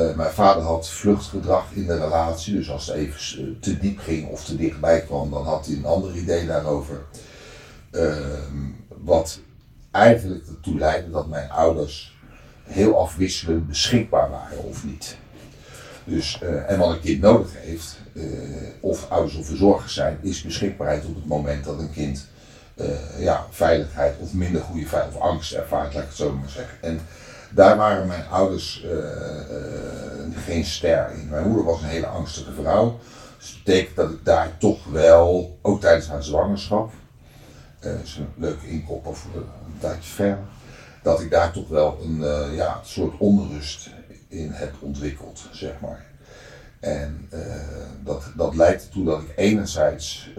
Eh, 0.00 0.14
mijn 0.14 0.30
vader 0.30 0.62
had 0.62 0.88
vluchtgedrag 0.88 1.64
in 1.72 1.86
de 1.86 1.98
relatie, 1.98 2.54
dus 2.54 2.70
als 2.70 2.86
het 2.86 2.96
even 2.96 3.44
eh, 3.44 3.60
te 3.60 3.78
diep 3.78 3.98
ging 3.98 4.28
of 4.28 4.44
te 4.44 4.56
dichtbij 4.56 5.00
kwam, 5.00 5.30
dan 5.30 5.44
had 5.44 5.66
hij 5.66 5.76
een 5.76 5.84
ander 5.84 6.16
idee 6.16 6.46
daarover. 6.46 7.04
Ehm, 7.90 8.56
wat 8.88 9.38
eigenlijk 9.90 10.46
ertoe 10.46 10.78
leidde 10.78 11.10
dat 11.10 11.28
mijn 11.28 11.50
ouders 11.50 12.18
heel 12.62 12.98
afwisselend 12.98 13.66
beschikbaar 13.66 14.30
waren 14.30 14.64
of 14.64 14.84
niet. 14.84 15.16
Dus, 16.04 16.38
eh, 16.42 16.70
en 16.70 16.78
wat 16.78 16.90
een 16.90 17.00
kind 17.00 17.20
nodig 17.20 17.50
heeft, 17.54 17.98
of 18.80 19.10
ouders 19.10 19.34
of 19.36 19.46
verzorgers 19.46 19.94
zijn, 19.94 20.18
is 20.22 20.42
beschikbaarheid 20.42 21.04
op 21.04 21.14
het 21.14 21.26
moment 21.26 21.64
dat 21.64 21.78
een 21.78 21.92
kind 21.92 22.26
ja, 23.18 23.46
veiligheid 23.50 24.14
of 24.18 24.32
minder 24.32 24.60
goede 24.60 24.86
veiligheid 24.86 25.22
of 25.22 25.30
angst 25.30 25.52
ervaart, 25.52 25.94
laat 25.94 26.02
ik 26.02 26.08
het 26.08 26.18
zo 26.18 26.32
maar 26.32 26.48
zeggen. 26.48 26.78
En 26.80 27.00
daar 27.50 27.76
waren 27.76 28.06
mijn 28.06 28.28
ouders 28.30 28.82
eh, 28.84 28.90
eh, 28.90 30.36
geen 30.46 30.64
ster 30.64 31.10
in. 31.10 31.28
Mijn 31.28 31.46
moeder 31.46 31.64
was 31.64 31.82
een 31.82 31.88
hele 31.88 32.06
angstige 32.06 32.52
vrouw. 32.52 32.98
Dus 33.38 33.52
dat 33.52 33.64
betekent 33.64 33.96
dat 33.96 34.10
ik 34.10 34.24
daar 34.24 34.58
toch 34.58 34.84
wel, 34.84 35.58
ook 35.62 35.80
tijdens 35.80 36.08
haar 36.08 36.22
zwangerschap, 36.22 36.92
eh 37.80 38.00
is 38.02 38.16
een 38.16 38.28
leuke 38.36 38.68
inkopper 38.68 39.16
voor 39.16 39.34
een 39.34 39.78
tijdje 39.78 40.10
verder, 40.10 40.44
dat 41.02 41.20
ik 41.20 41.30
daar 41.30 41.52
toch 41.52 41.68
wel 41.68 41.98
een 42.02 42.24
ja, 42.54 42.80
soort 42.84 43.18
onrust 43.18 43.90
in 44.28 44.50
heb 44.50 44.74
ontwikkeld, 44.80 45.42
zeg 45.52 45.72
maar. 45.80 46.04
En 46.80 47.28
dat, 48.04 48.32
dat 48.36 48.54
leidt 48.54 48.82
ertoe 48.82 49.04
dat 49.04 49.20
ik 49.20 49.32
enerzijds 49.36 50.30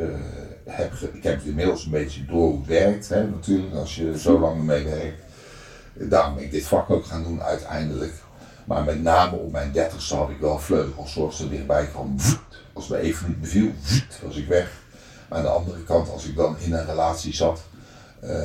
heb, 0.65 0.93
ik 0.93 1.23
heb 1.23 1.41
inmiddels 1.41 1.85
een 1.85 1.91
beetje 1.91 2.25
door 2.25 2.53
het 2.57 2.67
werkt, 2.67 3.09
hè, 3.09 3.27
natuurlijk, 3.27 3.75
als 3.75 3.95
je 3.95 4.19
zo 4.19 4.39
lang 4.39 4.57
ermee 4.57 4.83
werkt. 4.83 5.30
Daarom 5.93 6.35
ben 6.35 6.43
ik 6.43 6.51
dit 6.51 6.65
vak 6.65 6.89
ook 6.89 7.05
gaan 7.05 7.23
doen 7.23 7.41
uiteindelijk. 7.41 8.13
Maar 8.65 8.83
met 8.83 9.01
name 9.01 9.35
op 9.35 9.51
mijn 9.51 9.71
dertigste 9.71 10.15
had 10.15 10.29
ik 10.29 10.39
wel 10.39 10.59
vleugels, 10.59 11.11
zoals 11.13 11.39
er 11.39 11.49
dichtbij 11.49 11.85
kwam. 11.85 12.15
Als 12.73 12.87
me 12.87 12.97
even 12.97 13.27
niet 13.27 13.41
beviel, 13.41 13.71
was 14.23 14.35
ik 14.35 14.47
weg. 14.47 14.71
Maar 15.29 15.37
aan 15.37 15.43
de 15.45 15.49
andere 15.51 15.83
kant, 15.83 16.09
als 16.09 16.25
ik 16.25 16.35
dan 16.35 16.55
in 16.59 16.73
een 16.73 16.85
relatie 16.85 17.33
zat, 17.35 17.61
eh, 18.19 18.39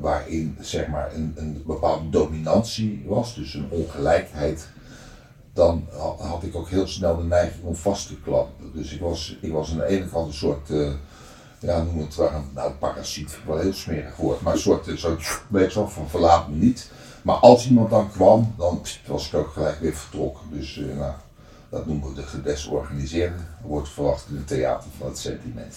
waarin 0.00 0.56
zeg 0.60 0.86
maar 0.86 1.14
een, 1.14 1.32
een 1.36 1.62
bepaalde 1.66 2.08
dominantie 2.10 3.04
was, 3.06 3.34
dus 3.34 3.54
een 3.54 3.68
ongelijkheid, 3.70 4.66
dan 5.52 5.86
ha- 5.92 6.26
had 6.26 6.42
ik 6.42 6.56
ook 6.56 6.68
heel 6.68 6.86
snel 6.86 7.16
de 7.16 7.22
neiging 7.24 7.64
om 7.64 7.76
vast 7.76 8.06
te 8.06 8.20
klampen. 8.20 8.70
Dus 8.74 8.92
ik 8.92 9.00
was, 9.00 9.38
ik 9.40 9.52
was 9.52 9.70
aan 9.70 9.76
de 9.78 9.86
ene 9.86 10.08
kant 10.08 10.26
een 10.26 10.32
soort, 10.34 10.70
eh, 10.70 10.90
ja, 11.62 11.82
noem 11.82 11.98
het 11.98 12.16
nou, 12.54 12.72
parasiet, 12.72 13.38
wel 13.46 13.58
heel 13.58 13.72
smerig 13.72 14.16
woord, 14.16 14.40
maar 14.40 14.52
een 14.52 14.58
soort, 14.58 14.90
zo, 14.96 15.16
weet 15.48 15.72
je 15.72 15.78
wel, 15.78 15.88
van 15.88 16.08
verlaat 16.08 16.48
me 16.48 16.56
niet. 16.56 16.90
Maar 17.22 17.36
als 17.36 17.68
iemand 17.68 17.90
dan 17.90 18.10
kwam, 18.10 18.54
dan 18.58 18.80
was 19.06 19.28
ik 19.28 19.34
ook 19.34 19.52
gelijk 19.52 19.80
weer 19.80 19.94
vertrokken. 19.94 20.42
Dus 20.50 20.78
eh, 20.78 20.98
nou, 20.98 21.12
dat 21.68 21.86
noemen 21.86 22.08
we 22.08 22.14
de 22.14 22.22
gedesorganiseerde, 22.22 23.36
wordt 23.64 23.88
verwacht 23.88 24.26
in 24.28 24.36
het 24.36 24.46
theater 24.46 24.90
van 24.98 25.06
het 25.08 25.18
sentiment. 25.18 25.76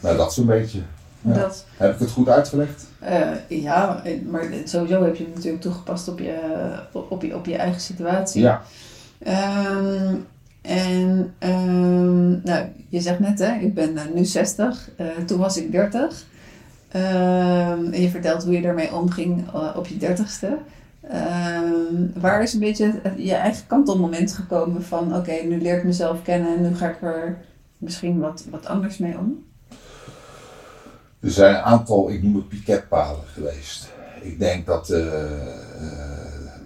Nou, 0.00 0.16
dat 0.16 0.34
zo'n 0.34 0.46
beetje. 0.46 0.80
Ja. 1.20 1.32
Dat, 1.32 1.64
Heb 1.76 1.92
ik 1.94 1.98
het 1.98 2.10
goed 2.10 2.28
uitgelegd? 2.28 2.86
eh, 2.98 3.30
ja, 3.48 4.02
maar 4.30 4.44
sowieso 4.64 5.04
heb 5.04 5.16
je 5.16 5.24
het 5.24 5.34
natuurlijk 5.34 5.62
toegepast 5.62 6.08
op 6.08 6.18
je, 6.18 6.38
op 6.92 7.22
je, 7.22 7.34
op 7.34 7.46
je 7.46 7.56
eigen 7.56 7.80
situatie. 7.80 8.42
Ja. 8.42 8.62
Ehm, 9.18 10.14
en 10.62 11.34
ehm, 11.38 12.42
nou, 12.42 12.68
je 12.88 13.00
zegt 13.00 13.18
net, 13.18 13.38
hè, 13.38 13.58
ik 13.58 13.74
ben 13.74 13.96
eh, 13.96 14.04
nu 14.14 14.24
60, 14.24 14.90
eh, 14.96 15.06
toen 15.26 15.38
was 15.38 15.56
ik 15.56 15.72
30. 15.72 16.24
Ehm, 16.88 17.92
en 17.92 18.00
je 18.00 18.10
vertelt 18.10 18.44
hoe 18.44 18.52
je 18.52 18.60
daarmee 18.60 18.94
omging 18.94 19.52
eh, 19.52 19.74
op 19.76 19.86
je 19.86 19.96
30ste. 19.96 20.48
Ehm, 21.00 22.20
waar 22.20 22.42
is 22.42 22.52
een 22.52 22.60
beetje 22.60 23.00
je 23.16 23.34
eigen 23.34 23.66
kantelmoment 23.66 24.32
gekomen 24.32 24.82
van, 24.82 25.16
oké, 25.16 25.32
nu 25.32 25.60
leer 25.60 25.76
ik 25.76 25.84
mezelf 25.84 26.22
kennen 26.22 26.56
en 26.56 26.62
nu 26.62 26.76
ga 26.76 26.88
ik 26.88 27.02
er 27.02 27.44
misschien 27.76 28.18
wat, 28.18 28.44
wat 28.50 28.66
anders 28.66 28.98
mee 28.98 29.18
om? 29.18 29.44
Er 31.20 31.30
zijn 31.30 31.54
een 31.54 31.60
aantal, 31.60 32.10
ik 32.10 32.22
noem 32.22 32.34
het 32.34 32.48
piketpalen 32.48 33.26
geweest. 33.26 33.88
Ik 34.20 34.38
denk 34.38 34.66
dat, 34.66 34.94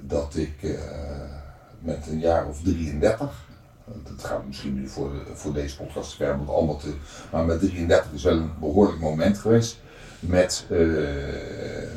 dat 0.01 0.37
ik 0.37 0.79
met 1.81 2.07
een 2.11 2.19
jaar 2.19 2.47
of 2.49 2.63
33, 2.63 3.44
dat 3.85 4.25
gaat 4.25 4.47
misschien 4.47 4.75
nu 4.75 4.89
voor, 4.89 5.11
voor 5.35 5.53
deze 5.53 5.77
podcast 5.77 6.11
te 6.11 6.17
ver, 6.17 6.39
allemaal 6.47 6.77
te, 6.77 6.95
maar 7.33 7.45
met 7.45 7.61
33 7.61 8.13
is 8.13 8.23
wel 8.23 8.37
een 8.37 8.53
behoorlijk 8.61 9.01
moment 9.01 9.39
geweest. 9.39 9.79
Met 10.21 10.67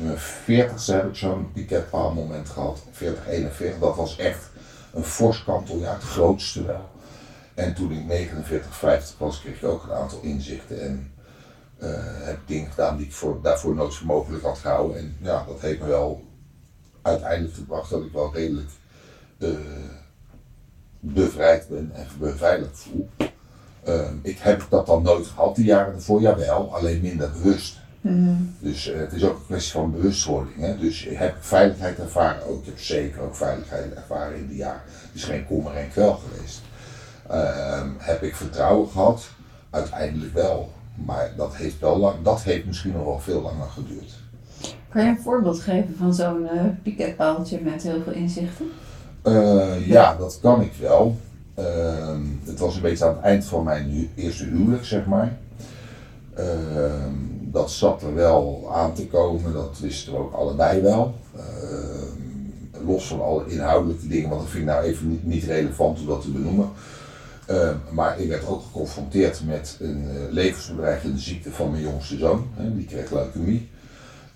mijn 0.00 0.18
40ste 0.18 0.92
heb 0.92 1.08
ik 1.08 1.16
zo'n 1.16 1.52
piketpaalmoment 1.52 2.48
gehad, 2.48 2.82
40, 2.90 3.28
41, 3.28 3.80
dat 3.80 3.96
was 3.96 4.16
echt 4.16 4.50
een 4.94 5.04
fors 5.04 5.44
kanteljaar, 5.44 5.94
het 5.94 6.02
grootste 6.02 6.64
wel. 6.64 6.88
En 7.54 7.74
toen 7.74 7.92
ik 7.92 8.04
49, 8.04 8.74
50 8.74 9.18
was, 9.18 9.40
kreeg 9.40 9.56
ik 9.56 9.68
ook 9.68 9.84
een 9.84 9.92
aantal 9.92 10.20
inzichten 10.22 10.80
en 10.80 11.12
eh, 11.78 11.88
heb 12.02 12.38
dingen 12.46 12.70
gedaan 12.70 12.96
die 12.96 13.06
ik 13.06 13.12
voor, 13.12 13.38
daarvoor 13.42 13.74
nooit 13.74 13.94
voor 13.94 14.06
mogelijk 14.06 14.44
had 14.44 14.58
gehouden. 14.58 14.98
En 14.98 15.16
ja, 15.20 15.44
dat 15.46 15.60
heeft 15.60 15.80
me 15.80 15.86
wel 15.86 16.24
uiteindelijk 17.02 17.54
gebracht 17.54 17.90
dat 17.90 18.04
ik 18.04 18.12
wel 18.12 18.34
redelijk 18.34 18.70
eh, 19.38 19.48
bevrijd 21.12 21.68
ben 21.68 21.90
en 21.94 22.06
beveiligd 22.18 22.78
voel. 22.78 23.08
Eh, 23.82 24.08
ik 24.22 24.38
heb 24.38 24.66
dat 24.70 24.86
dan 24.86 25.02
nooit 25.02 25.26
gehad 25.26 25.56
die 25.56 25.64
jaren 25.64 25.94
ervoor, 25.94 26.20
jawel, 26.20 26.74
alleen 26.74 27.00
minder 27.00 27.30
bewust. 27.30 27.76
Dus 28.58 28.90
eh, 28.90 28.98
het 28.98 29.12
is 29.12 29.24
ook 29.24 29.36
een 29.36 29.46
kwestie 29.46 29.72
van 29.72 29.92
bewustwording. 29.92 30.56
Hè? 30.60 30.78
Dus 30.78 31.04
ik 31.04 31.18
heb 31.18 31.36
veiligheid 31.40 31.98
ervaren 31.98 32.46
ook. 32.46 32.60
Ik 32.60 32.66
heb 32.66 32.78
zeker 32.78 33.20
ook 33.20 33.36
veiligheid 33.36 33.94
ervaren 33.94 34.38
in 34.38 34.46
die 34.46 34.56
jaren. 34.56 34.80
Het 34.84 35.10
is 35.14 35.24
geen 35.24 35.46
kommer 35.46 35.76
en 35.76 35.90
kwel 35.90 36.14
geweest. 36.14 36.60
Ehm, 37.28 37.88
heb 37.98 38.22
ik 38.22 38.36
vertrouwen 38.36 38.88
gehad? 38.88 39.28
Uiteindelijk 39.70 40.32
wel. 40.34 40.72
Maar 41.06 41.32
dat 41.36 41.56
heeft, 41.56 41.80
wel 41.80 41.98
lang, 41.98 42.22
dat 42.22 42.42
heeft 42.42 42.66
misschien 42.66 42.92
nog 42.92 43.04
wel 43.04 43.20
veel 43.20 43.42
langer 43.42 43.68
geduurd. 43.68 44.12
Kan 44.88 45.02
je 45.02 45.08
een 45.08 45.20
voorbeeld 45.22 45.60
geven 45.60 45.96
van 45.98 46.14
zo'n 46.14 46.48
eh 46.48 46.64
piketpaaltje 46.82 47.60
met 47.60 47.82
heel 47.82 48.02
veel 48.02 48.12
inzichten? 48.12 48.70
Eh, 49.22 49.86
ja, 49.86 50.16
dat 50.16 50.38
kan 50.42 50.60
ik 50.60 50.72
wel. 50.80 51.16
Ehm, 51.54 52.20
het 52.44 52.58
was 52.58 52.76
een 52.76 52.82
beetje 52.82 53.04
aan 53.04 53.14
het 53.14 53.24
eind 53.24 53.44
van 53.44 53.64
mijn 53.64 54.10
eerste 54.14 54.44
huwelijk, 54.44 54.84
zeg 54.84 55.06
maar. 55.06 55.38
Ehm, 56.34 57.12
dat 57.40 57.70
zat 57.70 58.02
er 58.02 58.14
wel 58.14 58.70
aan 58.72 58.94
te 58.94 59.06
komen, 59.06 59.52
dat 59.52 59.78
wisten 59.80 60.12
we 60.12 60.18
ook 60.18 60.32
allebei 60.32 60.80
wel. 60.80 61.14
Ehm, 61.36 62.86
los 62.86 63.06
van 63.06 63.22
alle 63.22 63.46
inhoudelijke 63.46 64.08
dingen, 64.08 64.28
want 64.28 64.40
dat 64.40 64.50
vind 64.50 64.62
ik 64.62 64.68
nou 64.68 64.84
even 64.84 65.08
niet, 65.08 65.26
niet 65.26 65.44
relevant 65.44 66.00
om 66.00 66.06
dat 66.06 66.22
te 66.22 66.30
benoemen. 66.30 66.68
Maar 67.90 68.20
ik 68.20 68.28
werd 68.28 68.46
ook 68.46 68.62
geconfronteerd 68.62 69.42
met 69.46 69.76
een 69.80 70.08
eh, 70.08 70.32
levensbedreigende 70.32 71.18
ziekte 71.18 71.50
van 71.50 71.70
mijn 71.70 71.82
jongste 71.82 72.16
zoon. 72.16 72.46
Hè, 72.54 72.76
die 72.76 72.86
kreeg 72.86 73.10
leukemie. 73.10 73.68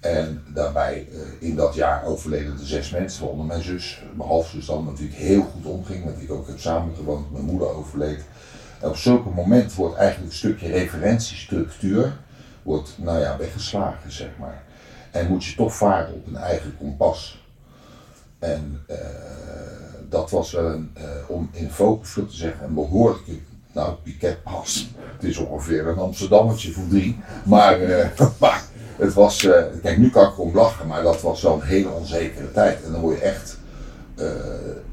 En 0.02 0.42
daarbij 0.54 1.08
eh, 1.12 1.48
in 1.48 1.56
dat 1.56 1.74
jaar 1.74 2.04
overleden 2.04 2.52
er 2.52 2.66
zes 2.66 2.90
mensen, 2.90 3.20
waaronder 3.20 3.46
mijn 3.46 3.62
zus, 3.62 4.02
mijn 4.16 4.28
halfzus 4.28 4.66
dan 4.66 4.84
natuurlijk 4.84 5.18
heel 5.18 5.42
goed 5.42 5.64
omging, 5.64 6.04
met 6.04 6.14
wie 6.14 6.24
ik 6.24 6.32
ook 6.32 6.46
heb 6.46 6.58
samengewoond, 6.58 7.32
mijn 7.32 7.44
moeder 7.44 7.68
overleed. 7.68 8.24
En 8.80 8.88
op 8.88 8.96
zulke 8.96 9.28
momenten 9.28 9.76
wordt 9.76 9.96
eigenlijk 9.96 10.30
een 10.30 10.36
stukje 10.36 10.68
referentiestructuur 10.68 12.12
wordt, 12.62 12.94
nou 12.96 13.18
ja, 13.20 13.36
weggeslagen, 13.36 14.12
zeg 14.12 14.30
maar. 14.38 14.62
En 15.10 15.28
moet 15.28 15.44
je 15.44 15.54
toch 15.54 15.76
varen 15.76 16.14
op 16.14 16.26
een 16.26 16.36
eigen 16.36 16.76
kompas. 16.78 17.46
En 18.38 18.82
eh, 18.86 18.96
dat 20.08 20.30
was 20.30 20.52
wel 20.52 20.64
een, 20.64 20.90
eh, 20.94 21.04
om 21.26 21.50
in 21.52 21.70
focus 21.70 22.12
te 22.12 22.24
zeggen, 22.28 22.64
een 22.64 22.74
behoorlijke, 22.74 23.38
nou, 23.72 23.94
piketpas. 24.02 24.90
Het 25.16 25.24
is 25.24 25.36
ongeveer 25.36 25.86
een 25.86 25.98
Amsterdammetje 25.98 26.72
voor 26.72 26.88
drie. 26.88 27.18
Maar, 27.44 27.80
eh, 27.80 28.08
maar 28.40 28.62
het 29.02 29.14
was, 29.14 29.44
eh, 29.44 29.62
kijk, 29.82 29.98
nu 29.98 30.10
kan 30.10 30.28
ik 30.28 30.32
erom 30.32 30.54
lachen, 30.54 30.86
maar 30.86 31.02
dat 31.02 31.20
was 31.20 31.42
wel 31.42 31.54
een 31.54 31.62
hele 31.66 31.88
onzekere 31.88 32.52
tijd. 32.52 32.84
En 32.84 32.92
dan 32.92 33.00
word 33.00 33.18
je 33.18 33.24
echt 33.24 33.58
eh, 34.14 34.26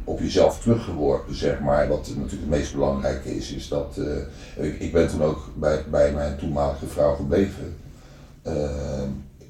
op 0.04 0.20
jezelf 0.20 0.60
teruggeworpen, 0.60 1.36
zeg 1.36 1.60
maar. 1.60 1.88
Wat 1.88 2.08
natuurlijk 2.08 2.32
het 2.32 2.50
meest 2.50 2.74
belangrijke 2.74 3.36
is, 3.36 3.52
is 3.54 3.68
dat. 3.68 3.98
eh, 3.98 4.66
ik, 4.66 4.80
ik 4.80 4.92
ben 4.92 5.08
toen 5.08 5.24
ook 5.24 5.50
bij, 5.56 5.86
bij 5.90 6.12
mijn 6.12 6.38
toenmalige 6.38 6.88
vrouw 6.88 7.16
gebleven. 7.16 7.78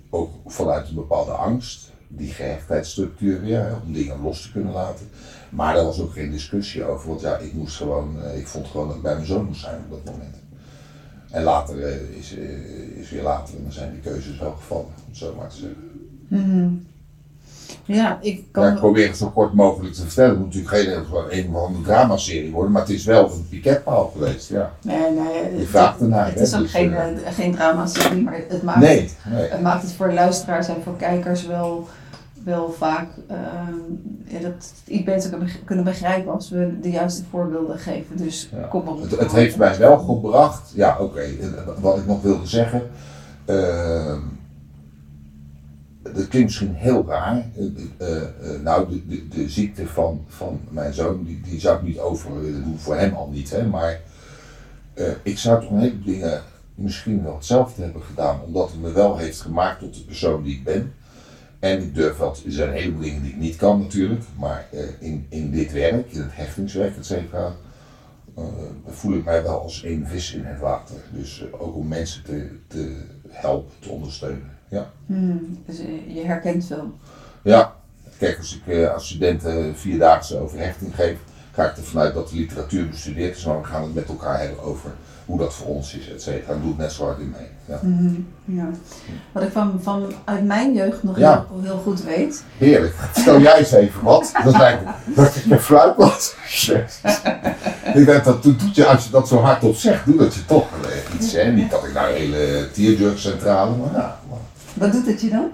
Ook 0.10 0.32
vanuit 0.46 0.88
een 0.88 0.96
bepaalde 0.96 1.32
angst, 1.32 1.92
die 2.08 2.32
gehechtheidsstructuur 2.32 3.42
weer, 3.42 3.60
hè, 3.60 3.74
om 3.74 3.94
dingen 3.94 4.22
los 4.22 4.42
te 4.42 4.52
kunnen 4.52 4.74
laten. 4.74 5.10
Maar 5.50 5.74
daar 5.74 5.84
was 5.84 6.02
ook 6.02 6.14
geen 6.14 6.32
discussie 6.32 6.84
over, 6.84 7.08
want 7.08 7.22
ja, 7.22 7.38
ik 7.38 7.54
moest 7.54 7.76
gewoon, 7.76 8.16
ik 8.36 8.48
vond 8.48 8.68
gewoon 8.68 8.88
dat 8.88 8.96
ik 8.96 9.02
bij 9.02 9.14
mijn 9.14 9.26
zoon 9.26 9.46
moest 9.46 9.62
zijn 9.62 9.82
op 9.90 10.04
dat 10.04 10.14
moment. 10.14 10.36
En 11.32 11.44
later 11.44 11.84
eh, 11.84 12.18
is, 12.20 12.38
eh, 12.38 13.00
is 13.02 13.10
weer 13.10 13.24
later 13.24 13.56
en 13.56 13.64
dan 13.64 13.72
zijn 13.72 13.92
die 13.92 14.12
keuzes 14.12 14.40
wel 14.40 14.52
gevallen, 14.52 14.86
om 14.86 14.92
het 15.08 15.18
zo 15.18 15.34
maar 15.38 15.50
te 15.50 15.56
zeggen. 15.56 16.10
Mhm. 16.28 16.70
Ja, 17.86 18.18
ik 18.22 18.44
kan. 18.52 18.64
Ja, 18.64 18.72
ik 18.72 18.78
probeer 18.78 19.08
het 19.08 19.18
zo 19.18 19.30
kort 19.30 19.54
mogelijk 19.54 19.94
te 19.94 20.02
vertellen. 20.02 20.30
Het 20.30 20.40
moet 20.40 20.48
natuurlijk 20.54 20.76
geen 20.76 21.40
een 21.40 21.56
of 21.56 21.66
andere 21.66 21.84
dramaserie 21.84 22.52
worden, 22.52 22.72
maar 22.72 22.82
het 22.82 22.92
is 22.92 23.06
wel 23.06 23.32
een 23.32 23.48
piketpaal 23.50 24.12
geweest, 24.14 24.50
ja. 24.50 24.72
Nee, 24.82 25.12
nee, 25.12 25.60
Je 25.60 25.66
vraagt 25.66 26.00
ernaar, 26.00 26.26
Het 26.26 26.36
hè, 26.36 26.42
is 26.42 26.54
ook 26.54 26.62
dus, 26.62 26.72
geen, 26.72 26.94
eh, 26.94 27.28
eh, 27.28 27.34
geen 27.34 27.52
drama-serie, 27.52 28.24
maar 28.24 28.40
het 28.48 28.64
maakt, 28.64 28.80
Nee, 28.80 29.10
nee. 29.30 29.50
het 29.50 29.62
maakt 29.62 29.82
het 29.82 29.92
voor 29.92 30.14
luisteraars 30.14 30.68
en 30.68 30.76
voor 30.84 30.96
kijkers 30.96 31.46
wel, 31.46 31.88
wel 32.50 32.72
vaak 32.72 33.10
ehm, 33.28 33.74
ja, 34.26 34.40
dat 34.40 34.74
iets 34.88 35.04
beter 35.04 35.30
kunnen 35.30 35.48
beg- 35.48 35.64
kunnen 35.66 35.86
begrijpen 35.86 36.32
als 36.32 36.50
we 36.50 36.80
de 36.82 36.90
juiste 36.92 37.24
voorbeelden 37.30 37.78
geven. 37.80 38.18
Dus 38.18 38.50
Ja. 38.56 38.68
kom 38.68 38.88
op. 38.88 39.02
Het, 39.02 39.20
het 39.20 39.32
heeft 39.32 39.58
mij 39.58 39.78
wel 39.78 39.98
gebracht, 40.00 40.72
ja 40.76 40.98
oké, 41.00 41.20
eh, 41.20 41.48
wat 41.80 41.98
ik 41.98 42.06
nog 42.06 42.22
wilde 42.22 42.48
zeggen. 42.48 42.82
ehm, 43.46 44.20
dat 46.04 46.14
klinkt 46.28 46.48
misschien 46.48 46.74
heel 46.74 47.06
raar. 47.08 47.46
eh, 47.98 48.16
eh, 48.22 48.62
nou, 48.64 48.90
de, 48.90 49.08
de, 49.08 49.28
de 49.28 49.50
ziekte 49.50 49.88
van, 49.88 50.22
van 50.28 50.60
mijn 50.70 50.94
zoon, 50.94 51.24
die, 51.24 51.42
die 51.42 51.60
zou 51.60 51.78
ik 51.78 51.84
niet 51.84 52.00
over 52.00 52.42
willen 52.42 52.64
doen, 52.64 52.78
voor 52.78 52.96
hem 52.96 53.14
al 53.14 53.30
niet. 53.34 53.50
Hè, 53.52 53.66
maar 53.68 54.00
ik 55.24 55.38
zou 55.38 55.62
toch 55.62 55.70
een 55.72 55.80
heleboel 55.80 56.04
dingen 56.14 56.42
misschien 56.76 57.24
wel 57.24 57.36
hetzelfde 57.36 57.82
hebben 57.84 58.02
gedaan, 58.02 58.40
omdat 58.46 58.72
het 58.72 58.82
me 58.82 58.92
wel 58.92 59.18
heeft 59.18 59.42
gemaakt 59.42 59.80
tot 59.80 59.94
de 59.94 60.02
persoon 60.02 60.44
die 60.44 60.56
ik 60.56 60.64
ben. 60.64 60.94
En 61.60 61.82
ik 61.82 61.96
durf 61.96 62.18
wel, 62.18 62.36
er 62.46 62.52
zijn 62.52 62.70
een 62.70 62.76
heleboel 62.76 63.02
dingen 63.02 63.22
die 63.22 63.32
ik 63.32 63.38
niet 63.38 63.56
kan 63.56 63.80
natuurlijk, 63.80 64.24
maar 64.38 64.68
eh, 64.72 64.80
in, 65.00 65.26
in 65.30 65.52
dit 65.52 65.72
werk, 65.72 66.12
in 66.12 66.22
het 66.22 66.36
hechtingswerk, 66.36 66.98
et 66.98 67.06
cetera, 67.06 67.56
eh, 68.36 68.44
voel 68.88 69.14
ik 69.14 69.26
mij 69.26 69.44
wel 69.44 69.62
als 69.62 69.84
één 69.84 70.08
vis 70.08 70.34
in 70.34 70.46
het 70.46 70.60
water. 70.60 70.96
Dus 71.12 71.42
eh, 71.42 71.62
ook 71.62 71.76
om 71.76 71.88
mensen 71.88 72.24
te, 72.24 72.50
te 72.68 72.96
helpen, 73.30 73.74
te 73.80 73.90
ondersteunen. 73.90 74.58
Ja. 74.68 74.92
Hmm, 75.06 75.58
dus 75.66 75.78
je 76.08 76.24
herkent 76.26 76.66
veel. 76.66 76.94
ja, 77.42 77.76
kijk, 78.18 78.38
als 78.38 78.60
ik 78.66 78.88
als 78.88 79.06
studenten 79.08 79.76
vierdaagse 79.76 80.38
over 80.38 80.60
hechting 80.60 80.96
geef, 80.96 81.18
ga 81.52 81.70
ik 81.70 81.78
ervan 81.78 82.02
uit 82.02 82.14
dat 82.14 82.30
de 82.30 82.36
literatuur 82.36 82.90
bestudeerd 82.90 83.38
is, 83.38 83.46
maar 83.46 83.62
we 83.62 83.68
gaan 83.68 83.84
het 83.84 83.94
met 83.94 84.08
elkaar 84.08 84.40
hebben 84.40 84.64
over 84.64 84.92
hoe 85.30 85.38
dat 85.40 85.54
voor 85.54 85.68
ons 85.68 85.94
is, 85.96 86.10
et 86.12 86.22
cetera. 86.22 86.54
En 86.54 86.60
doe 86.62 86.70
het 86.70 86.78
net 86.78 86.92
zo 86.92 87.06
hard 87.06 87.20
in 87.20 87.30
mee. 87.38 87.48
Ja. 87.66 87.80
Mhm, 87.84 88.14
ja. 88.46 88.70
Wat 89.32 89.44
ik 89.44 89.52
van, 89.52 89.80
van 89.82 90.12
uit 90.26 90.46
mijn 90.46 90.74
jeugd 90.74 91.04
nog 91.04 91.18
Ja. 91.18 91.46
heel, 91.52 91.62
heel 91.64 91.78
goed 91.84 92.04
weet. 92.04 92.44
Heerlijk. 92.58 92.96
Stel 93.16 93.40
jij 93.40 93.58
eens 93.58 93.72
even 93.72 94.04
wat. 94.04 94.32
Dat 94.44 94.58
lijkt 94.58 94.84
me 94.86 94.92
dat 95.16 95.36
ik 95.36 95.46
een 95.52 95.60
fluit 95.60 95.96
was. 95.98 96.36
Ik 97.94 98.06
denk 98.06 98.24
dat 98.24 98.44
doet 98.44 98.60
doet 98.60 98.76
je, 98.76 98.86
als 98.86 99.04
je 99.06 99.12
dat 99.12 99.28
zo 99.28 99.38
hardop 99.38 99.76
zegt, 99.76 100.06
doe 100.06 100.18
dat 100.18 100.34
je 100.34 100.46
toch 100.46 100.68
iets. 101.16 101.34
Hè? 101.34 101.52
Niet 101.52 101.72
dat 101.72 101.84
ik 101.84 101.94
nou 101.94 102.10
een 102.10 102.16
hele 102.16 102.70
tearjerk-centrale, 102.72 103.76
maar 103.76 103.92
nou. 103.92 104.04
maar- 104.30 104.38
Wat 104.74 104.92
doet 104.92 105.06
het 105.08 105.22
je 105.22 105.30
dan? 105.30 105.48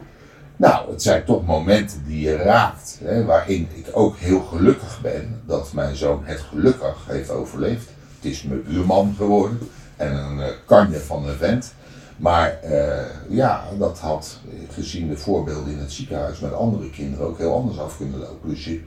Nou, 0.57 0.91
het 0.91 1.01
zijn 1.01 1.23
toch 1.25 1.45
momenten 1.45 2.03
die 2.07 2.19
je 2.21 2.35
raakt. 2.35 2.99
Hè, 3.03 3.25
waarin 3.25 3.67
ik 3.73 3.85
ook 3.91 4.17
heel 4.17 4.41
gelukkig 4.41 4.99
ben 5.01 5.41
dat 5.45 5.73
mijn 5.73 5.95
zoon 5.95 6.21
het 6.23 6.39
gelukkig 6.39 6.95
heeft 7.07 7.29
overleefd. 7.29 7.89
Het 8.25 8.33
is 8.33 8.43
mijn 8.43 8.63
buurman 8.63 9.13
geworden 9.17 9.59
en 9.95 10.15
een 10.15 10.41
eh, 10.41 10.49
kanje 10.65 10.99
van 10.99 11.27
een 11.27 11.35
vent. 11.35 11.73
Maar 12.17 12.59
eh, 12.61 13.05
ja, 13.29 13.63
dat 13.79 13.99
had 13.99 14.39
eh, 14.49 14.73
gezien 14.73 15.09
de 15.09 15.17
voorbeelden 15.17 15.73
in 15.73 15.79
het 15.79 15.91
ziekenhuis 15.91 16.39
met 16.39 16.53
andere 16.53 16.89
kinderen 16.89 17.27
ook 17.27 17.37
heel 17.37 17.55
anders 17.55 17.79
af 17.79 17.97
kunnen 17.97 18.19
lopen. 18.19 18.49
Dus 18.49 18.65
je, 18.65 18.81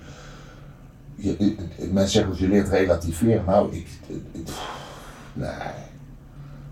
je, 1.17 1.57
mensen 1.79 2.09
zeggen 2.09 2.31
dat 2.31 2.39
je 2.41 2.49
leert 2.49 2.69
relativeren. 2.69 3.45
Nou, 3.47 3.75
ik, 3.75 3.87
nee, 5.33 5.51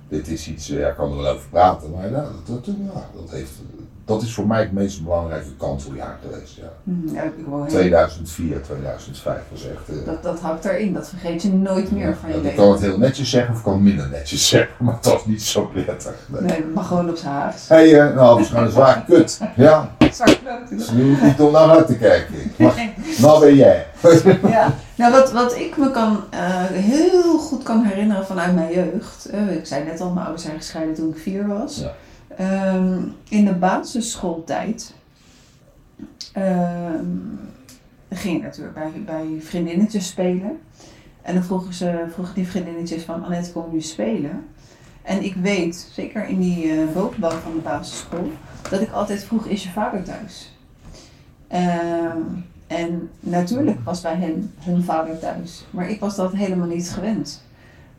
dit 0.08 0.28
is 0.28 0.48
iets, 0.48 0.66
ja, 0.66 0.88
ik 0.88 0.96
kan 0.96 1.10
er 1.10 1.16
wel 1.16 1.34
over 1.34 1.48
praten, 1.48 1.90
maar 1.90 2.10
dat, 2.10 2.46
dat, 2.46 3.30
heeft, 3.30 3.52
dat 4.06 4.22
is 4.22 4.34
voor 4.34 4.46
mij 4.46 4.60
het 4.60 4.72
meest 4.72 5.04
belangrijke 5.04 5.48
kanteljaar 5.56 6.18
geweest. 6.30 6.56
Ja. 6.56 6.72
Mhm, 6.82 7.14
ja, 7.14 7.22
ik 7.22 7.32
wil 7.48 7.58
heel- 7.62 7.66
2004, 7.72 8.62
2005 8.62 9.36
was 9.50 9.64
echt. 9.68 9.98
eh, 9.98 10.06
dat, 10.06 10.22
dat 10.22 10.40
hakt 10.40 10.64
erin, 10.64 10.92
dat 10.92 11.08
vergeet 11.08 11.42
je 11.42 11.52
nooit 11.52 11.90
meer 11.92 12.16
van 12.20 12.28
je 12.28 12.34
ja, 12.34 12.40
ik 12.40 12.44
leven. 12.44 12.62
kan 12.64 12.72
het 12.72 12.80
heel 12.80 12.98
netjes 12.98 13.30
zeggen 13.30 13.50
of 13.52 13.58
ik 13.58 13.64
kan 13.64 13.72
het 13.72 13.82
minder 13.82 14.08
netjes 14.08 14.48
zeggen, 14.54 14.84
maar 14.84 14.98
dat 15.00 15.12
was 15.12 15.26
niet 15.26 15.42
zo 15.42 15.64
prettig. 15.64 16.14
Nee. 16.26 16.40
Nee, 16.42 16.56
het 16.56 16.74
mag 16.74 16.86
gewoon 16.86 17.08
op 17.10 17.16
zijn 17.16 17.32
Haags. 17.32 17.68
Hé, 17.68 17.76
hey, 17.76 18.00
eh, 18.08 18.14
nou, 18.14 18.34
waarschijnlijk 18.34 18.72
zwaar 18.74 19.04
kut. 19.06 19.40
Ja, 19.56 19.90
Zwart 20.12 20.42
kloot. 20.42 20.68
dus 20.78 20.90
nu 20.90 21.08
hoef 21.08 21.22
niet 21.22 21.40
om 21.40 21.52
naar 21.52 21.68
uit 21.68 21.86
te 21.86 21.96
kijken. 21.96 22.34
Maar, 22.58 22.90
nou 23.18 23.40
ben 23.40 23.54
jij. 23.54 23.86
Ja, 24.48 24.72
nou 24.94 25.12
wat, 25.12 25.32
wat 25.32 25.56
ik 25.56 25.76
me 25.76 25.90
kan, 25.90 26.24
eh, 26.30 26.64
heel 26.70 27.38
goed 27.38 27.62
kan 27.62 27.84
herinneren 27.84 28.26
vanuit 28.26 28.54
mijn 28.54 28.72
jeugd. 28.74 29.26
eh, 29.30 29.50
ik 29.56 29.66
zei 29.66 29.84
net 29.84 30.00
al, 30.00 30.08
mijn 30.10 30.24
ouders 30.24 30.44
zijn 30.44 30.56
gescheiden 30.56 30.94
toen 30.94 31.10
ik 31.10 31.18
vier 31.18 31.46
was. 31.48 31.78
Ja. 31.78 31.92
Ehm, 32.36 32.98
in 33.28 33.44
de 33.44 33.54
basisschooltijd 33.54 34.94
ehm, 36.32 37.06
ging 38.10 38.36
ik 38.36 38.42
natuurlijk 38.42 38.74
bij, 38.74 39.02
bij 39.04 39.26
vriendinnetjes 39.40 40.06
spelen. 40.06 40.58
En 41.22 41.34
dan 41.34 41.44
vroegen, 41.44 41.74
ze, 41.74 42.04
vroegen 42.12 42.34
die 42.34 42.48
vriendinnetjes 42.48 43.02
van, 43.02 43.24
Annette, 43.24 43.52
komen 43.52 43.70
jullie 43.70 43.86
spelen? 43.86 44.46
En 45.02 45.24
ik 45.24 45.34
weet, 45.34 45.88
zeker 45.92 46.26
in 46.26 46.40
die 46.40 46.84
bovenbouw 46.84 47.38
van 47.38 47.52
de 47.52 47.60
basisschool, 47.60 48.30
dat 48.70 48.80
ik 48.80 48.90
altijd 48.90 49.24
vroeg, 49.24 49.46
is 49.46 49.62
je 49.62 49.70
vader 49.70 50.04
thuis? 50.04 50.56
Ehm, 51.48 52.18
en 52.66 53.10
natuurlijk 53.20 53.80
was 53.84 54.00
bij 54.00 54.16
hen 54.16 54.54
hun 54.58 54.82
vader 54.82 55.18
thuis, 55.18 55.66
maar 55.70 55.90
ik 55.90 56.00
was 56.00 56.16
dat 56.16 56.32
helemaal 56.32 56.66
niet 56.66 56.90
gewend. 56.90 57.42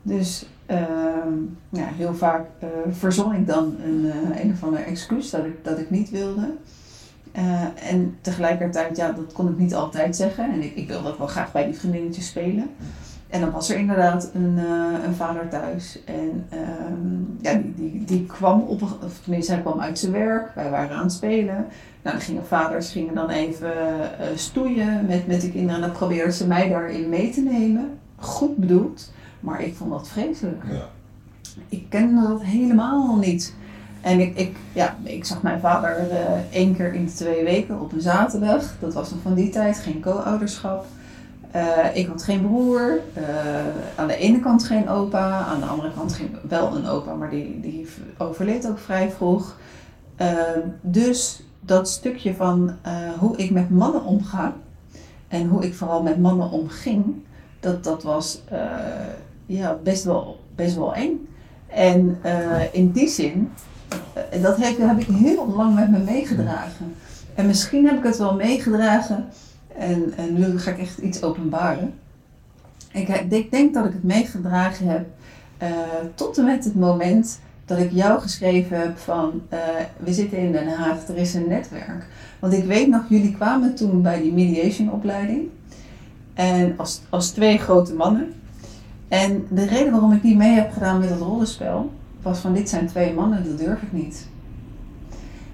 Dus 0.02 0.46
ja, 1.68 1.86
heel 1.96 2.14
vaak 2.14 2.46
eh, 2.58 2.68
verzon 2.90 3.34
ik 3.34 3.46
dan 3.46 3.76
een, 3.84 4.10
eh, 4.10 4.42
een 4.42 4.52
of 4.52 4.64
ander 4.64 4.84
excuus 4.84 5.30
dat 5.30 5.44
ik, 5.44 5.64
dat 5.64 5.78
ik 5.78 5.90
niet 5.90 6.10
wilde. 6.10 6.54
Eh, 7.32 7.90
en 7.90 8.16
tegelijkertijd, 8.20 8.96
ja, 8.96 9.12
dat 9.12 9.32
kon 9.32 9.48
ik 9.48 9.58
niet 9.58 9.74
altijd 9.74 10.16
zeggen. 10.16 10.52
En 10.52 10.62
ik, 10.62 10.76
ik 10.76 10.88
wilde 10.88 11.08
ook 11.08 11.18
wel 11.18 11.26
graag 11.26 11.52
bij 11.52 11.64
die 11.64 11.78
vriendinnetjes 11.78 12.26
spelen. 12.26 12.70
En 13.28 13.40
dan 13.40 13.50
was 13.50 13.70
er 13.70 13.78
inderdaad 13.78 14.30
een, 14.34 14.58
een 15.04 15.14
vader 15.14 15.48
thuis. 15.48 15.98
En 16.04 16.46
ehm, 16.48 17.18
ja, 17.40 17.52
die, 17.52 17.74
die, 17.74 18.04
die 18.04 18.26
kwam 18.26 18.60
op, 18.60 18.82
of 18.82 19.20
tenminste 19.22 19.52
hij 19.52 19.60
kwam 19.60 19.80
uit 19.80 19.98
zijn 19.98 20.12
werk. 20.12 20.54
Wij 20.54 20.70
waren 20.70 20.96
aan 20.96 21.02
het 21.02 21.12
spelen. 21.12 21.66
Nou, 22.02 22.16
dan 22.16 22.20
gingen 22.20 22.46
vaders 22.46 22.90
gingen 22.90 23.14
dan 23.14 23.30
even 23.30 23.72
eh, 24.18 24.26
stoeien 24.34 25.06
met, 25.06 25.26
met 25.26 25.40
de 25.40 25.50
kinderen. 25.50 25.74
En 25.74 25.80
dan 25.80 25.92
probeerden 25.92 26.32
ze 26.32 26.46
mij 26.46 26.68
daarin 26.68 27.08
mee 27.08 27.30
te 27.30 27.40
nemen. 27.40 27.98
Goed 28.16 28.56
bedoeld, 28.56 29.12
maar 29.40 29.62
ik 29.62 29.74
vond 29.74 29.90
dat 29.90 30.08
vreselijk. 30.08 30.62
Ja. 30.70 30.88
Ik 31.68 31.86
kende 31.88 32.28
dat 32.28 32.42
helemaal 32.42 33.16
niet. 33.16 33.54
En 34.00 34.20
ik, 34.20 34.36
ik, 34.36 34.56
ja, 34.72 34.96
ik 35.02 35.24
zag 35.24 35.42
mijn 35.42 35.60
vader 35.60 36.10
eh, 36.10 36.16
één 36.50 36.74
keer 36.76 36.94
in 36.94 37.04
de 37.04 37.12
twee 37.12 37.44
weken 37.44 37.80
op 37.80 37.92
een 37.92 38.00
zaterdag. 38.00 38.74
Dat 38.80 38.94
was 38.94 39.10
nog 39.10 39.20
van 39.22 39.34
die 39.34 39.50
tijd, 39.50 39.78
geen 39.78 40.00
co-ouderschap. 40.00 40.86
Eh, 41.50 41.96
ik 41.96 42.06
had 42.06 42.22
geen 42.22 42.42
broer. 42.42 43.00
eh, 43.12 43.24
aan 43.96 44.06
de 44.06 44.16
ene 44.16 44.40
kant 44.40 44.64
geen 44.64 44.88
opa. 44.88 45.38
Aan 45.44 45.60
de 45.60 45.66
andere 45.66 45.92
kant 45.92 46.12
geen, 46.12 46.36
wel 46.48 46.76
een 46.76 46.86
opa, 46.86 47.14
maar 47.14 47.30
die, 47.30 47.60
die 47.60 47.88
overleed 48.18 48.68
ook 48.68 48.78
vrij 48.78 49.10
vroeg. 49.10 49.56
Eh, 50.16 50.36
dus 50.80 51.42
dat 51.60 51.88
stukje 51.88 52.34
van 52.34 52.76
hoe 53.18 53.36
ik 53.36 53.50
met 53.50 53.70
mannen 53.70 54.04
omga. 54.04 54.54
En 55.28 55.48
hoe 55.48 55.64
ik 55.64 55.74
vooral 55.74 56.02
met 56.02 56.18
mannen 56.18 56.50
omging. 56.50 57.04
Dat, 57.60 57.84
dat 57.84 58.02
was 58.02 58.40
ja, 59.48 59.78
best, 59.82 60.04
wel, 60.04 60.40
best 60.54 60.76
wel 60.76 60.94
eng. 60.94 61.28
En 61.66 62.18
eh, 62.22 62.74
in 62.74 62.90
die 62.90 63.08
zin 63.08 63.50
eh, 64.12 64.42
dat 64.42 64.56
heb, 64.56 64.78
heb 64.78 64.98
ik 64.98 65.06
heel 65.06 65.48
lang 65.56 65.74
met 65.74 65.90
me 65.90 65.98
meegedragen. 65.98 66.94
En 67.34 67.46
misschien 67.46 67.86
heb 67.86 67.96
ik 67.96 68.04
het 68.04 68.18
wel 68.18 68.34
meegedragen. 68.34 69.28
En, 69.76 70.12
en 70.16 70.34
nu 70.34 70.58
ga 70.58 70.70
ik 70.70 70.78
echt 70.78 70.98
iets 70.98 71.22
openbaren. 71.22 71.94
Ik, 72.92 73.08
ik 73.28 73.50
denk 73.50 73.74
dat 73.74 73.84
ik 73.84 73.92
het 73.92 74.04
meegedragen 74.04 74.86
heb 74.86 75.06
uh, 75.62 75.68
tot 76.14 76.38
en 76.38 76.44
met 76.44 76.64
het 76.64 76.74
moment 76.74 77.40
dat 77.64 77.78
ik 77.78 77.92
jou 77.92 78.20
geschreven 78.20 78.80
heb 78.80 78.98
van 78.98 79.42
we 79.96 80.12
zitten 80.12 80.38
in 80.38 80.52
Den 80.52 80.68
Haag, 80.68 81.08
er 81.08 81.16
is 81.16 81.34
een 81.34 81.48
netwerk. 81.48 82.06
Want 82.38 82.52
ik 82.52 82.64
weet 82.64 82.88
nog, 82.88 83.02
jullie 83.08 83.34
kwamen 83.34 83.74
toen 83.74 84.02
bij 84.02 84.20
die 84.20 84.32
mediation 84.32 84.92
opleiding. 84.92 85.48
En 86.34 86.74
als, 86.76 87.00
als 87.08 87.30
twee 87.30 87.58
grote 87.58 87.94
mannen. 87.94 88.32
En 89.08 89.46
de 89.50 89.66
reden 89.66 89.92
waarom 89.92 90.12
ik 90.12 90.22
die 90.22 90.36
mee 90.36 90.54
heb 90.54 90.72
gedaan 90.72 90.98
met 90.98 91.10
het 91.10 91.20
rollenspel, 91.20 91.90
was 92.22 92.38
van 92.38 92.54
dit 92.54 92.68
zijn 92.68 92.86
twee 92.86 93.14
mannen, 93.14 93.44
dat 93.44 93.58
durf 93.58 93.82
ik 93.82 93.92
niet. 93.92 94.26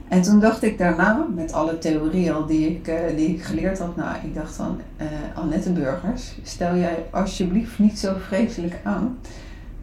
En 0.09 0.23
toen 0.23 0.41
dacht 0.41 0.63
ik 0.63 0.79
daarna, 0.79 1.27
met 1.35 1.53
alle 1.53 1.79
theorieën 1.79 2.47
die 2.47 2.71
ik, 2.71 2.89
uh, 2.89 3.17
die 3.17 3.29
ik 3.29 3.43
geleerd 3.43 3.79
had, 3.79 3.97
nou, 3.97 4.17
ik 4.23 4.35
dacht 4.35 4.55
van, 4.55 4.81
uh, 5.01 5.07
Annette 5.35 5.73
Burgers, 5.73 6.35
stel 6.43 6.77
jij 6.77 7.05
alsjeblieft 7.11 7.79
niet 7.79 7.99
zo 7.99 8.13
vreselijk 8.27 8.81
aan. 8.83 9.19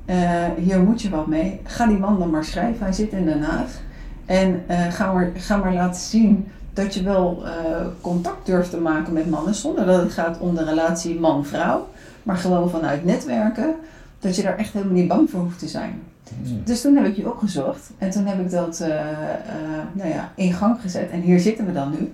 Uh, 0.06 0.44
hier 0.58 0.80
moet 0.80 1.02
je 1.02 1.10
wat 1.10 1.28
mee. 1.28 1.60
Ga 1.64 1.88
die 1.88 1.98
man 1.98 2.20
dan 2.20 2.30
maar 2.30 2.46
schrijven, 2.46 2.84
hij 2.84 2.94
zit 2.94 3.12
in 3.12 3.26
Den 3.26 3.42
Haag. 3.42 3.80
En 4.26 4.64
ga, 4.90 5.14
maar, 5.14 5.32
ga 5.36 5.58
maar 5.58 5.74
laten 5.74 6.02
zien 6.02 6.48
dat 6.74 6.94
je 6.94 7.04
wel 7.04 7.44
contact 8.02 8.46
durft 8.46 8.70
te 8.70 8.80
maken 8.80 9.14
met 9.14 9.30
mannen, 9.30 9.56
zonder 9.56 9.86
dat 9.86 10.02
het 10.02 10.12
gaat 10.12 10.40
om 10.40 10.56
de 10.56 10.64
relatie 10.64 11.20
man-vrouw, 11.20 11.88
maar 12.24 12.38
gewoon 12.38 12.70
vanuit 12.70 13.06
netwerken, 13.06 13.76
dat 14.20 14.36
je 14.36 14.42
daar 14.42 14.58
echt 14.58 14.74
helemaal 14.74 14.94
niet 14.94 15.08
bang 15.08 15.30
voor 15.30 15.40
hoeft 15.40 15.60
te 15.60 15.68
zijn. 15.68 16.02
Dus 16.64 16.82
toen 16.82 16.96
heb 16.96 17.06
ik 17.06 17.16
je 17.16 17.30
opgezocht 17.30 17.92
en 17.98 18.10
toen 18.10 18.26
heb 18.26 18.40
ik 18.40 18.52
dat 18.52 18.80
uh, 18.82 18.88
uh, 18.88 18.96
nou 19.94 20.10
ja, 20.10 20.32
in 20.36 20.54
gang 20.54 20.82
gezet 20.82 21.10
en 21.10 21.22
hier 21.22 21.40
zitten 21.40 21.66
we 21.66 21.74
dan 21.74 21.92
nu. 21.92 22.14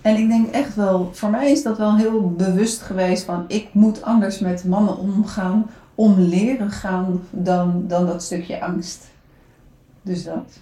En 0.00 0.16
ik 0.16 0.28
denk 0.28 0.50
echt 0.50 0.74
wel, 0.74 1.10
voor 1.12 1.30
mij 1.30 1.50
is 1.50 1.62
dat 1.62 1.78
wel 1.78 1.96
heel 1.96 2.30
bewust 2.30 2.80
geweest 2.80 3.24
van 3.24 3.44
ik 3.48 3.68
moet 3.72 4.02
anders 4.02 4.38
met 4.38 4.64
mannen 4.64 4.98
omgaan, 4.98 5.70
om 5.94 6.20
leren 6.20 6.70
gaan 6.70 7.22
dan, 7.30 7.84
dan 7.86 8.06
dat 8.06 8.22
stukje 8.22 8.60
angst. 8.60 9.04
Dus 10.02 10.24
dat. 10.24 10.58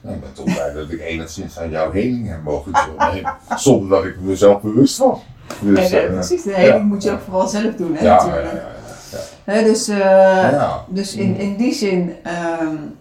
Nou, 0.00 0.14
ik 0.14 0.20
ben 0.20 0.32
toch 0.32 0.44
blij 0.44 0.72
dat 0.72 0.90
ik 0.90 1.00
enigszins 1.00 1.58
aan 1.58 1.70
jouw 1.70 1.92
heling 1.92 2.28
heb 2.28 2.42
mogen 2.42 2.72
deelnemen, 2.72 3.34
zonder 3.56 3.88
dat 3.88 4.04
ik 4.04 4.20
mezelf 4.20 4.62
bewust 4.62 4.98
was. 4.98 5.18
Dus, 5.60 5.90
nee, 5.90 6.02
nee, 6.02 6.10
precies, 6.10 6.42
de 6.42 6.54
heling 6.54 6.84
moet 6.84 7.02
je 7.02 7.10
ook 7.10 7.20
vooral 7.20 7.48
zelf 7.48 7.74
doen, 7.74 7.96
hè, 7.96 8.04
ja, 8.04 8.16
natuurlijk. 8.16 8.52
Ja, 8.52 8.76
He, 9.44 9.62
dus, 9.64 9.88
uh, 9.88 9.98
ja. 9.98 10.84
dus 10.88 11.14
in, 11.14 11.36
in 11.36 11.56
die 11.56 11.74
zin, 11.74 12.14
um, 12.60 12.96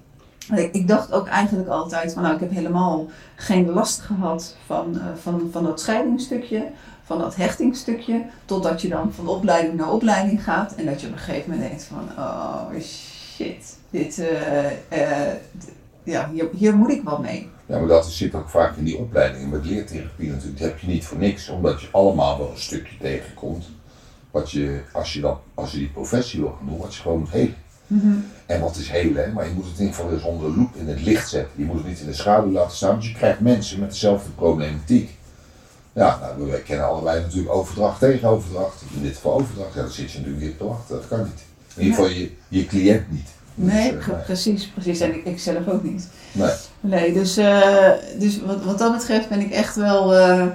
ik, 0.57 0.73
ik, 0.73 0.87
dacht 0.87 1.11
ook 1.11 1.27
eigenlijk 1.27 1.69
altijd 1.69 2.13
van 2.13 2.23
nou, 2.23 2.33
ik 2.35 2.39
heb 2.39 2.51
helemaal 2.51 3.05
geen 3.35 3.69
last 3.69 3.99
gehad 3.99 4.55
van, 4.65 4.95
uh, 4.95 5.01
van, 5.21 5.49
van 5.51 5.63
dat 5.63 5.79
scheidingstukje, 5.79 6.63
van 7.03 7.19
dat 7.19 7.35
hechtingstukje, 7.35 8.25
totdat 8.45 8.81
je 8.81 8.89
dan 8.89 9.13
van 9.13 9.27
opleiding 9.27 9.77
naar 9.77 9.91
opleiding 9.91 10.43
gaat 10.43 10.75
en 10.75 10.85
dat 10.85 11.01
je 11.01 11.07
op 11.07 11.13
een 11.13 11.19
gegeven 11.19 11.49
moment 11.49 11.69
denkt 11.69 11.83
van 11.83 12.23
oh 12.23 12.81
shit, 12.81 13.77
dit, 13.89 14.21
ja, 16.03 16.29
hier, 16.33 16.49
hier 16.57 16.75
moet 16.75 16.91
ik 16.91 17.03
wel 17.03 17.19
mee. 17.19 17.49
Ja, 17.67 17.77
maar 17.77 17.87
dat 17.87 18.05
zit 18.05 18.35
ook 18.35 18.49
vaak 18.49 18.77
in 18.77 18.83
die 18.83 18.97
opleidingen 18.97 19.49
met 19.49 19.65
leertherapie 19.65 20.29
natuurlijk. 20.29 20.59
Dat 20.59 20.67
heb 20.67 20.79
je 20.79 20.87
niet 20.87 21.05
voor 21.05 21.17
niks, 21.17 21.49
omdat 21.49 21.81
je 21.81 21.87
allemaal 21.91 22.37
wel 22.37 22.51
een 22.51 22.59
stukje 22.59 22.97
tegenkomt 22.97 23.65
wat 24.31 24.51
je, 24.51 24.81
als 24.93 25.13
je, 25.13 25.21
dan, 25.21 25.39
als 25.53 25.71
je 25.71 25.77
die 25.77 25.89
professie 25.89 26.39
wil 26.39 26.55
gaan 26.57 26.67
doen, 26.67 26.77
wat 26.77 26.95
je 26.95 27.01
gewoon 27.01 27.19
moet 27.19 27.31
helen. 27.31 27.55
Mm 27.87 27.99
-hmm. 27.99 28.25
En 28.45 28.61
wat 28.61 28.75
is 28.75 28.89
helen? 28.89 29.23
Hè? 29.23 29.31
Maar 29.31 29.47
je 29.47 29.53
moet 29.53 29.65
het 29.65 29.73
in 29.73 29.79
ieder 29.79 29.95
geval 29.95 30.11
eens 30.11 30.23
onder 30.23 30.51
de 30.51 30.57
loep 30.57 30.75
in 30.75 30.87
het 30.87 31.01
licht 31.01 31.29
zetten. 31.29 31.51
Je 31.55 31.65
moet 31.65 31.77
het 31.77 31.87
niet 31.87 31.99
in 31.99 32.05
de 32.05 32.13
schaduw 32.13 32.51
laten 32.51 32.75
staan, 32.75 32.89
want 32.89 33.05
je 33.05 33.13
krijgt 33.13 33.39
mensen 33.39 33.79
met 33.79 33.89
dezelfde 33.89 34.29
problematiek. 34.29 35.17
Ja, 35.93 36.19
nou, 36.19 36.51
we 36.51 36.61
kennen 36.61 36.87
allebei 36.87 37.21
natuurlijk 37.21 37.53
overdracht 37.53 37.99
tegen 37.99 38.29
overdracht. 38.29 38.81
In 38.95 39.01
dit 39.01 39.15
geval 39.15 39.33
overdracht, 39.33 39.73
ja, 39.73 39.81
dan 39.81 39.91
zit 39.91 40.11
je 40.11 40.17
natuurlijk 40.17 40.43
weer 40.43 40.57
te 40.57 40.65
wachten. 40.65 40.95
Dat 40.95 41.07
kan 41.07 41.23
niet. 41.23 41.43
In 41.75 41.83
ieder 41.83 41.97
geval 41.97 42.11
je, 42.11 42.31
je 42.47 42.65
cliënt 42.65 43.11
niet. 43.11 43.29
Nee, 43.59 43.93
uh, 43.93 44.23
precies, 44.25 44.67
precies. 44.67 44.99
En 44.99 45.13
ik, 45.13 45.25
ik 45.25 45.39
zelf 45.39 45.67
ook 45.67 45.83
niet. 45.83 46.07
Nee. 46.31 46.51
Nee, 46.79 47.13
dus, 47.13 47.37
uh, 47.37 47.91
dus 48.19 48.41
wat, 48.41 48.63
wat 48.63 48.77
dat 48.77 48.91
betreft 48.91 49.29
ben 49.29 49.39
ik 49.39 49.51
echt 49.51 49.75
wel 49.75 50.13
uh, 50.13 50.45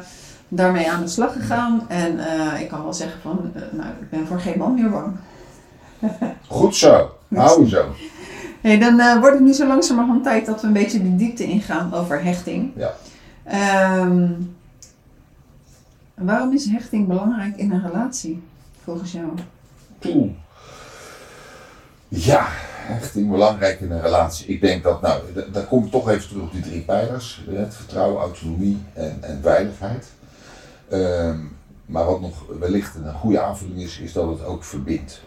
daarmee 0.48 0.90
aan 0.90 1.03
de 1.03 1.09
slag 1.09 1.32
gegaan. 1.32 1.88
En 1.88 2.14
uh, 2.14 2.61
ik 2.61 2.68
kan 2.68 2.82
wel 2.82 2.94
zeggen 2.94 3.20
van, 3.20 3.53
nou, 3.70 3.88
ik 4.00 4.11
ben 4.11 4.26
voor 4.26 4.40
geen 4.40 4.59
man 4.59 4.74
meer 4.74 4.90
bang. 4.90 5.16
Goed 6.48 6.76
zo, 6.76 7.11
hou 7.34 7.68
zo. 7.68 7.84
Hey, 8.61 8.78
dan 8.78 9.20
wordt 9.20 9.34
het 9.34 9.44
nu 9.44 9.53
zo 9.53 9.66
langzamerhand 9.66 10.24
tijd 10.24 10.46
dat 10.46 10.61
we 10.61 10.66
een 10.66 10.72
beetje 10.72 11.03
de 11.03 11.16
diepte 11.16 11.44
ingaan 11.44 11.94
over 11.94 12.22
hechting. 12.22 12.72
Ja. 12.76 12.94
Um, 14.00 14.57
waarom 16.14 16.53
is 16.53 16.70
hechting 16.70 17.09
belangrijk 17.09 17.57
in 17.57 17.72
een 17.72 17.82
relatie, 17.82 18.42
volgens 18.84 19.12
jou? 19.12 19.26
Oeh. 20.07 20.30
Ja, 22.09 22.46
hechting 22.82 23.30
belangrijk 23.30 23.80
in 23.80 23.90
een 23.90 24.00
relatie. 24.00 24.46
Ik 24.46 24.60
denk 24.60 24.82
dat, 24.82 25.00
nou, 25.00 25.22
daar 25.52 25.64
kom 25.64 25.84
ik 25.84 25.90
toch 25.90 26.08
even 26.08 26.28
terug 26.28 26.42
op 26.42 26.52
die 26.52 26.62
drie 26.62 26.80
pijlers. 26.80 27.44
Het 27.50 27.74
vertrouwen, 27.74 28.22
autonomie 28.22 28.78
en, 28.92 29.18
en 29.20 29.38
veiligheid. 29.42 30.06
Um, 30.92 31.56
maar 31.86 32.04
wat 32.04 32.20
nog 32.20 32.44
wellicht 32.58 32.94
een 32.94 33.12
goede 33.12 33.40
aanvulling 33.40 33.80
is, 33.80 33.98
is 33.98 34.12
dat 34.12 34.28
het 34.28 34.44
ook 34.44 34.64
verbindt. 34.64 35.20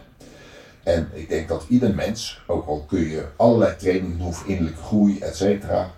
En 0.82 1.08
ik 1.12 1.28
denk 1.28 1.48
dat 1.48 1.64
ieder 1.68 1.94
mens, 1.94 2.42
ook 2.46 2.66
al 2.66 2.84
kun 2.88 3.08
je 3.08 3.24
allerlei 3.36 3.76
trainingen 3.76 4.18
doen 4.18 4.34
voor 4.34 4.48
innerlijke 4.48 4.82
groei, 4.82 5.18
et 5.18 5.36
cetera. 5.36 5.90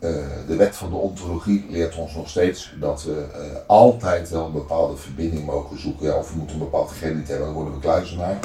Uh, 0.00 0.10
de 0.46 0.56
wet 0.56 0.76
van 0.76 0.90
de 0.90 0.96
ontologie 0.96 1.66
leert 1.70 1.96
ons 1.96 2.14
nog 2.14 2.28
steeds 2.28 2.74
dat 2.80 3.02
we 3.02 3.26
uh, 3.36 3.58
altijd 3.66 4.30
wel 4.30 4.46
een 4.46 4.52
bepaalde 4.52 4.96
verbinding 4.96 5.46
mogen 5.46 5.80
zoeken. 5.80 6.06
Ja, 6.06 6.14
of 6.14 6.30
we 6.30 6.38
moeten 6.38 6.56
een 6.56 6.62
bepaalde 6.62 6.94
gen 6.94 7.16
niet 7.16 7.28
hebben, 7.28 7.46
dan 7.46 7.54
worden 7.54 7.74
we 7.74 7.80
kluizenaar. 7.80 8.38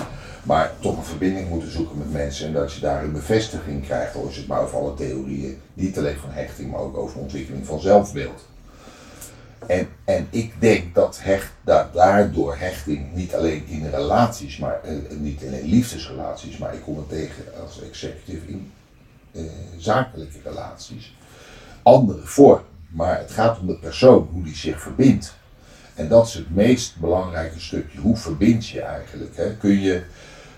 Maar 0.45 0.71
toch 0.79 0.97
een 0.97 1.03
verbinding 1.03 1.49
moeten 1.49 1.71
zoeken 1.71 1.97
met 1.97 2.11
mensen 2.11 2.47
en 2.47 2.53
dat 2.53 2.73
je 2.73 2.81
daar 2.81 3.03
een 3.03 3.11
bevestiging 3.11 3.83
krijgt. 3.83 4.15
Al 4.15 4.27
het 4.31 4.47
maar 4.47 4.61
over 4.61 4.77
alle 4.77 4.93
theorieën, 4.93 5.61
niet 5.73 5.97
alleen 5.97 6.17
van 6.17 6.29
hechting, 6.31 6.71
maar 6.71 6.79
ook 6.79 6.97
over 6.97 7.19
ontwikkeling 7.19 7.65
van 7.65 7.79
zelfbeeld. 7.79 8.45
En, 9.67 9.87
en 10.03 10.27
ik 10.29 10.53
denk 10.59 10.95
dat 10.95 11.19
hecht, 11.21 11.51
dat 11.63 11.93
daardoor 11.93 12.55
hechting 12.57 13.13
niet 13.13 13.35
alleen 13.35 13.65
in 13.67 13.89
relaties, 13.89 14.57
maar 14.57 14.81
uh, 14.85 15.19
niet 15.19 15.41
in 15.41 15.69
liefdesrelaties, 15.69 16.57
maar 16.57 16.73
ik 16.73 16.81
kom 16.81 16.97
het 16.97 17.09
tegen 17.09 17.43
als 17.61 17.81
executive 17.81 18.47
in 18.47 18.71
uh, 19.31 19.43
zakelijke 19.77 20.37
relaties. 20.43 21.15
Andere 21.83 22.25
vorm. 22.25 22.61
Maar 22.87 23.17
het 23.17 23.31
gaat 23.31 23.59
om 23.59 23.67
de 23.67 23.77
persoon, 23.77 24.29
hoe 24.31 24.43
die 24.43 24.55
zich 24.55 24.81
verbindt. 24.81 25.35
En 25.95 26.07
dat 26.07 26.27
is 26.27 26.33
het 26.33 26.55
meest 26.55 26.99
belangrijke 26.99 27.59
stukje. 27.59 27.99
Hoe 27.99 28.17
verbind 28.17 28.67
je 28.67 28.81
eigenlijk? 28.81 29.37
Hè? 29.37 29.55
Kun, 29.55 29.79
je, 29.79 30.03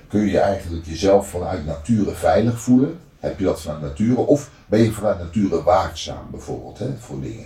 kun 0.07 0.25
je 0.25 0.39
eigenlijk 0.39 0.85
jezelf 0.85 1.29
vanuit 1.29 1.65
nature 1.65 2.15
veilig 2.15 2.59
voelen? 2.59 2.99
Heb 3.19 3.39
je 3.39 3.45
dat 3.45 3.61
vanuit 3.61 3.81
nature? 3.81 4.17
Of 4.17 4.49
ben 4.65 4.79
je 4.79 4.91
vanuit 4.91 5.19
nature 5.19 5.63
waakzaam 5.63 6.27
bijvoorbeeld 6.31 6.79
hè, 6.79 6.93
voor 6.99 7.21
dingen? 7.21 7.45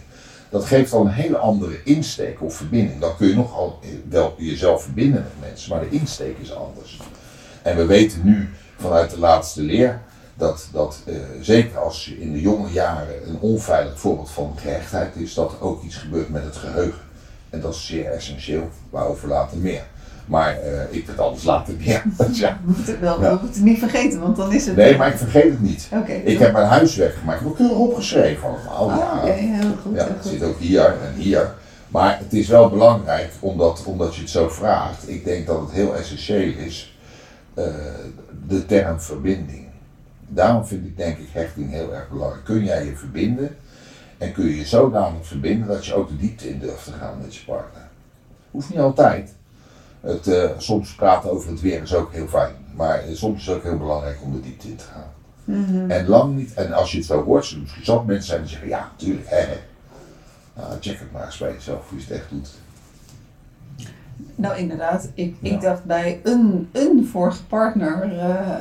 dat 0.51 0.65
geeft 0.65 0.93
al 0.93 1.01
een 1.01 1.11
hele 1.11 1.37
andere 1.37 1.83
insteek 1.83 2.41
of 2.41 2.55
verbinding. 2.55 2.99
Dan 2.99 3.17
kun 3.17 3.27
je 3.27 3.35
nogal 3.35 3.79
wel 4.09 4.35
jezelf 4.37 4.83
verbinden 4.83 5.23
met 5.23 5.49
mensen, 5.49 5.69
maar 5.69 5.79
de 5.79 5.89
insteek 5.89 6.37
is 6.37 6.53
anders. 6.53 6.99
En 7.61 7.77
we 7.77 7.85
weten 7.85 8.21
nu 8.23 8.49
vanuit 8.77 9.09
de 9.09 9.19
laatste 9.19 9.61
leer 9.61 10.01
dat, 10.35 10.67
dat 10.71 11.01
uh, 11.05 11.15
zeker 11.41 11.77
als 11.77 12.05
je 12.05 12.19
in 12.19 12.33
de 12.33 12.41
jonge 12.41 12.71
jaren 12.71 13.29
een 13.29 13.37
onveilig 13.39 13.99
voorbeeld 13.99 14.29
van 14.29 14.53
gehechtheid 14.57 15.15
is, 15.15 15.33
dat 15.33 15.51
er 15.51 15.61
ook 15.61 15.83
iets 15.83 15.95
gebeurt 15.95 16.29
met 16.29 16.43
het 16.43 16.55
geheugen. 16.55 17.01
En 17.49 17.61
dat 17.61 17.73
is 17.73 17.85
zeer 17.85 18.11
essentieel, 18.11 18.69
waarover 18.89 19.27
later 19.27 19.57
meer. 19.57 19.83
Maar 20.25 20.57
uh, 20.63 20.97
ik 20.97 21.07
het 21.07 21.19
anders 21.19 21.43
later 21.43 21.73
ja. 21.83 22.03
We 22.65 22.71
moeten 22.71 22.85
het 22.85 22.99
wel, 22.99 23.21
ja. 23.21 23.27
we 23.27 23.39
moeten 23.41 23.61
het 23.61 23.63
niet 23.63 23.79
vergeten, 23.79 24.19
want 24.19 24.35
dan 24.35 24.53
is 24.53 24.65
het... 24.65 24.75
Nee, 24.75 24.97
maar 24.97 25.07
ik 25.07 25.17
vergeet 25.17 25.51
het 25.51 25.61
niet. 25.61 25.87
Okay, 25.93 26.15
ik 26.15 26.39
heb 26.39 26.53
mijn 26.53 26.67
huiswerk 26.67 27.15
gemaakt. 27.15 27.41
Ik 27.41 27.47
heb 27.47 27.55
keurig 27.55 27.77
opgeschreven 27.77 28.49
allemaal. 28.69 29.01
Ah, 29.01 29.25
ja, 29.25 29.31
okay, 29.31 29.37
heel 29.37 29.75
goed. 29.81 29.95
Ja, 29.95 30.03
heel 30.03 30.13
het 30.13 30.21
goed. 30.21 30.31
zit 30.31 30.43
ook 30.43 30.59
hier 30.59 30.85
en 30.85 31.13
hier. 31.13 31.53
Maar 31.87 32.19
het 32.19 32.33
is 32.33 32.47
wel 32.47 32.69
belangrijk, 32.69 33.31
omdat, 33.39 33.83
omdat 33.85 34.15
je 34.15 34.21
het 34.21 34.29
zo 34.29 34.49
vraagt. 34.49 35.09
Ik 35.09 35.25
denk 35.25 35.47
dat 35.47 35.59
het 35.59 35.71
heel 35.71 35.95
essentieel 35.95 36.53
is, 36.57 36.97
uh, 37.55 37.65
de 38.47 38.65
term 38.65 38.99
verbinding. 38.99 39.67
Daarom 40.27 40.65
vind 40.65 40.85
ik 40.85 40.97
denk 40.97 41.17
ik 41.17 41.27
hechting 41.31 41.71
heel 41.71 41.93
erg 41.93 42.09
belangrijk. 42.09 42.43
Kun 42.43 42.63
jij 42.63 42.85
je 42.85 42.95
verbinden 42.95 43.55
en 44.17 44.31
kun 44.31 44.45
je 44.45 44.57
je 44.57 44.65
zodanig 44.65 45.25
verbinden 45.27 45.67
dat 45.67 45.85
je 45.85 45.93
ook 45.93 46.07
de 46.07 46.17
diepte 46.17 46.49
in 46.49 46.59
durft 46.59 46.83
te 46.83 46.91
gaan 46.91 47.17
met 47.21 47.35
je 47.35 47.45
partner. 47.45 47.87
Hoeft 48.51 48.69
niet 48.69 48.79
altijd. 48.79 49.33
Het, 50.01 50.27
uh, 50.27 50.49
soms 50.57 50.95
praten 50.95 51.31
over 51.31 51.49
het 51.49 51.61
weer 51.61 51.81
is 51.81 51.93
ook 51.95 52.13
heel 52.13 52.27
fijn, 52.27 52.53
maar 52.75 53.03
soms 53.13 53.39
is 53.39 53.45
het 53.45 53.55
ook 53.55 53.63
heel 53.63 53.77
belangrijk 53.77 54.17
om 54.21 54.31
de 54.33 54.39
diepte 54.39 54.67
in 54.67 54.75
te 54.75 54.83
gaan. 54.93 55.09
Mm 55.43 55.65
-hmm. 55.65 55.89
En 55.91 56.07
lang 56.07 56.35
niet, 56.35 56.53
en 56.53 56.73
als 56.73 56.91
je 56.91 56.97
het 56.97 57.05
zo 57.07 57.23
hoort, 57.23 57.45
zullen 57.45 57.61
misschien 57.63 57.85
zat 57.85 58.05
mensen 58.05 58.27
zijn 58.27 58.41
die 58.41 58.49
zeggen, 58.49 58.67
ja, 58.69 58.89
natuurlijk, 58.97 59.29
hè. 59.29 59.45
Nou, 60.53 60.73
check 60.79 60.99
het 60.99 61.11
maar 61.11 61.25
eens 61.25 61.37
bij 61.37 61.53
jezelf 61.53 61.89
hoe 61.89 61.97
je 61.99 62.03
het 62.03 62.13
echt 62.13 62.29
doet. 62.29 62.49
Nou, 64.35 64.57
inderdaad. 64.57 65.09
Ik, 65.13 65.35
Ja. 65.39 65.51
ik 65.51 65.61
dacht 65.61 65.83
bij 65.83 66.19
een, 66.23 66.69
een 66.71 67.07
vorige 67.11 67.43
partner, 67.45 68.03
eh, 68.03 68.39
eh, 68.49 68.57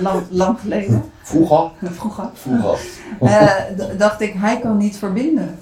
lang, 0.00 0.22
lang 0.30 0.60
geleden, 0.60 1.02
Vroeger, 1.22 1.70
vroeger, 1.82 2.28
vroeger. 2.34 2.78
eh, 3.20 3.98
dacht 3.98 4.20
ik, 4.20 4.32
hij 4.32 4.60
kan 4.60 4.76
niet 4.76 4.96
verbinden. 4.96 5.58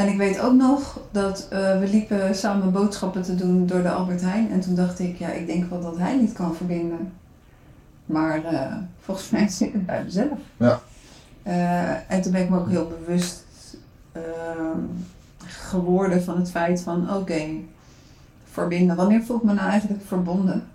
En 0.00 0.08
ik 0.08 0.16
weet 0.16 0.40
ook 0.40 0.54
nog 0.54 1.00
dat 1.10 1.46
eh, 1.50 1.78
we 1.78 1.88
liepen 1.88 2.34
samen 2.34 2.72
boodschappen 2.72 3.22
te 3.22 3.34
doen 3.34 3.66
door 3.66 3.82
de 3.82 3.90
Albert 3.90 4.20
Heijn. 4.20 4.50
En 4.50 4.60
toen 4.60 4.74
dacht 4.74 4.98
ik, 4.98 5.18
ja, 5.18 5.28
ik 5.28 5.46
denk 5.46 5.70
wel 5.70 5.80
dat 5.80 5.98
hij 5.98 6.16
niet 6.16 6.32
kan 6.32 6.54
verbinden. 6.54 7.12
Maar 8.06 8.44
eh, 8.44 8.76
volgens 9.00 9.30
mij 9.30 9.48
zit 9.48 9.72
het 9.72 9.86
bij 9.86 10.04
mezelf. 10.04 10.38
Ja. 10.56 10.80
Eh, 11.42 12.12
en 12.12 12.20
toen 12.22 12.32
ben 12.32 12.42
ik 12.42 12.48
me 12.48 12.58
ook 12.58 12.68
heel 12.68 12.92
bewust 12.98 13.44
ehm, 14.12 14.78
geworden 15.46 16.22
van 16.22 16.36
het 16.36 16.50
feit 16.50 16.80
van, 16.80 17.14
oké, 17.14 17.42
verbinden. 18.44 18.96
Wanneer 18.96 19.22
voel 19.22 19.36
ik 19.36 19.42
me 19.42 19.52
nou 19.52 19.70
eigenlijk 19.70 20.02
verbonden? 20.06 20.66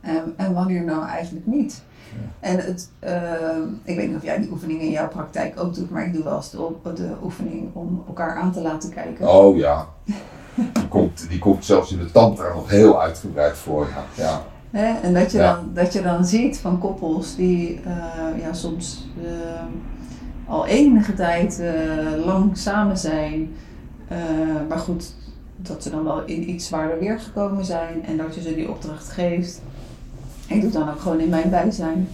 En, 0.00 0.34
en 0.36 0.52
wanneer 0.52 0.84
nou 0.84 1.06
eigenlijk 1.06 1.46
niet? 1.46 1.82
En 2.40 2.56
het, 2.56 2.90
ehm, 2.98 3.62
ik 3.82 3.96
weet 3.96 4.08
niet 4.08 4.16
of 4.16 4.22
jij 4.22 4.38
die 4.38 4.50
oefening 4.50 4.80
in 4.80 4.90
jouw 4.90 5.08
praktijk 5.08 5.60
ook 5.60 5.74
doet, 5.74 5.90
maar 5.90 6.06
ik 6.06 6.12
doe 6.12 6.24
wel 6.24 6.36
eens 6.36 6.50
de, 6.50 7.14
oefening 7.22 7.68
om 7.72 8.04
elkaar 8.06 8.36
aan 8.36 8.52
te 8.52 8.60
laten 8.60 8.90
kijken. 8.90 9.28
Oh 9.28 9.56
ja. 9.56 9.86
Die 10.54 10.88
komt, 10.88 11.26
die 11.28 11.38
komt 11.38 11.64
zelfs 11.64 11.92
in 11.92 11.98
de 11.98 12.10
tantra 12.10 12.54
nog 12.54 12.70
heel 12.70 13.02
uitgebreid 13.02 13.56
voor. 13.56 13.88
Ja. 14.16 14.22
ja. 14.24 14.42
Hè? 14.70 15.00
En 15.00 15.14
dat 15.14 15.32
je, 15.32 15.38
Ja. 15.38 15.54
dan, 15.54 15.70
dat 15.74 15.92
je 15.92 16.02
dan 16.02 16.24
ziet 16.24 16.58
van 16.58 16.78
koppels 16.78 17.36
die 17.36 17.80
eh, 17.84 18.40
ja, 18.40 18.52
soms 18.52 19.08
ehm, 19.24 19.72
al 20.46 20.66
enige 20.66 21.14
tijd 21.14 21.60
eh, 21.60 22.24
lang 22.24 22.56
samen 22.56 22.98
zijn, 22.98 23.54
eh, 24.08 24.18
maar 24.68 24.78
goed, 24.78 25.14
dat 25.56 25.82
ze 25.82 25.90
dan 25.90 26.04
wel 26.04 26.24
in 26.24 26.50
iets 26.50 26.66
zwaarder 26.66 26.98
weer 26.98 27.20
gekomen 27.20 27.64
zijn 27.64 28.04
en 28.06 28.16
dat 28.16 28.34
je 28.34 28.42
ze 28.42 28.54
die 28.54 28.70
opdracht 28.70 29.08
geeft. 29.08 29.62
Ik 30.48 30.60
doe 30.60 30.70
dan 30.70 30.88
ook 30.88 31.00
gewoon 31.00 31.20
in 31.20 31.28
mijn 31.28 31.50
bijzijn. 31.50 32.08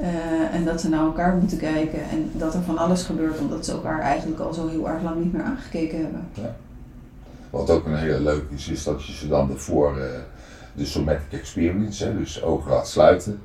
Eh, 0.00 0.54
en 0.54 0.64
dat 0.64 0.80
ze 0.80 0.88
naar 0.88 1.04
elkaar 1.04 1.36
moeten 1.36 1.58
kijken 1.58 2.08
en 2.10 2.30
dat 2.32 2.54
er 2.54 2.62
van 2.62 2.78
alles 2.78 3.02
gebeurt 3.02 3.38
omdat 3.38 3.64
ze 3.64 3.72
elkaar 3.72 4.00
eigenlijk 4.00 4.40
al 4.40 4.54
zo 4.54 4.68
heel 4.68 4.88
erg 4.88 5.02
lang 5.02 5.22
niet 5.22 5.32
meer 5.32 5.42
aangekeken 5.42 5.98
hebben. 5.98 6.26
Wat 7.50 7.70
ook 7.70 7.86
een 7.86 7.96
hele 7.96 8.20
leuke 8.20 8.54
is, 8.54 8.68
is 8.68 8.84
dat 8.84 9.06
je 9.06 9.12
ze 9.12 9.28
dan 9.28 9.50
ervoor 9.50 9.98
eh, 9.98 10.04
de 10.72 10.86
somatic 10.86 11.32
experience, 11.32 12.04
hè, 12.04 12.16
dus 12.16 12.42
ogen 12.42 12.70
laat 12.70 12.88
sluiten. 12.88 13.40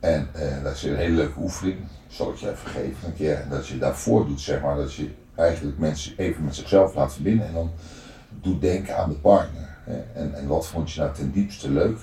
En 0.00 0.28
eh, 0.32 0.62
dat 0.62 0.74
is 0.74 0.82
een 0.82 0.96
hele 0.96 1.14
leuke 1.14 1.40
oefening, 1.40 1.78
zal 2.08 2.30
ik 2.30 2.36
je 2.36 2.50
even 2.50 2.70
geven 2.70 3.08
een 3.08 3.14
keer. 3.14 3.44
Dat 3.50 3.66
je 3.66 3.78
daarvoor 3.78 4.26
doet, 4.26 4.40
zeg 4.40 4.62
maar, 4.62 4.76
dat 4.76 4.94
je 4.94 5.10
eigenlijk 5.34 5.78
mensen 5.78 6.12
even 6.16 6.44
met 6.44 6.54
zichzelf 6.54 6.94
laat 6.94 7.12
verbinden 7.12 7.46
en 7.46 7.54
dan 7.54 7.70
doet 8.40 8.60
denken 8.60 8.96
aan 8.96 9.08
de 9.08 9.16
partner. 9.16 9.68
Hè. 9.84 10.20
En, 10.20 10.34
en 10.34 10.46
wat 10.46 10.66
vond 10.66 10.92
je 10.92 11.00
nou 11.00 11.14
ten 11.14 11.32
diepste 11.32 11.70
leuk 11.70 11.98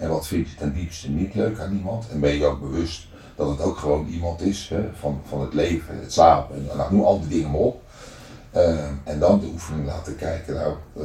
en 0.00 0.08
wat 0.08 0.26
vind 0.26 0.50
je 0.50 0.56
ten 0.56 0.72
diepste 0.74 1.10
niet 1.10 1.34
leuk 1.34 1.58
aan 1.60 1.72
iemand. 1.76 2.04
En 2.12 2.20
ben 2.20 2.38
je 2.38 2.44
ook 2.46 2.60
bewust 2.60 3.06
dat 3.36 3.48
het 3.48 3.60
ook 3.60 3.76
gewoon 3.78 4.06
iemand 4.06 4.40
is 4.40 4.68
hè, 4.74 4.88
van, 5.00 5.20
van 5.28 5.40
het 5.40 5.54
leven, 5.54 5.98
het 6.00 6.12
slapen 6.12 6.56
en 6.70 6.76
nou, 6.76 6.94
noem 6.94 7.04
al 7.04 7.20
die 7.20 7.28
dingen 7.28 7.50
maar 7.50 7.60
op. 7.60 7.82
Eh, 8.50 8.84
en 9.04 9.18
dan 9.18 9.40
de 9.40 9.46
oefening 9.52 9.86
laten 9.86 10.16
kijken. 10.16 10.54
Nou, 10.54 10.74
eh, 10.96 11.04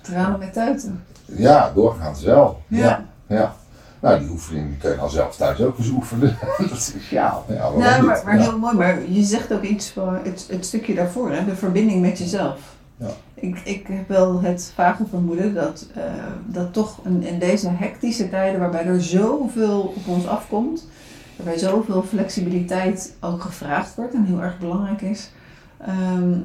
Tranen 0.00 0.38
met 0.38 0.52
tuiten. 0.52 1.04
ja, 1.24 1.72
doorgaans 1.74 2.22
wel. 2.22 2.62
Ja. 2.66 2.78
Ja. 2.78 3.04
ja. 3.26 3.54
Nou, 4.00 4.18
die 4.18 4.28
oefening 4.28 4.78
kun 4.78 4.90
je 4.90 4.96
dan 4.96 5.10
zelf 5.10 5.36
thuis 5.36 5.60
ook 5.60 5.78
eens 5.78 5.88
oefenen. 5.88 6.36
dat 6.58 6.70
is 6.70 6.92
ja, 7.10 7.42
ja 7.48 7.70
Nou, 7.70 8.02
maar, 8.04 8.22
maar 8.24 8.36
Ja. 8.38 8.42
heel 8.42 8.58
mooi. 8.58 8.76
Maar 8.76 9.10
je 9.10 9.22
zegt 9.22 9.52
ook 9.52 9.62
iets 9.62 9.88
van 9.90 10.18
het, 10.22 10.46
het 10.50 10.66
stukje 10.66 10.94
daarvoor, 10.94 11.30
hè? 11.32 11.44
de 11.44 11.56
verbinding 11.56 12.00
met 12.00 12.18
jezelf. 12.18 12.58
Ja. 13.00 13.10
Ik, 13.34 13.58
ik 13.64 13.86
heb 13.86 14.08
wel 14.08 14.40
het 14.40 14.72
vage 14.74 15.06
vermoeden 15.06 15.54
dat, 15.54 15.86
eh, 15.94 16.02
dat 16.46 16.72
toch 16.72 17.00
in, 17.04 17.22
in 17.22 17.38
deze 17.38 17.68
hectische 17.68 18.28
tijden, 18.28 18.60
waarbij 18.60 18.84
er 18.84 19.02
zoveel 19.02 19.80
op 19.80 20.08
ons 20.08 20.26
afkomt, 20.26 20.88
waarbij 21.36 21.58
zoveel 21.58 22.02
flexibiliteit 22.02 23.16
ook 23.20 23.42
gevraagd 23.42 23.94
wordt 23.94 24.14
en 24.14 24.24
heel 24.24 24.42
erg 24.42 24.58
belangrijk 24.58 25.00
is, 25.00 25.30
ehm, 25.78 26.38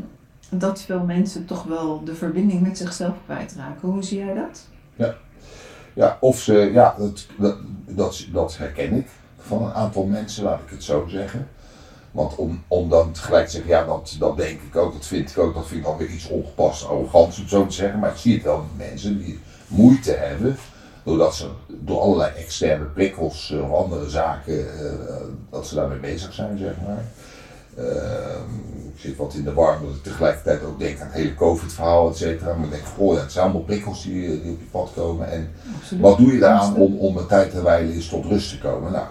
dat 0.49 0.81
veel 0.81 1.03
mensen 1.03 1.45
toch 1.45 1.63
wel 1.63 2.03
de 2.03 2.15
verbinding 2.15 2.61
met 2.61 2.77
zichzelf 2.77 3.15
kwijtraken. 3.25 3.89
Hoe 3.89 4.03
zie 4.03 4.17
jij 4.17 4.33
dat? 4.33 4.67
Ja, 5.93 6.17
of 6.19 6.39
ze, 6.39 6.53
ja, 6.53 6.95
dat, 6.97 7.27
dat, 7.37 7.57
dat, 7.87 8.27
dat 8.31 8.57
herken 8.57 8.93
ik 8.93 9.07
van 9.37 9.63
een 9.63 9.73
aantal 9.73 10.05
mensen, 10.05 10.43
laat 10.43 10.59
ik 10.59 10.69
het 10.69 10.83
zo 10.83 11.05
zeggen. 11.07 11.47
Want 12.15 12.35
om, 12.35 12.63
om 12.67 12.89
dan 12.89 13.11
tegelijk 13.11 13.45
te 13.45 13.51
zeggen, 13.51 13.71
ja, 13.71 13.85
dat, 13.85 14.15
dat 14.19 14.37
denk 14.37 14.61
ik 14.61 14.75
ook, 14.75 14.93
dat 14.93 15.05
vind 15.05 15.29
ik 15.29 15.37
ook, 15.37 15.53
dat 15.53 15.67
vind 15.67 15.79
ik 15.79 15.85
dan 15.85 15.97
weer 15.97 16.09
iets 16.09 16.27
ongepast, 16.27 16.85
arrogants 16.85 17.39
om 17.39 17.47
zo 17.47 17.65
te 17.65 17.73
zeggen. 17.73 17.99
Maar 17.99 18.11
ik 18.11 18.17
zie 18.17 18.33
het 18.33 18.43
wel 18.43 18.57
met 18.57 18.87
mensen 18.87 19.17
die 19.17 19.39
moeite 19.67 20.11
hebben, 20.11 20.57
doordat 21.03 21.35
ze 21.35 21.47
door 21.67 21.99
allerlei 21.99 22.31
externe 22.35 22.85
prikkels 22.85 23.51
eh, 23.51 23.71
of 23.71 23.83
andere 23.83 24.09
zaken, 24.09 24.79
eh, 24.79 25.15
dat 25.49 25.67
ze 25.67 25.75
daarmee 25.75 25.99
bezig 25.99 26.33
zijn, 26.33 26.57
zeg 26.57 26.73
maar. 26.85 27.05
Ehm, 27.77 28.49
ik 28.93 29.01
zit 29.01 29.17
wat 29.17 29.33
in 29.33 29.43
de 29.43 29.53
war, 29.53 29.79
omdat 29.79 29.95
ik 29.95 30.03
tegelijkertijd 30.03 30.63
ook 30.63 30.79
denk 30.79 30.99
aan 30.99 31.05
het 31.07 31.15
hele 31.15 31.35
COVID-verhaal, 31.35 32.09
et 32.09 32.17
cetera. 32.17 32.53
Maar 32.53 32.65
ik 32.65 32.71
denk, 32.71 32.85
goh, 32.85 33.13
ja, 33.13 33.21
het 33.21 33.31
zijn 33.31 33.43
allemaal 33.43 33.63
prikkels 33.63 34.03
die, 34.03 34.41
die 34.41 34.51
op 34.51 34.59
je 34.59 34.65
pad 34.71 34.91
komen. 34.95 35.31
En 35.31 35.49
Absoluut. 35.79 36.03
wat 36.03 36.17
doe 36.17 36.33
je 36.33 36.39
daaraan 36.39 36.75
om, 36.75 36.97
om 36.97 37.17
een 37.17 37.27
tijd 37.27 37.51
te 37.51 37.61
wijlen 37.61 37.93
is 37.93 38.07
tot 38.07 38.25
rust 38.25 38.49
te 38.49 38.59
komen? 38.59 38.91
Nou, 38.91 39.05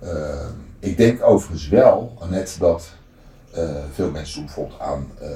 eh, 0.00 0.46
ik 0.84 0.96
denk 0.96 1.22
overigens 1.22 1.68
wel, 1.68 2.18
net 2.30 2.56
dat 2.58 2.88
eh, 3.50 3.74
veel 3.92 4.10
mensen 4.10 4.46
doen 4.54 4.70
aan 4.78 5.10
eh, 5.20 5.28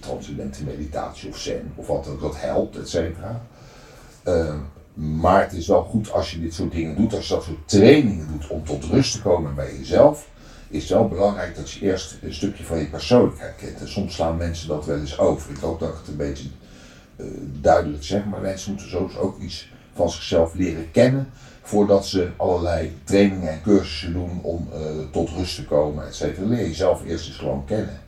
transcendente 0.00 0.64
meditatie 0.64 1.28
of 1.28 1.38
zen 1.38 1.72
of 1.74 1.86
wat 1.86 2.08
ook, 2.08 2.20
dat 2.20 2.40
helpt, 2.40 2.76
et 2.76 2.88
cetera. 2.88 3.40
Eh, 4.22 4.54
maar 4.94 5.42
het 5.42 5.52
is 5.52 5.66
wel 5.66 5.82
goed 5.82 6.12
als 6.12 6.30
je 6.30 6.40
dit 6.40 6.54
soort 6.54 6.72
dingen 6.72 6.96
doet, 6.96 7.14
als 7.14 7.28
je 7.28 7.34
dat 7.34 7.44
soort 7.44 7.68
trainingen 7.68 8.26
doet 8.32 8.48
om 8.48 8.64
tot 8.64 8.84
rust 8.84 9.12
te 9.12 9.22
komen 9.22 9.54
bij 9.54 9.76
jezelf, 9.76 10.28
is 10.68 10.82
het 10.82 10.90
wel 10.90 11.08
belangrijk 11.08 11.56
dat 11.56 11.70
je 11.70 11.80
eerst 11.80 12.18
een 12.22 12.34
stukje 12.34 12.64
van 12.64 12.78
je 12.78 12.86
persoonlijkheid 12.86 13.56
kent. 13.56 13.80
En 13.80 13.88
soms 13.88 14.14
slaan 14.14 14.36
mensen 14.36 14.68
dat 14.68 14.86
wel 14.86 14.98
eens 14.98 15.18
over. 15.18 15.50
Ik 15.50 15.56
hoop 15.56 15.80
dat 15.80 15.88
ik 15.88 15.94
het 15.98 16.08
een 16.08 16.16
beetje 16.16 16.48
duidelijk 17.60 18.04
zeg, 18.04 18.24
maar 18.24 18.40
mensen 18.40 18.70
moeten 18.72 18.90
soms 18.90 19.16
ook 19.16 19.38
iets 19.38 19.68
van 19.94 20.10
zichzelf 20.10 20.54
leren 20.54 20.90
kennen 20.90 21.28
voordat 21.62 22.06
ze 22.06 22.28
allerlei 22.36 22.96
trainingen 23.04 23.48
en 23.50 23.62
cursussen 23.62 24.12
doen 24.12 24.38
om 24.42 24.68
eh, 24.72 24.80
tot 25.10 25.30
rust 25.30 25.54
te 25.54 25.64
komen, 25.64 26.06
et 26.06 26.14
cetera. 26.14 26.46
Leer 26.46 26.66
jezelf 26.66 27.04
eerst 27.06 27.26
eens 27.26 27.36
gewoon 27.36 27.64
kennen. 27.64 27.98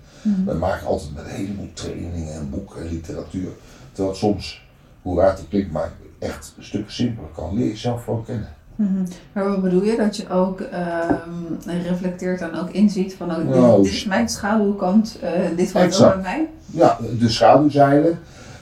We 0.44 0.54
maken 0.54 0.86
altijd 0.86 1.14
met 1.14 1.24
een 1.24 1.30
heleboel 1.30 1.70
trainingen 1.72 2.34
en 2.34 2.50
boeken 2.50 2.80
en 2.82 2.88
literatuur, 2.88 3.48
terwijl 3.92 4.08
het 4.08 4.18
soms, 4.18 4.66
hoe 5.02 5.20
raar 5.20 5.30
het 5.30 5.44
klinkt, 5.48 5.72
maar 5.72 5.92
echt 6.18 6.54
een 6.56 6.64
stuk 6.64 6.90
simpeler 6.90 7.30
kan. 7.34 7.54
Leer 7.54 7.68
jezelf 7.68 8.04
gewoon 8.04 8.24
kennen. 8.24 8.48
Mhm. 8.76 9.02
Maar 9.32 9.48
wat 9.48 9.62
bedoel 9.62 9.82
je? 9.82 9.96
Dat 9.96 10.16
je 10.16 10.28
ook 10.28 10.60
ehm, 10.60 11.80
reflecteert 11.82 12.40
en 12.40 12.54
ook 12.54 12.70
inziet 12.70 13.14
van 13.14 13.30
oh, 13.30 13.36
dit, 13.36 13.48
Nou, 13.48 13.82
dit 13.82 13.92
is 13.92 14.04
mijn 14.04 14.28
schaduwkant, 14.28 15.18
eh, 15.22 15.30
dit 15.56 15.72
hoort 15.72 16.02
ook 16.02 16.12
bij 16.14 16.22
mij. 16.22 16.48
Ja, 16.66 16.98
de 17.18 17.28
schaduwzijde. 17.28 18.14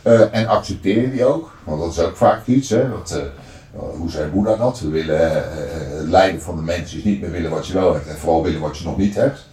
eh, 0.02 0.34
en 0.34 0.46
accepteer 0.46 1.00
je 1.02 1.10
die 1.10 1.24
ook, 1.24 1.56
want 1.70 1.80
dat 1.80 2.04
is 2.04 2.10
ook 2.10 2.16
vaak 2.16 2.46
iets. 2.46 2.70
Hè, 2.70 2.88
dat, 2.88 3.10
eh, 3.10 3.80
hoe 3.98 4.10
zei 4.10 4.30
Boeddha 4.30 4.56
dat? 4.56 4.80
We 4.80 4.88
willen 4.88 5.20
eh, 5.20 5.36
eh, 5.36 5.98
het 5.98 6.08
lijden 6.08 6.42
van 6.42 6.56
de 6.56 6.62
mens 6.62 6.94
is 6.94 7.04
niet 7.04 7.20
meer 7.20 7.30
willen 7.30 7.50
wat 7.50 7.66
je 7.66 7.72
wel 7.72 7.94
hebt 7.94 8.08
en 8.08 8.16
vooral 8.16 8.42
willen 8.42 8.60
wat 8.60 8.78
je 8.78 8.84
nog 8.84 8.96
niet 8.96 9.14
hebt. 9.14 9.48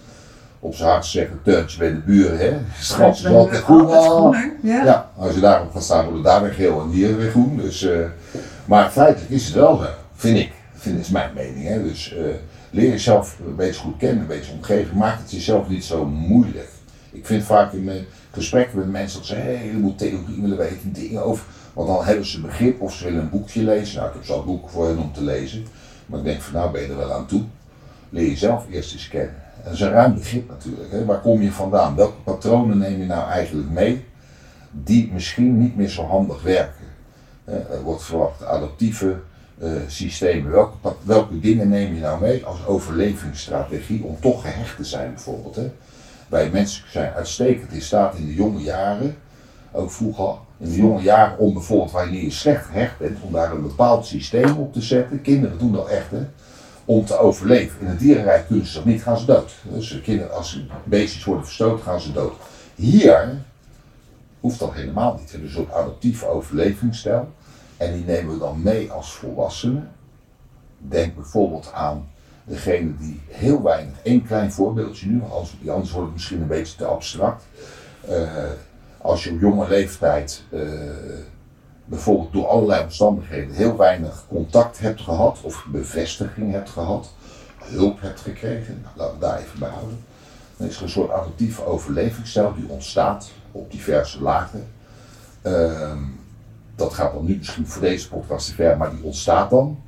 Op 0.59 0.75
zijn 0.75 0.89
hart 0.89 1.05
zeggen, 1.05 1.39
teuntje 1.43 1.77
bij 1.79 1.89
de 1.89 1.99
buren, 1.99 2.37
hè? 2.37 2.45
Het 2.45 2.87
gras 2.87 3.19
is 3.19 3.25
altijd 3.25 3.63
groen. 3.63 3.89
Ja. 4.61 4.83
Ja, 4.85 5.11
als 5.17 5.33
je 5.33 5.39
daarop 5.39 5.71
gaat 5.71 5.83
staan, 5.83 6.03
wordt 6.03 6.17
het 6.17 6.25
daar 6.25 6.41
weer 6.41 6.53
geel 6.53 6.81
en 6.81 6.89
hier 6.89 7.17
weer 7.17 7.29
groen. 7.29 7.57
Dus, 7.57 7.83
eh, 7.83 7.99
maar 8.65 8.89
feitelijk 8.89 9.31
is 9.31 9.45
het 9.45 9.53
wel 9.53 9.77
zo, 9.77 9.85
vind 10.15 10.37
ik. 10.37 10.51
Vind, 10.75 10.99
is 10.99 11.09
mijn 11.09 11.29
mening. 11.35 11.67
Hè? 11.67 11.83
Dus 11.83 12.13
eh, 12.13 12.23
leer 12.69 12.89
jezelf 12.89 13.37
een 13.47 13.55
beetje 13.55 13.81
goed 13.81 13.97
kennen, 13.97 14.19
een 14.19 14.27
beetje 14.27 14.51
omgeving. 14.51 14.93
Maak 14.97 15.19
het 15.19 15.31
jezelf 15.31 15.69
niet 15.69 15.83
zo 15.83 16.05
moeilijk. 16.05 16.69
Ik 17.11 17.25
vind 17.25 17.43
vaak 17.43 17.73
in 17.73 17.83
mijn 17.83 18.05
gesprekken 18.31 18.77
met 18.77 18.91
mensen 18.91 19.19
dat 19.19 19.27
ze 19.27 19.35
een 19.35 19.41
heleboel 19.41 19.95
theorie 19.95 20.41
willen 20.41 20.57
weten, 20.57 20.93
dingen 20.93 21.23
over. 21.23 21.45
Want 21.77 21.87
dan 21.87 22.05
hebben 22.05 22.25
ze 22.25 22.41
begrip 22.41 22.81
of 22.81 22.93
ze 22.93 23.03
willen 23.03 23.19
een 23.19 23.29
boekje 23.29 23.63
lezen. 23.63 23.95
Nou, 23.95 24.07
ik 24.07 24.13
heb 24.13 24.25
zo'n 24.25 24.45
boeken 24.45 24.69
voor 24.69 24.87
hen 24.87 24.97
om 24.97 25.13
te 25.13 25.23
lezen. 25.23 25.65
Maar 26.05 26.19
ik 26.19 26.25
denk 26.25 26.41
van 26.41 26.53
nou 26.53 26.71
ben 26.71 26.81
je 26.81 26.87
er 26.87 26.97
wel 26.97 27.13
aan 27.13 27.25
toe. 27.25 27.43
Leer 28.09 28.27
jezelf 28.27 28.65
eerst 28.71 28.93
eens 28.93 29.07
kennen. 29.07 29.35
En 29.35 29.63
dat 29.63 29.73
is 29.73 29.79
een 29.79 29.89
ruim 29.89 30.13
begrip 30.13 30.49
natuurlijk. 30.49 30.91
Hè? 30.91 31.05
Waar 31.05 31.21
kom 31.21 31.41
je 31.41 31.51
vandaan? 31.51 31.95
Welke 31.95 32.21
patronen 32.23 32.77
neem 32.77 32.99
je 32.99 33.05
nou 33.05 33.29
eigenlijk 33.29 33.69
mee? 33.69 34.05
die 34.71 35.11
misschien 35.13 35.57
niet 35.57 35.75
meer 35.75 35.89
zo 35.89 36.05
handig 36.05 36.41
werken. 36.41 36.85
Er 37.45 37.81
wordt 37.83 38.03
verwacht 38.03 38.45
adaptieve 38.45 39.15
eh, 39.59 39.71
systemen. 39.87 40.51
Welke, 40.51 40.93
welke 41.03 41.39
dingen 41.39 41.69
neem 41.69 41.93
je 41.93 41.99
nou 41.99 42.21
mee 42.21 42.45
als 42.45 42.65
overlevingsstrategie 42.65 44.03
om 44.03 44.19
toch 44.19 44.41
gehecht 44.41 44.75
te 44.75 44.83
zijn 44.83 45.13
bijvoorbeeld? 45.13 45.55
Hè? 45.55 45.71
Wij 46.27 46.49
mensen 46.49 46.83
zijn 46.89 47.13
uitstekend 47.13 47.71
in 47.71 47.81
staat 47.81 48.15
in 48.15 48.25
de 48.25 48.33
jonge 48.33 48.61
jaren, 48.61 49.17
ook 49.71 49.91
vroeger, 49.91 50.35
in 50.57 50.69
de 50.69 50.75
jonge 50.75 51.01
jaren 51.01 51.37
om 51.37 51.53
bijvoorbeeld 51.53 51.91
wanneer 51.91 52.23
je 52.23 52.31
slecht 52.31 52.65
gehecht 52.65 52.97
bent, 52.97 53.17
om 53.21 53.31
daar 53.31 53.51
een 53.51 53.61
bepaald 53.61 54.05
systeem 54.05 54.57
op 54.57 54.73
te 54.73 54.81
zetten. 54.81 55.21
Kinderen 55.21 55.57
doen 55.57 55.71
dat 55.71 55.87
echt, 55.87 56.11
hè? 56.11 56.25
Om 56.85 57.05
te 57.05 57.17
overleven. 57.17 57.79
In 57.79 57.87
het 57.87 57.99
dierenrijk 57.99 58.47
kunnen 58.47 58.65
ze 58.65 58.73
dat 58.73 58.85
niet, 58.85 59.01
gaan 59.01 59.17
ze 59.17 59.25
dood. 59.25 59.55
Dus 59.63 60.01
kinderen, 60.01 60.33
als 60.33 60.65
beestjes 60.83 61.23
worden 61.23 61.45
verstoten, 61.45 61.83
gaan 61.83 62.01
ze 62.01 62.11
dood. 62.11 62.33
Hier 62.75 63.45
Hoeft 64.39 64.59
dat 64.59 64.73
helemaal 64.73 65.17
niet. 65.19 65.31
Hebben 65.31 65.47
een 65.47 65.55
soort 65.55 65.71
adaptieve 65.71 66.27
overlevingsstijl. 66.27 67.31
En 67.77 67.93
die 67.93 68.03
nemen 68.03 68.33
we 68.33 68.39
dan 68.39 68.61
mee 68.61 68.91
als 68.91 69.11
volwassenen. 69.11 69.91
Denk 70.77 71.15
bijvoorbeeld 71.15 71.71
aan 71.73 72.07
degene 72.43 72.97
die 72.97 73.21
heel 73.27 73.63
weinig, 73.63 73.93
één 74.03 74.25
klein 74.25 74.51
voorbeeldje 74.51 75.07
nu, 75.07 75.21
anders, 75.23 75.55
anders 75.67 75.91
wordt 75.91 76.05
het 76.05 76.13
misschien 76.13 76.41
een 76.41 76.47
beetje 76.47 76.77
te 76.77 76.85
abstract. 76.85 77.43
Eh, 78.07 78.43
als 79.01 79.23
je 79.23 79.31
op 79.31 79.39
jonge 79.39 79.67
leeftijd 79.67 80.43
eh, 80.51 80.61
bijvoorbeeld 81.85 82.33
door 82.33 82.47
allerlei 82.47 82.83
omstandigheden 82.83 83.55
heel 83.55 83.77
weinig 83.77 84.25
contact 84.27 84.79
hebt 84.79 85.01
gehad 85.01 85.39
of 85.41 85.65
bevestiging 85.71 86.51
hebt 86.51 86.69
gehad, 86.69 87.13
hulp 87.63 88.01
hebt 88.01 88.19
gekregen, 88.19 88.81
nou, 88.83 88.97
laten 88.97 89.13
we 89.13 89.25
daar 89.25 89.39
even 89.39 89.59
bij 89.59 89.69
houden. 89.69 90.03
Dan 90.57 90.67
is 90.67 90.77
er 90.77 90.83
een 90.83 90.89
soort 90.89 91.11
adaptieve 91.11 91.65
overlevingsstijl 91.65 92.53
die 92.55 92.69
ontstaat 92.69 93.31
op 93.51 93.71
diverse 93.71 94.21
lagen. 94.21 94.67
Ehm, 95.41 96.03
dat 96.75 96.93
gaat 96.93 97.13
dan 97.13 97.25
nu 97.25 97.35
misschien 97.37 97.67
voor 97.67 97.81
deze 97.81 98.09
podcast 98.09 98.47
te 98.47 98.53
ver, 98.53 98.77
maar 98.77 98.91
die 98.91 99.03
ontstaat 99.03 99.49
dan. 99.49 99.83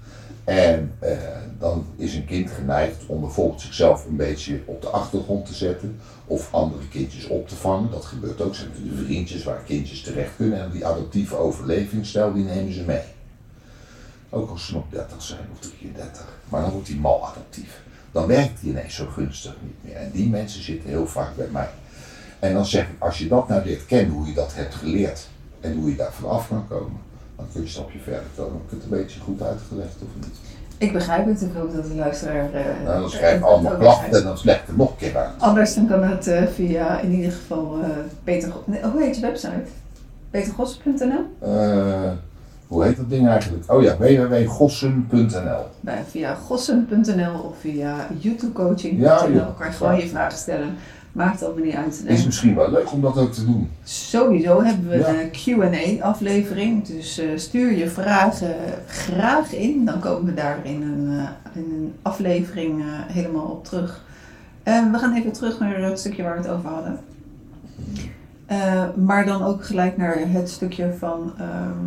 En 0.50 0.94
eh, 1.00 1.18
dan 1.60 1.86
is 1.96 2.16
een 2.16 2.26
kind 2.26 2.52
geneigd 2.52 3.06
om 3.06 3.22
bijvoorbeeld 3.22 3.62
zichzelf 3.62 4.06
een 4.06 4.16
beetje 4.16 4.62
op 4.66 4.82
de 4.82 4.88
achtergrond 4.88 5.46
te 5.46 5.54
zetten 5.54 6.00
of 6.26 6.54
andere 6.54 6.88
kindjes 6.88 7.28
op 7.28 7.48
te 7.48 7.56
vangen. 7.56 7.92
Dat 7.92 8.06
gebeurt 8.06 8.42
ook. 8.42 8.56
Zijn 8.56 8.70
de 8.84 9.04
vriendjes 9.06 9.44
waar 9.44 9.62
kindjes 9.66 10.02
terecht 10.02 10.36
kunnen 10.36 10.62
en 10.62 10.72
die 10.72 10.86
adaptieve 10.86 11.36
overlevingsstijl 11.36 12.34
die 12.34 12.44
nemen 12.44 12.74
ze 12.74 12.84
mee. 12.84 13.02
Ook 14.30 14.50
als 14.50 14.66
ze 14.66 14.74
nog 14.74 14.84
30 14.90 15.22
zijn 15.22 15.48
of 15.52 15.60
33. 15.60 16.26
Maar 16.50 16.62
dan 16.62 16.72
wordt 16.72 16.88
die 16.88 17.00
mal 17.00 17.26
adaptief. 17.26 17.82
Dan 18.12 18.28
werkt 18.28 18.62
die 18.62 18.70
ineens 18.70 18.96
zo 18.96 19.06
gunstig 19.06 19.56
niet 19.62 19.76
meer. 19.82 19.96
En 19.96 20.12
die 20.12 20.30
mensen 20.30 20.64
zitten 20.64 20.90
heel 20.90 21.08
vaak 21.08 21.36
bij 21.36 21.48
mij. 21.52 21.70
En 22.40 22.54
dan 22.54 22.66
zeg 22.66 22.84
ik, 22.84 22.96
als 23.00 23.18
je 23.18 23.28
dat 23.28 23.48
nou 23.48 23.66
leert 23.66 23.86
kennen, 23.86 24.16
hoe 24.16 24.28
je 24.28 24.34
dat 24.34 24.56
hebt 24.56 24.76
geleerd 24.76 25.28
en 25.60 25.76
hoe 25.76 25.90
je 25.90 25.96
daar 25.96 26.14
vanaf 26.14 26.48
kan 26.48 26.68
komen, 26.68 27.00
dan 27.40 27.48
kun 27.52 27.62
je 27.62 27.66
een 27.68 27.74
stapje 27.74 28.00
verder 28.00 28.24
komen. 28.36 28.54
Heb 28.54 28.62
ik 28.66 28.70
het 28.72 28.84
een 28.84 28.98
beetje 28.98 29.20
goed 29.20 29.42
uitgelegd 29.42 29.96
of 30.02 30.26
niet? 30.26 30.36
Ik 30.78 30.94
begrijp 30.94 31.26
het, 31.26 31.42
ik 31.42 31.50
hoop 31.56 31.74
dat 31.76 31.88
de 31.88 31.96
luisteraar... 31.96 32.54
eh, 32.54 32.66
Nou, 32.86 33.00
dan 33.02 33.10
schrijf 33.10 33.34
het 33.34 33.44
allemaal 33.44 33.76
klachten 33.78 34.18
en 34.18 34.24
dan 34.24 34.38
slecht 34.38 34.68
er 34.68 34.74
nog 34.78 34.90
een 34.90 34.96
keer 34.98 35.18
uit. 35.18 35.30
Anders 35.38 35.76
dan 35.76 35.88
kan 35.88 36.04
het 36.04 36.28
eh, 36.28 36.44
via 36.54 37.00
in 37.00 37.12
ieder 37.12 37.32
geval 37.32 37.78
eh, 37.84 37.90
Peter... 38.24 38.52
Nee, 38.66 38.82
hoe 38.84 39.02
heet 39.04 39.16
je 39.16 39.22
website? 39.22 39.64
petergossen.nl? 40.30 41.26
Eh, 41.40 42.12
hoe 42.68 42.84
heet 42.84 42.98
dat 42.98 43.10
ding 43.10 43.28
eigenlijk? 43.28 43.72
Oh 43.72 43.82
ja, 43.82 43.98
www.gossen.nl. 43.98 45.66
Nou, 45.80 45.98
via 46.10 46.34
gossen.nl 46.36 47.40
of 47.40 47.58
via 47.60 47.96
youtubecoaching.nl 48.18 49.02
Ja, 49.06 49.28
joh. 49.30 49.58
kan 49.58 49.68
je 49.68 49.74
gewoon 49.74 49.96
je 50.00 50.08
vragen 50.08 50.38
stellen. 50.38 50.76
Maakt 51.12 51.44
allemaal 51.44 51.64
niet 51.64 51.74
uit. 51.76 52.04
Is 52.06 52.20
En 52.20 52.26
misschien 52.26 52.56
wel 52.56 52.72
leuk 52.72 52.92
om 52.92 53.02
dat 53.02 53.18
ook 53.18 53.32
te 53.34 53.46
doen. 53.46 53.70
sowieso 53.84 54.64
hebben 54.64 54.90
we 54.90 54.98
Ja. 54.98 55.08
een 55.22 55.32
Q&A 56.00 56.04
aflevering. 56.04 56.86
Dus 56.88 57.18
eh, 57.18 57.28
stuur 57.36 57.72
je 57.72 57.90
vragen 57.90 58.56
graag 58.88 59.54
in. 59.54 59.86
Dan 59.86 60.00
komen 60.00 60.26
we 60.26 60.34
daar 60.34 60.60
in 60.66 60.82
een, 60.82 61.20
eh, 61.20 61.62
in 61.62 61.72
een 61.72 61.94
aflevering 62.02 62.80
eh, 62.82 62.86
helemaal 63.08 63.46
op 63.46 63.66
terug. 63.66 64.04
We 64.64 64.98
gaan 64.98 65.14
even 65.16 65.32
terug 65.32 65.60
naar 65.60 65.82
het 65.82 66.00
stukje 66.00 66.24
waar 66.24 66.36
we 66.42 66.48
het 66.48 66.52
over 66.58 66.70
hadden. 66.70 67.00
Maar 69.06 69.26
dan 69.26 69.44
ook 69.44 69.66
gelijk 69.66 69.98
naar 69.98 70.16
het 70.20 70.50
stukje 70.50 70.94
van 70.98 71.32
ehm, 71.38 71.78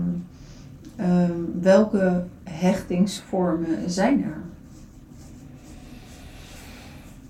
ehm, 0.96 1.32
welke 1.60 2.22
hechtingsvormen 2.44 3.68
zijn 3.90 4.24
er? 4.24 4.36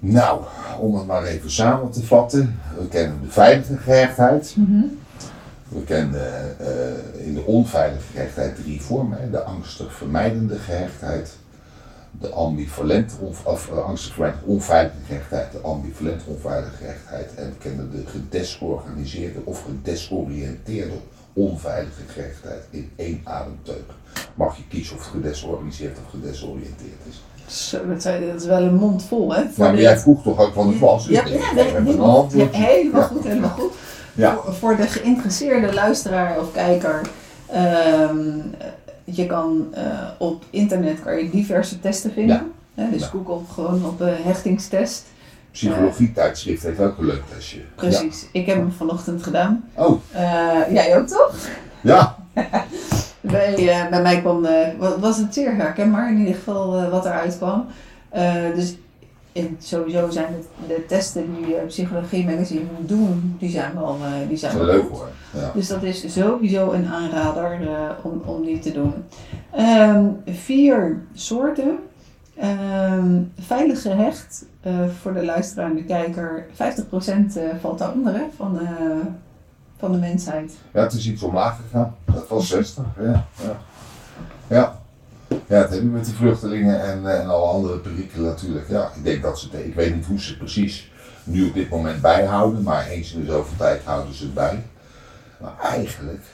Nou, 0.05 0.43
om 0.79 0.95
het 0.95 1.07
maar 1.07 1.25
even 1.25 1.51
samen 1.51 1.91
te 1.91 2.07
vatten. 2.07 2.61
We 2.79 2.89
kennen 2.89 3.21
de 3.23 3.31
veilige 3.31 3.77
gehechtheid. 3.77 4.55
We 5.69 5.85
kennen 5.85 6.59
eh, 6.59 7.27
in 7.27 7.35
de 7.35 7.45
onveilige 7.45 8.13
gehechtheid 8.13 8.57
drie 8.57 8.83
vormen. 8.83 9.21
Hè. 9.21 9.31
De 9.31 9.43
angstig 9.43 9.95
vermijdende 9.95 10.59
gehechtheid. 10.59 11.37
De 12.21 12.29
ambivalente, 12.29 13.15
of, 13.21 13.69
eh, 13.69 13.85
angstig 13.85 14.13
vermijdende 14.13 14.47
onveilige 14.47 14.97
gehechtheid. 15.07 15.53
De 15.53 15.61
ambivalent 15.61 16.23
onveilige 16.27 16.77
gehechtheid. 16.77 17.35
En 17.35 17.47
we 17.49 17.57
kennen 17.59 17.91
de 17.91 18.03
gedesorganiseerde 18.07 19.41
of 19.45 19.65
gedesoriënteerde 19.65 20.97
onveilige 21.33 22.03
gehechtheid 22.07 22.63
in 22.71 22.91
één 22.97 23.21
ademteug. 23.25 23.97
Mag 24.35 24.57
je 24.57 24.67
kiezen 24.69 24.97
of 24.97 25.03
het 25.03 25.11
gedesorganiseerd 25.11 25.99
of 25.99 26.11
gedesoriënteerd 26.11 27.01
is. 27.09 27.23
Zo, 27.53 27.79
dat, 27.89 28.05
is 28.41 28.45
wel 28.47 28.63
een 28.63 28.75
mond 28.75 29.05
vol, 29.05 29.33
hè? 29.35 29.41
Nou, 29.43 29.53
maar 29.57 29.73
de- 29.73 29.81
jij 29.81 29.99
vroeg 29.99 30.23
toch 30.23 30.39
ook 30.41 30.55
het 30.67 30.79
was? 30.79 31.07
Dus 31.07 31.17
Ja, 31.17 31.27
ja, 31.27 31.33
ja, 31.35 32.51
helemaal 32.53 33.01
Ja. 33.01 33.03
goed, 33.07 33.25
helemaal 33.25 33.51
goed. 33.51 33.73
Ja. 34.15 34.35
Voor, 34.45 34.55
voor 34.55 34.77
de 34.77 34.87
geïnteresseerde 34.87 35.75
luisteraar 35.75 36.41
of 36.41 36.53
kijker, 36.53 37.01
ehm, 37.47 38.17
je 39.05 39.27
kan 39.27 39.67
eh, 39.73 39.83
op 40.19 40.45
internet 40.51 41.03
kan 41.03 41.17
je 41.17 41.31
diverse 41.31 41.81
testen 41.81 42.13
vinden. 42.13 42.53
Hè, 42.75 42.91
dus 42.91 43.01
Ja. 43.01 43.07
Google 43.07 43.39
gewoon 43.53 43.85
op 43.87 44.01
een 44.01 44.15
hechtingstest. 44.23 45.05
Psychologie 45.51 46.13
tijdschrift 46.13 46.63
heeft 46.63 46.81
ook 46.81 46.99
een 46.99 47.07
leuk 47.07 47.23
testje. 47.35 47.59
Precies, 47.75 48.27
ik 48.33 48.47
heb 48.47 48.57
hem 48.57 48.73
vanochtend 48.73 49.23
gedaan. 49.23 49.65
Ja. 49.77 49.85
Oh, 49.85 50.01
Eh, 50.13 50.73
jij 50.75 50.99
ook 50.99 51.07
toch? 51.07 51.35
ja. 51.81 52.17
Bij, 53.23 53.69
eh, 53.69 53.89
bij 53.91 54.03
mij 54.03 54.21
kwam, 54.21 54.45
eh, 54.45 54.69
wa- 54.79 54.99
was 54.99 55.19
het 55.19 55.35
zeer 55.35 55.55
herkenbaar 55.57 56.11
in 56.11 56.19
ieder 56.19 56.35
geval 56.35 56.77
eh, 56.77 56.91
wat 56.91 57.05
eruit 57.05 57.37
kwam. 57.39 57.67
Dus 58.55 58.77
in, 59.33 59.57
sowieso 59.61 60.11
zijn 60.11 60.27
de, 60.67 60.67
de 60.75 60.87
testen 60.87 61.35
die 61.37 61.55
Psychologie 61.55 62.25
Magazine 62.25 62.65
doen, 62.81 63.37
die 63.39 63.51
zijn 63.51 63.75
wel, 63.75 63.97
die 64.29 64.37
zijn 64.37 64.57
wel 64.57 64.67
leuk 64.67 64.89
hoor. 64.91 65.09
Ja. 65.35 65.51
Dus 65.55 65.69
dat 65.69 65.83
is 65.83 66.13
sowieso 66.13 66.73
een 66.73 66.87
aanrader 66.87 67.59
om, 68.03 68.23
om 68.27 68.45
die 68.45 68.59
te 68.59 68.73
doen. 68.73 68.93
Ehm, 69.51 70.05
vier 70.27 71.03
soorten. 71.15 71.79
Ehm, 72.37 73.21
veilig 73.41 73.83
gehecht, 73.83 74.45
eh, 74.61 74.73
voor 75.01 75.13
de 75.15 75.25
luisteraar 75.25 75.71
en 75.71 75.77
de 75.77 75.85
kijker, 75.85 76.47
50% 76.53 77.37
eh, 77.37 77.43
valt 77.61 77.79
daaronder 77.79 78.15
hè, 78.15 78.23
van, 78.37 78.53
de, 78.55 79.01
van 79.83 79.93
de 79.93 79.99
mensheid. 79.99 80.53
ja, 80.73 80.81
het 80.83 80.93
is 80.93 81.09
iets 81.09 81.23
omlaag 81.23 81.57
gegaan. 81.57 81.95
Dat 82.05 82.29
was 82.29 82.49
60. 82.49 82.85
Ja. 83.01 83.27
Ja. 83.43 83.61
ja. 84.47 84.81
Ja, 85.29 85.59
het 85.59 85.71
hebben 85.71 85.91
we 85.91 85.97
met 85.97 86.05
die 86.05 86.15
vluchtelingen 86.15 86.83
en, 86.83 87.07
eh, 87.07 87.21
en 87.21 87.29
alle 87.29 87.47
andere 87.47 87.79
perikelen 87.79 88.25
natuurlijk. 88.25 88.69
Ja, 88.69 88.91
ik 88.97 89.05
denk 89.05 89.23
dat 89.23 89.39
ze 89.39 89.49
het, 89.51 89.65
ik 89.67 89.75
weet 89.75 89.95
niet 89.95 90.07
hoe 90.07 90.21
ze 90.21 90.29
het 90.29 90.39
precies 90.39 90.91
nu 91.25 91.49
op 91.49 91.55
dit 91.55 91.69
moment 91.69 92.01
bijhouden, 92.01 92.63
maar 92.63 92.87
eens 92.87 93.13
in 93.13 93.21
de 93.21 93.31
zoveel 93.31 93.57
tijd 93.57 93.85
houden 93.85 94.15
ze 94.15 94.25
het 94.25 94.35
bij. 94.35 94.63
Maar 95.41 95.59
eigenlijk 95.63 96.25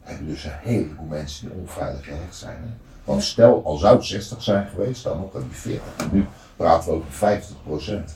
hebben 0.00 0.26
dus 0.26 0.44
een 0.44 0.50
heleboel 0.60 1.06
mensen 1.06 1.48
die 1.48 1.58
onveilig 1.58 2.04
gehecht 2.04 2.36
zijn. 2.36 2.56
Hè? 2.56 2.68
Want 3.04 3.22
stel, 3.22 3.64
al 3.64 3.76
zou 3.76 3.96
het 3.96 4.04
60 4.04 4.42
zijn 4.42 4.68
geweest, 4.68 5.02
dan 5.02 5.20
nog 5.20 5.32
dan 5.32 5.42
die 5.42 5.58
40. 5.58 5.82
En 5.96 6.08
nu 6.12 6.26
praten 6.56 6.88
we 6.90 6.96
over 6.96 7.12
50 7.12 7.56
procent. 7.62 8.12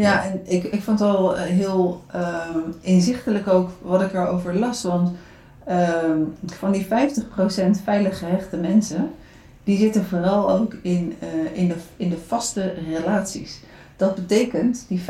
Ja, 0.00 0.24
en 0.24 0.40
ik, 0.44 0.64
ik 0.64 0.82
vond 0.82 0.98
het 0.98 1.08
wel 1.08 1.36
eh, 1.36 1.42
heel 1.42 2.04
ehm, 2.12 2.58
inzichtelijk 2.80 3.48
ook 3.48 3.70
wat 3.82 4.02
ik 4.02 4.12
erover 4.12 4.58
las. 4.58 4.82
Want 4.82 5.10
ehm, 5.64 6.18
van 6.46 6.72
die 6.72 6.86
50% 6.86 6.88
veilig 7.84 8.18
gehechte 8.18 8.56
mensen, 8.56 9.10
die 9.64 9.78
zitten 9.78 10.04
vooral 10.04 10.50
ook 10.50 10.74
in, 10.82 11.14
eh, 11.18 11.58
in, 11.58 11.68
de, 11.68 11.74
in 11.96 12.08
de 12.08 12.18
vaste 12.26 12.74
relaties. 12.88 13.60
Dat 13.96 14.14
betekent, 14.14 14.84
die 14.88 15.00
50% 15.00 15.02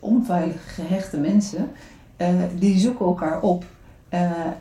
onveilig 0.00 0.74
gehechte 0.74 1.18
mensen, 1.18 1.70
eh, 2.16 2.28
die 2.58 2.78
zoeken 2.78 3.06
elkaar 3.06 3.40
op. 3.40 3.64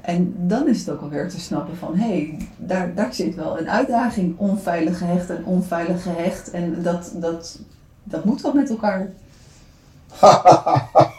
En 0.02 0.34
dan 0.38 0.68
is 0.68 0.80
het 0.80 0.90
ook 0.90 1.02
alweer 1.02 1.30
te 1.30 1.40
snappen 1.40 1.78
van, 1.78 1.96
hé, 1.96 2.08
hey, 2.08 2.38
daar, 2.58 2.94
daar 2.96 3.14
zit 3.14 3.36
wel 3.36 3.60
een 3.60 3.70
uitdaging. 3.70 4.38
Onveilig 4.38 4.98
gehecht 4.98 5.30
en 5.30 5.46
onveilig 5.46 6.04
gehecht. 6.04 6.52
En 6.52 6.82
dat, 6.82 7.12
dat, 7.16 7.60
dat 8.04 8.26
moet 8.26 8.42
wel 8.42 8.54
met 8.54 8.70
elkaar. 8.70 9.12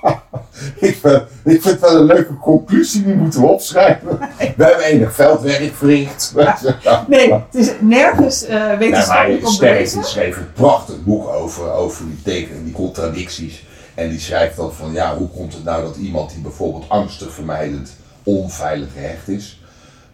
ik, 0.89 0.97
vind, 0.97 1.23
ik 1.45 1.63
vind 1.63 1.65
het 1.65 1.81
wel 1.81 1.97
een 1.97 2.05
leuke 2.05 2.37
conclusie, 2.37 3.05
die 3.05 3.15
moeten 3.15 3.41
we 3.41 3.47
opschrijven. 3.47 4.19
We 4.57 4.65
hebben 4.65 4.85
enig 4.85 5.15
veldwerk 5.15 5.75
verricht. 5.75 6.33
Nee, 7.09 7.33
het 7.33 7.55
is 7.55 7.71
nergens 7.81 8.49
maar 8.49 8.79
wetenschappelijk 8.79 9.47
Sterk 9.47 9.87
schreef 9.87 10.37
een 10.37 10.53
prachtig 10.53 11.05
boek 11.05 11.29
over, 11.29 11.73
over 11.73 12.05
die 12.05 12.23
tekenen, 12.23 12.65
die 12.65 12.73
contradicties. 12.73 13.65
En 13.95 14.09
die 14.09 14.21
schrijft 14.21 14.57
dan 14.57 14.73
van, 14.73 14.93
ja, 14.93 15.17
hoe 15.17 15.29
komt 15.29 15.53
het 15.53 15.65
nou 15.65 15.83
dat 15.83 15.97
iemand 15.97 16.31
die 16.31 16.41
bijvoorbeeld 16.41 16.89
angstig 16.89 17.33
vermijdend 17.33 17.91
onveilig 18.23 18.93
gehecht 18.93 19.29
is, 19.29 19.61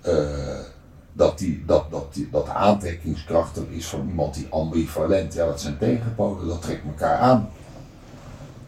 eh, 0.00 0.14
dat, 1.18 1.38
die, 1.38 1.62
dat, 1.66 1.84
dat, 1.90 2.14
die, 2.14 2.28
dat 2.32 2.44
de 2.46 2.52
aantrekkingskracht 2.52 3.56
er 3.56 3.64
is 3.70 3.86
van 3.86 4.06
iemand 4.08 4.34
die 4.34 4.46
ambivalent, 4.50 5.34
ja, 5.34 5.46
dat 5.46 5.60
zijn 5.60 5.78
tegenpolen, 5.78 6.48
dat 6.48 6.62
trekt 6.62 6.84
elkaar 6.86 7.16
aan. 7.18 7.48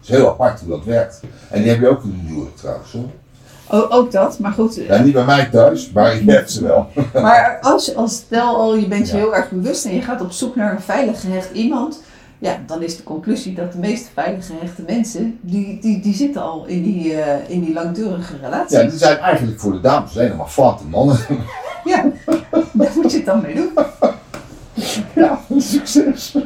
Het 0.01 0.09
is 0.09 0.15
heel 0.17 0.29
apart 0.29 0.61
hoe 0.61 0.69
dat 0.69 0.85
werkt. 0.85 1.21
En 1.51 1.63
die 1.63 1.71
heb 1.71 1.81
je 1.81 1.89
ook 1.89 2.03
in 2.05 2.11
de 2.23 2.27
huwelijk 2.29 2.57
trouwens 2.57 2.93
hoor. 2.93 3.11
O- 3.73 3.87
ook 3.91 4.13
dat, 4.13 4.39
maar 4.39 4.53
goed. 4.53 4.75
Ja, 4.75 5.03
niet 5.03 5.13
bij 5.13 5.25
mij 5.25 5.47
thuis, 5.47 5.93
maar 5.93 6.15
je 6.25 6.31
hebt 6.31 6.51
ze 6.51 6.63
wel. 6.63 6.87
Maar 7.23 7.59
als, 7.61 7.95
als 7.95 8.15
stel 8.15 8.57
al, 8.57 8.75
je 8.77 8.89
bent 8.89 9.07
je 9.09 9.13
Ja. 9.17 9.19
heel 9.23 9.35
erg 9.35 9.51
bewust 9.51 9.85
en 9.85 9.95
je 9.95 10.03
gaat 10.03 10.21
op 10.21 10.31
zoek 10.33 10.57
naar 10.57 10.73
een 10.73 10.81
veilig 10.81 11.21
gehecht 11.21 11.51
iemand, 11.53 12.03
Ja, 12.41 12.59
dan 12.67 12.83
is 12.83 12.97
de 12.97 13.03
conclusie 13.03 13.55
dat 13.55 13.73
de 13.73 13.79
meest 13.79 14.11
veilig 14.15 14.47
gehechte 14.47 14.83
mensen, 14.87 15.39
die, 15.41 15.79
die, 15.81 16.01
die 16.01 16.15
zitten 16.15 16.43
al 16.43 16.65
in 16.67 16.83
die, 16.83 17.15
eh, 17.15 17.51
in 17.51 17.61
die 17.65 17.73
langdurige 17.73 18.37
relatie. 18.43 18.79
Ja, 18.79 18.85
die 18.85 18.99
zijn 18.99 19.19
eigenlijk 19.19 19.61
voor 19.61 19.73
de 19.73 19.81
dames 19.81 20.19
alleen 20.19 20.37
maar 20.37 20.47
flatte 20.47 20.85
mannen. 20.85 21.19
Ja, 21.85 22.05
daar 22.73 22.91
moet 22.95 23.11
je 23.11 23.17
het 23.17 23.27
dan 23.27 23.41
mee 23.43 23.55
doen. 23.55 23.71
Ja, 25.15 25.41
succes. 25.59 26.37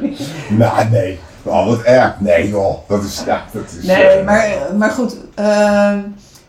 nou, 0.49 0.89
nee. 0.89 1.19
Oh, 1.43 1.67
wat 1.67 1.81
erg. 1.81 2.19
Nee, 2.19 2.49
joh. 2.49 2.77
Dat 2.87 3.03
is, 3.03 3.23
ja, 3.25 3.43
dat 3.53 3.63
is... 3.79 3.85
Nee, 3.85 4.03
eh, 4.03 4.25
maar, 4.25 4.55
maar 4.77 4.89
goed. 4.91 5.17
ehm, 5.35 5.99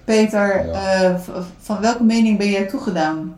Peter, 0.04 0.66
Ja. 0.66 0.72
eh, 0.72 1.14
van 1.60 1.80
welke 1.80 2.02
mening 2.04 2.38
ben 2.38 2.50
jij 2.50 2.64
toegedaan? 2.66 3.36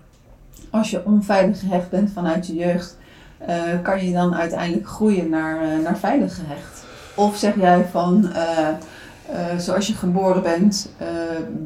Als 0.70 0.90
je 0.90 1.04
onveilig 1.04 1.61
gehecht 1.61 1.90
bent 1.90 2.11
vanuit 2.14 2.46
je 2.46 2.54
jeugd, 2.54 2.96
kan 3.82 4.05
je 4.07 4.12
dan 4.12 4.34
uiteindelijk 4.34 4.89
groeien 4.89 5.28
naar, 5.28 5.62
eh, 5.62 5.78
naar 5.84 5.99
veilig 5.99 6.34
gehecht? 6.34 6.84
Of 7.14 7.36
zeg 7.36 7.55
jij 7.57 7.84
van, 7.91 8.32
eh, 8.32 8.68
eh, 8.68 9.59
zoals 9.59 9.86
je 9.86 9.95
geboren 9.95 10.43
bent, 10.43 10.93
eh, 10.97 11.07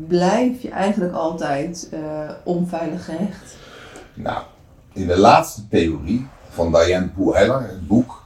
blijf 0.08 0.62
je 0.62 0.70
eigenlijk 0.70 1.14
altijd 1.14 1.88
eh, 1.92 2.00
onveilig 2.42 3.04
gehecht? 3.04 3.56
Nou, 4.14 4.42
in 4.92 5.06
de 5.06 5.18
laatste 5.18 5.68
theorie 5.68 6.26
van 6.48 6.72
Diane 6.72 7.08
Poel-Heller, 7.08 7.60
het 7.60 7.86
boek, 7.86 8.22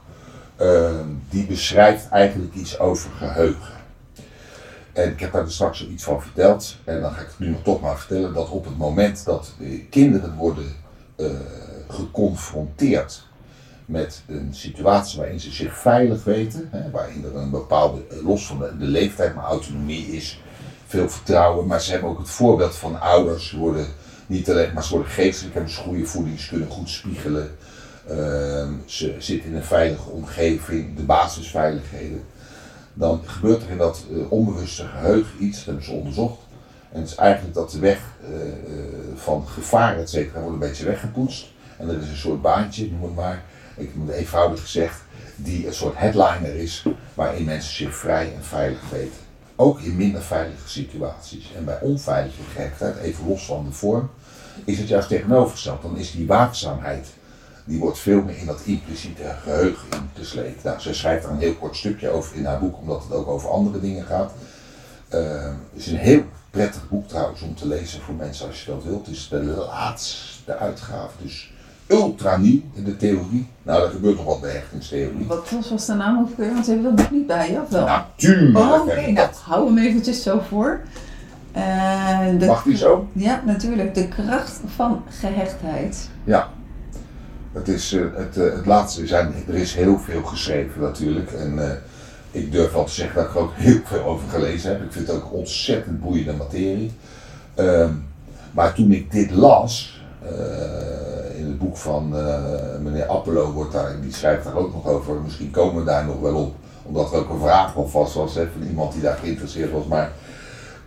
eh, 0.55 0.89
die 1.29 1.45
beschrijft 1.45 2.09
eigenlijk 2.09 2.53
iets 2.53 2.79
over 2.79 3.09
geheugen. 3.17 3.75
En 4.93 5.09
ik 5.11 5.19
heb 5.19 5.31
daar 5.31 5.43
dus 5.43 5.53
straks 5.53 5.83
al 5.83 5.89
iets 5.89 6.03
van 6.03 6.21
verteld, 6.21 6.75
en 6.83 7.01
dan 7.01 7.11
ga 7.11 7.21
ik 7.21 7.27
het 7.27 7.39
nu 7.39 7.47
nog 7.49 7.63
toch 7.63 7.81
maar 7.81 7.97
vertellen, 7.97 8.33
dat 8.33 8.49
op 8.49 8.65
het 8.65 8.77
moment 8.77 9.25
dat 9.25 9.51
eh, 9.61 9.81
kinderen 9.89 10.35
worden 10.35 10.75
eh, 11.15 11.25
geconfronteerd 11.87 13.26
met 13.87 14.21
een 14.27 14.49
situatie 14.51 15.19
waarin 15.19 15.39
ze 15.39 15.51
zich 15.51 15.77
veilig 15.77 16.23
weten, 16.23 16.67
hè, 16.71 16.91
waarin 16.91 17.23
er 17.23 17.35
een 17.35 17.49
bepaalde, 17.49 18.01
los 18.23 18.45
van 18.47 18.59
de, 18.59 18.85
leeftijd, 18.85 19.35
maar 19.35 19.45
autonomie 19.45 20.07
is, 20.07 20.41
veel 20.85 21.09
vertrouwen, 21.09 21.67
maar 21.67 21.81
ze 21.81 21.91
hebben 21.91 22.09
ook 22.09 22.19
het 22.19 22.29
voorbeeld 22.29 22.75
van 22.75 23.01
ouders, 23.01 23.49
ze 23.49 23.57
worden 23.57 23.87
niet 24.25 24.49
alleen, 24.49 24.73
maar 24.73 24.83
ze 24.83 24.93
worden 24.93 25.11
geestelijk, 25.11 25.53
hebben 25.53 25.73
ze 25.73 25.79
goede 25.79 26.05
voeding, 26.05 26.39
ze 26.39 26.49
kunnen 26.49 26.69
goed 26.69 26.89
spiegelen, 26.89 27.57
Ehm, 28.09 28.73
ze 28.85 29.15
zitten 29.17 29.49
in 29.49 29.55
een 29.55 29.63
veilige 29.63 30.09
omgeving, 30.09 30.95
de 30.95 31.03
basisveiligheden. 31.03 32.23
Dan 32.93 33.21
gebeurt 33.25 33.63
er 33.63 33.69
in 33.69 33.77
dat 33.77 34.05
eh, 34.11 34.31
onbewuste 34.31 34.83
geheugen 34.83 35.43
iets, 35.43 35.57
dat 35.57 35.65
hebben 35.65 35.83
ze 35.83 35.91
onderzocht. 35.91 36.39
En 36.91 36.99
het 36.99 37.09
is 37.09 37.15
eigenlijk 37.15 37.55
dat 37.55 37.71
de 37.71 37.79
weg 37.79 37.99
eh, 38.23 38.47
eh, 38.47 38.53
van 39.15 39.47
gevaar, 39.47 39.97
et 39.97 40.09
cetera, 40.09 40.39
wordt 40.39 40.53
een 40.53 40.69
beetje 40.69 40.85
weggepoetst. 40.85 41.47
En 41.77 41.89
er 41.89 42.01
is 42.01 42.09
een 42.09 42.17
soort 42.17 42.41
baantje, 42.41 42.91
noem 42.91 43.03
het 43.03 43.15
maar, 43.15 43.43
ik 43.77 43.95
moet 43.95 44.09
eenvoudig 44.09 44.61
gezegd, 44.61 45.01
die 45.35 45.67
een 45.67 45.73
soort 45.73 45.97
headliner 45.97 46.55
is, 46.55 46.85
waarin 47.13 47.45
mensen 47.45 47.75
zich 47.75 47.95
vrij 47.95 48.33
en 48.35 48.43
veilig 48.43 48.89
weten. 48.89 49.19
Ook 49.55 49.79
in 49.79 49.95
minder 49.95 50.21
veilige 50.21 50.69
situaties. 50.69 51.53
En 51.55 51.65
bij 51.65 51.79
onveilige 51.81 52.41
gehechtheid, 52.53 52.97
even 52.97 53.27
los 53.27 53.45
van 53.45 53.65
de 53.65 53.71
vorm, 53.71 54.09
is 54.65 54.77
het 54.77 54.87
juist 54.87 55.07
tegenovergesteld. 55.07 55.81
Dan 55.81 55.97
is 55.97 56.11
die 56.11 56.27
waakzaamheid, 56.27 57.07
die 57.65 57.79
wordt 57.79 57.99
veel 57.99 58.21
meer 58.21 58.37
in 58.37 58.45
dat 58.45 58.61
impliciete 58.63 59.35
geheugen 59.43 59.87
ingesleept. 60.15 60.63
Nou, 60.63 60.79
ze 60.79 60.93
schrijft 60.93 61.23
daar 61.23 61.31
een 61.31 61.39
heel 61.39 61.55
kort 61.55 61.75
stukje 61.75 62.09
over 62.09 62.35
in 62.35 62.45
haar 62.45 62.59
boek, 62.59 62.77
omdat 62.77 63.03
het 63.03 63.11
ook 63.11 63.27
over 63.27 63.49
andere 63.49 63.79
dingen 63.79 64.05
gaat. 64.05 64.31
Eh, 65.07 65.43
het 65.73 65.85
is 65.85 65.87
een 65.87 65.97
heel 65.97 66.23
prettig 66.49 66.89
boek 66.89 67.07
trouwens 67.07 67.41
om 67.41 67.55
te 67.55 67.67
lezen 67.67 68.01
voor 68.01 68.15
mensen 68.15 68.47
als 68.47 68.63
je 68.63 68.71
dat 68.71 68.83
wilt. 68.83 69.05
Het 69.05 69.15
is 69.15 69.27
de 69.27 69.43
laatste 69.43 70.57
uitgave, 70.57 71.13
dus 71.21 71.51
ultra 71.87 72.37
nieuw 72.37 72.61
in 72.73 72.83
de 72.83 72.97
theorie. 72.97 73.47
Nou, 73.63 73.83
er 73.83 73.89
gebeurt 73.89 74.15
nog 74.15 74.25
wat 74.25 74.41
bij 74.41 74.51
hechtingstheorie. 74.51 75.25
Wat 75.27 75.49
was- 75.49 75.69
was 75.69 75.85
de 75.85 75.93
naam 75.93 76.19
ook 76.19 76.37
weer? 76.37 76.53
Want 76.53 76.65
ze 76.65 76.71
hebben 76.71 76.95
dat 76.95 77.03
boek 77.05 77.11
niet 77.17 77.27
bij 77.27 77.59
of 77.63 77.69
wel? 77.69 77.85
Natuurlijk. 77.85 78.57
Oh, 78.57 78.81
oké, 78.81 78.95
nou, 79.01 79.13
dat. 79.13 79.41
hou 79.45 79.65
hem 79.67 79.77
eventjes 79.77 80.23
zo 80.23 80.41
voor. 80.49 80.79
De, 82.39 82.45
Mag 82.45 82.63
die 82.63 82.77
zo? 82.77 83.07
Ja, 83.13 83.41
natuurlijk. 83.45 83.95
De 83.95 84.07
kracht 84.07 84.59
van 84.75 85.03
gehechtheid. 85.19 86.09
Ja. 86.23 86.49
Het, 87.53 87.67
is, 87.67 87.93
eh, 87.93 88.01
het, 88.15 88.37
eh, 88.37 88.53
het 88.55 88.65
laatste 88.65 89.07
zijn, 89.07 89.33
er 89.47 89.55
is 89.55 89.73
heel 89.75 89.99
veel 89.99 90.23
geschreven 90.23 90.81
natuurlijk. 90.81 91.31
En 91.31 91.81
ik 92.31 92.51
durf 92.51 92.71
wel 92.71 92.83
te 92.83 92.91
zeggen 92.91 93.15
dat 93.15 93.25
ik 93.29 93.35
er 93.35 93.41
ook 93.41 93.51
heel 93.55 93.79
veel 93.83 94.03
over 94.03 94.29
gelezen 94.29 94.71
heb. 94.71 94.81
Ik 94.83 94.91
vind 94.91 95.07
het 95.07 95.15
ook 95.15 95.33
ontzettend 95.33 96.01
boeiende 96.01 96.33
materie. 96.33 96.91
Ehm, 97.55 97.91
maar 98.51 98.73
toen 98.73 98.91
ik 98.91 99.11
dit 99.11 99.31
las, 99.31 100.01
in 101.37 101.45
het 101.45 101.59
boek 101.59 101.77
van 101.77 102.17
eh, 102.17 102.79
meneer 102.81 103.05
Appelo, 103.05 103.51
wordt 103.51 103.71
daar, 103.71 104.01
die 104.01 104.13
schrijft 104.13 104.43
daar 104.43 104.55
ook 104.55 104.73
nog 104.73 104.87
over. 104.87 105.21
Misschien 105.21 105.51
komen 105.51 105.83
we 105.83 105.89
daar 105.89 106.05
nog 106.05 106.19
wel 106.19 106.35
op, 106.35 106.55
omdat 106.83 107.11
er 107.11 107.17
ook 107.17 107.29
een 107.29 107.39
vraag 107.39 107.75
alvast 107.75 108.13
was 108.13 108.35
hè, 108.35 108.47
van 108.57 108.67
iemand 108.67 108.93
die 108.93 109.01
daar 109.01 109.17
geïnteresseerd 109.17 109.71
was. 109.71 109.85
Maar 109.85 110.11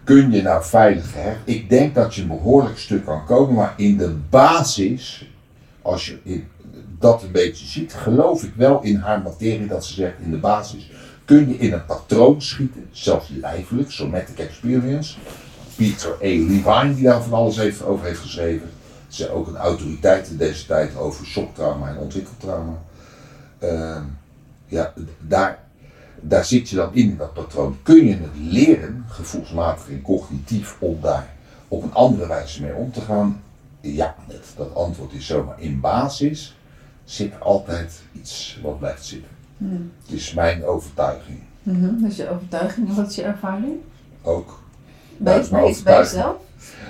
kun 0.04 0.32
je 0.32 0.42
nou 0.42 0.64
veilig 0.64 1.12
gehecht? 1.12 1.38
Ik 1.44 1.68
denk 1.68 1.94
dat 1.94 2.14
je 2.14 2.22
een 2.22 2.28
behoorlijk 2.28 2.78
stuk 2.78 3.04
kan 3.04 3.24
komen, 3.24 3.54
maar 3.54 3.74
in 3.76 3.96
de 3.96 4.16
basis, 4.30 5.30
als 5.82 6.06
je 6.06 6.18
in, 6.22 6.48
dat 6.98 7.22
een 7.22 7.32
beetje 7.32 7.66
ziet, 7.66 7.94
geloof 7.94 8.42
ik 8.42 8.52
wel 8.56 8.82
in 8.82 8.96
haar 8.96 9.22
materie 9.22 9.66
dat 9.66 9.84
ze 9.84 9.94
zegt 9.94 10.14
in 10.24 10.30
de 10.30 10.36
basis. 10.38 10.90
Kun 11.24 11.48
je 11.48 11.58
in 11.58 11.72
een 11.72 11.84
patroon 11.84 12.42
schieten, 12.42 12.88
zelfs 12.90 13.28
lijfelijk, 13.40 13.90
somatic 13.90 14.38
experience. 14.38 15.16
Peter 15.76 16.12
A. 16.12 16.16
Levine, 16.20 16.94
die 16.94 17.04
daar 17.04 17.22
van 17.22 17.32
alles 17.32 17.56
heeft, 17.56 17.84
over 17.84 18.06
heeft 18.06 18.20
geschreven. 18.20 18.70
Ze 19.10 19.30
ook 19.30 19.46
een 19.46 19.56
autoriteit 19.56 20.28
in 20.28 20.36
deze 20.36 20.66
tijd 20.66 20.96
over 20.96 21.26
shocktrauma 21.26 21.88
en 21.88 21.96
ontwikkeltrauma. 21.98 22.82
Ehm, 23.58 24.02
ja, 24.66 24.92
daar, 25.18 25.58
daar 26.20 26.44
zit 26.44 26.68
je 26.68 26.76
dan 26.76 26.94
in, 26.94 27.16
dat 27.16 27.32
patroon. 27.34 27.76
Kun 27.82 28.06
je 28.06 28.12
het 28.16 28.36
leren, 28.52 29.04
gevoelsmatig 29.08 29.88
en 29.88 30.02
cognitief, 30.02 30.76
om 30.78 30.98
daar 31.00 31.28
op 31.68 31.82
een 31.82 31.94
andere 31.94 32.26
wijze 32.26 32.62
mee 32.62 32.74
om 32.74 32.92
te 32.92 33.00
gaan? 33.00 33.42
Ja, 33.80 34.14
dat, 34.28 34.44
dat 34.56 34.74
antwoord 34.74 35.12
is 35.12 35.26
zo. 35.26 35.44
Maar 35.44 35.60
in 35.60 35.80
basis 35.80 36.56
zit 37.04 37.32
er 37.32 37.38
altijd 37.38 38.00
iets 38.12 38.58
wat 38.62 38.78
blijft 38.78 39.06
zitten. 39.06 39.30
Hmm. 39.56 39.92
Het 40.02 40.12
is 40.12 40.34
mijn 40.34 40.64
overtuiging 40.64 41.38
Mhm, 41.62 42.02
Dus 42.02 42.16
je 42.16 42.30
overtuiging 42.30 42.94
wat 42.94 43.08
is 43.08 43.14
je 43.14 43.22
ervaring? 43.22 43.76
ook. 44.22 44.62
Bij, 45.16 45.38
is 45.38 45.48
bij, 45.82 45.98
jezelf? 45.98 46.36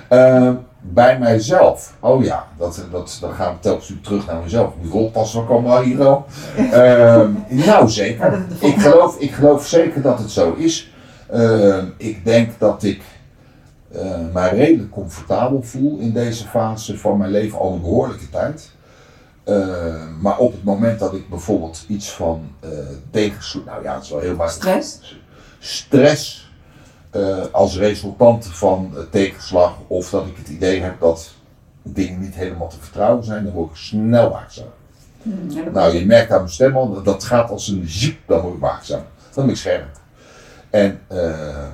Eh, 0.09 0.53
bij 0.81 1.19
mijzelf. 1.19 1.93
Oh 1.99 2.23
ja, 2.23 2.47
dat, 2.57 2.85
dat, 2.91 3.17
dan 3.21 3.33
gaan 3.33 3.53
we 3.53 3.59
telkens 3.59 3.93
terug 4.01 4.25
naar 4.25 4.41
mezelf. 4.43 4.73
Ik 4.73 4.81
moet 4.81 4.91
wel 4.93 5.03
oppassen, 5.03 5.45
komen 5.45 5.79
we 5.79 5.85
hier 5.85 6.05
al? 6.05 6.25
Ehm, 6.55 7.31
nou, 7.47 7.89
zeker. 7.89 8.45
Ik 8.59 8.79
geloof, 8.79 9.19
ik 9.19 9.31
geloof 9.31 9.67
zeker 9.67 10.01
dat 10.01 10.19
het 10.19 10.31
zo 10.31 10.53
is. 10.53 10.91
Ehm, 11.29 11.85
ik 11.97 12.25
denk 12.25 12.59
dat 12.59 12.83
ik 12.83 13.01
eh, 13.91 14.19
mij 14.33 14.49
redelijk 14.49 14.91
comfortabel 14.91 15.63
voel 15.63 15.99
in 15.99 16.13
deze 16.13 16.47
fase 16.47 16.97
van 16.97 17.17
mijn 17.17 17.31
leven 17.31 17.59
al 17.59 17.73
een 17.73 17.81
behoorlijke 17.81 18.29
tijd. 18.29 18.71
Ehm, 19.43 20.21
maar 20.21 20.37
op 20.37 20.51
het 20.51 20.63
moment 20.63 20.99
dat 20.99 21.13
ik 21.13 21.29
bijvoorbeeld 21.29 21.85
iets 21.87 22.09
van 22.09 22.51
uh, 22.63 22.69
nou 23.65 23.83
ja, 23.83 23.93
het 23.93 24.03
is 24.03 24.09
wel 24.09 24.19
heel 24.19 24.35
makkelijk 24.35 24.83
Stress? 24.83 25.19
stress 25.59 26.50
eh, 27.11 27.45
als 27.51 27.77
resultant 27.77 28.45
van 28.45 28.93
tegenslag 29.11 29.73
of 29.87 30.09
dat 30.09 30.25
ik 30.27 30.37
het 30.37 30.47
idee 30.49 30.81
heb 30.81 30.99
dat 30.99 31.31
dingen 31.83 32.19
niet 32.21 32.35
helemaal 32.35 32.67
te 32.69 32.79
vertrouwen 32.79 33.23
zijn, 33.23 33.43
dan 33.43 33.53
word 33.53 33.69
ik 33.69 33.75
snel 33.75 34.29
waakzaam. 34.29 34.67
Hmm, 35.21 35.71
Nou, 35.73 35.95
je 35.97 36.05
merkt 36.05 36.31
aan 36.31 36.37
mijn 36.39 36.51
stem 36.51 36.75
al, 36.77 36.93
dat- 36.93 37.05
dat 37.05 37.23
gaat 37.23 37.49
als 37.49 37.67
een 37.67 37.87
ziek, 37.87 38.19
dan 38.27 38.41
word 38.41 38.53
ik 38.53 38.59
waakzaam. 38.59 39.01
Dan 39.33 39.45
ben 39.45 39.53
ik 39.53 39.59
scherp. 39.59 39.99
En 40.69 40.99
eh, 41.07 41.67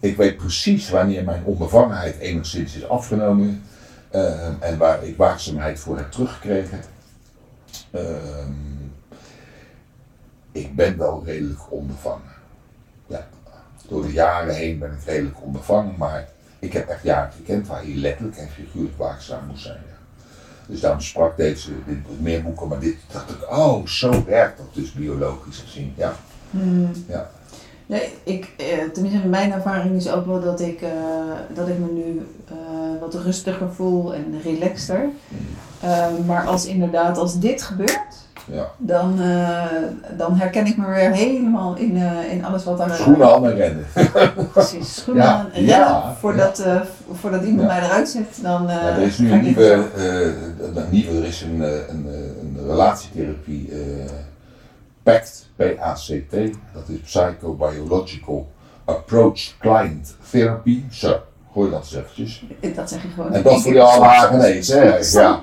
ik 0.00 0.16
weet 0.16 0.36
precies 0.36 0.90
wanneer 0.90 1.24
mijn 1.24 1.44
onbevangenheid 1.44 2.18
enigszins 2.18 2.76
is 2.76 2.88
afgenomen 2.88 3.62
eh, 4.10 4.46
en 4.60 4.78
waar 4.78 5.04
ik 5.04 5.16
waakzaamheid 5.16 5.78
voor 5.80 5.96
heb 5.96 6.10
teruggekregen. 6.10 6.80
Ehm, 7.90 8.52
ik 10.52 10.76
ben 10.76 10.98
wel 10.98 11.22
redelijk 11.24 11.60
onbevangen. 11.72 12.32
Door 13.88 14.02
de 14.02 14.12
jaren 14.12 14.54
heen 14.54 14.78
ben 14.78 14.92
ik 14.92 15.04
redelijk 15.06 15.36
onbevangen, 15.42 15.94
maar 15.98 16.28
ik 16.58 16.72
heb 16.72 16.88
echt 16.88 17.02
jaren 17.02 17.32
gekend 17.32 17.66
waar 17.66 17.86
je 17.88 17.96
letterlijk 17.96 18.36
en 18.36 18.48
figuurlijk 18.48 18.98
waakzaam 18.98 19.46
moest 19.46 19.62
zijn. 19.62 19.80
Ja. 19.88 19.92
Dus 20.66 20.80
daarom 20.80 21.00
sprak 21.00 21.36
deze, 21.36 21.70
dit 21.86 22.20
meer 22.20 22.42
boeken, 22.42 22.68
maar 22.68 22.78
dit 22.78 22.96
dacht 23.12 23.30
ik, 23.30 23.50
oh, 23.50 23.86
zo 23.86 24.24
werkt 24.24 24.58
dat 24.58 24.66
dus 24.72 24.92
biologisch 24.92 25.58
gezien. 25.58 25.94
Ja, 25.96 26.14
Hmm. 26.50 26.90
ja. 27.08 27.30
Nee, 27.86 28.14
ik, 28.22 28.52
eh, 28.56 28.90
tenminste 28.92 29.28
mijn 29.28 29.52
ervaring 29.52 29.96
is 29.96 30.10
ook 30.10 30.26
wel 30.26 30.40
dat 30.40 30.60
ik, 30.60 30.82
eh, 30.82 30.90
dat 31.54 31.68
ik 31.68 31.78
me 31.78 31.92
nu 31.92 32.26
eh, 32.48 33.00
wat 33.00 33.14
rustiger 33.14 33.72
voel 33.72 34.14
en 34.14 34.40
relaxter. 34.42 35.08
Eh, 35.80 36.06
maar 36.26 36.46
als 36.46 36.66
inderdaad, 36.66 37.18
als 37.18 37.38
dit 37.38 37.62
gebeurt, 37.62 38.13
ja. 38.46 38.70
dan, 38.76 39.20
eh, 39.20 39.66
dan 40.16 40.36
herken 40.36 40.66
ik 40.66 40.76
me 40.76 40.86
weer 40.86 41.10
helemaal 41.10 41.76
in, 41.76 41.96
eh, 41.96 42.32
in 42.32 42.44
alles 42.44 42.64
wat 42.64 42.78
daar... 42.78 42.94
Schoenen 42.94 43.34
aan 43.34 43.46
en 43.46 43.54
rennen. 43.54 43.86
Precies, 44.52 44.94
schoenen 44.94 45.24
Ja, 45.24 45.32
aan 45.32 45.52
en 45.52 45.64
ja, 45.64 45.92
rennen. 45.92 46.16
Voordat, 46.16 46.58
eh, 46.58 46.80
voordat 47.12 47.42
iemand 47.42 47.68
mij 47.68 47.82
eruit 47.82 48.08
zet, 48.08 48.38
dan 48.42 48.66
Ja, 48.66 48.96
er 48.96 49.02
is 49.02 49.18
nu 49.18 49.32
een 49.32 49.42
nieuwe, 49.42 49.84
nieuwe, 50.90 51.18
er 51.18 51.24
is 51.24 51.42
een, 51.42 51.60
een, 51.60 52.06
een 52.40 52.58
relatietherapie 52.66 53.72
PACT, 55.02 55.48
P-A-C-T, 55.56 56.34
dat 56.72 56.88
is 56.88 56.98
Psychobiological 57.04 58.48
Approach 58.84 59.56
Client 59.58 60.16
Therapy. 60.30 60.82
Zo, 60.90 61.22
gooi 61.54 61.70
dat 61.70 61.80
eens 61.80 61.94
eventjes. 61.94 62.42
Dat 62.76 62.88
zeg 62.88 63.02
je 63.02 63.08
gewoon. 63.08 63.32
En 63.32 63.42
dat 63.42 63.62
voor 63.62 63.72
jou 63.72 63.90
allemaal 63.90 64.26
genezen, 64.26 64.78
hè? 64.80 64.96
Ja. 65.20 65.40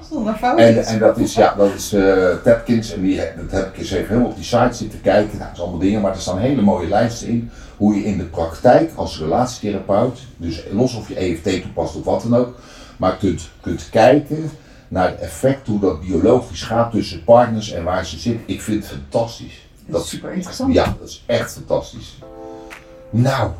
En, 0.55 0.85
en 0.85 0.99
dat 0.99 1.17
is, 1.17 1.33
ja, 1.33 1.53
dat 1.57 1.73
is 1.73 1.93
eh 1.93 2.35
Tapkins 2.43 2.93
en 2.93 3.01
die, 3.01 3.15
dat 3.15 3.51
heb 3.51 3.67
ik 3.67 3.77
eens 3.77 3.91
even 3.91 4.07
helemaal 4.07 4.29
op 4.29 4.35
die 4.35 4.43
site 4.43 4.73
zitten 4.73 5.01
kijken. 5.01 5.37
Nou, 5.37 5.49
dat 5.49 5.53
is 5.53 5.61
allemaal 5.61 5.79
dingen, 5.79 6.01
maar 6.01 6.13
er 6.13 6.21
staan 6.21 6.37
hele 6.37 6.61
mooie 6.61 6.87
lijsten 6.87 7.27
in. 7.27 7.51
Hoe 7.77 7.95
je 7.95 8.03
in 8.03 8.17
de 8.17 8.23
praktijk 8.23 8.91
als 8.95 9.19
relatietherapeut, 9.19 10.19
dus 10.37 10.63
los 10.71 10.95
of 10.95 11.07
je 11.07 11.15
EFT 11.15 11.61
toepast 11.61 11.95
of 11.95 12.03
wat 12.03 12.21
dan 12.21 12.35
ook, 12.35 12.59
maar 12.97 13.17
kunt, 13.17 13.49
kunt 13.61 13.89
kijken 13.89 14.51
naar 14.87 15.09
het 15.09 15.19
effect, 15.19 15.67
hoe 15.67 15.79
dat 15.79 16.01
biologisch 16.01 16.61
gaat 16.61 16.91
tussen 16.91 17.23
partners 17.23 17.71
en 17.71 17.83
waar 17.83 18.05
ze 18.05 18.19
zitten. 18.19 18.43
Ik 18.45 18.61
vind 18.61 18.83
het 18.83 18.91
fantastisch. 18.91 19.67
Dat 19.85 20.03
is 20.03 20.09
super 20.09 20.33
interessant. 20.33 20.73
Ja, 20.73 20.95
dat 20.99 21.09
is 21.09 21.23
echt 21.25 21.53
fantastisch. 21.53 22.17
Nou, 23.09 23.51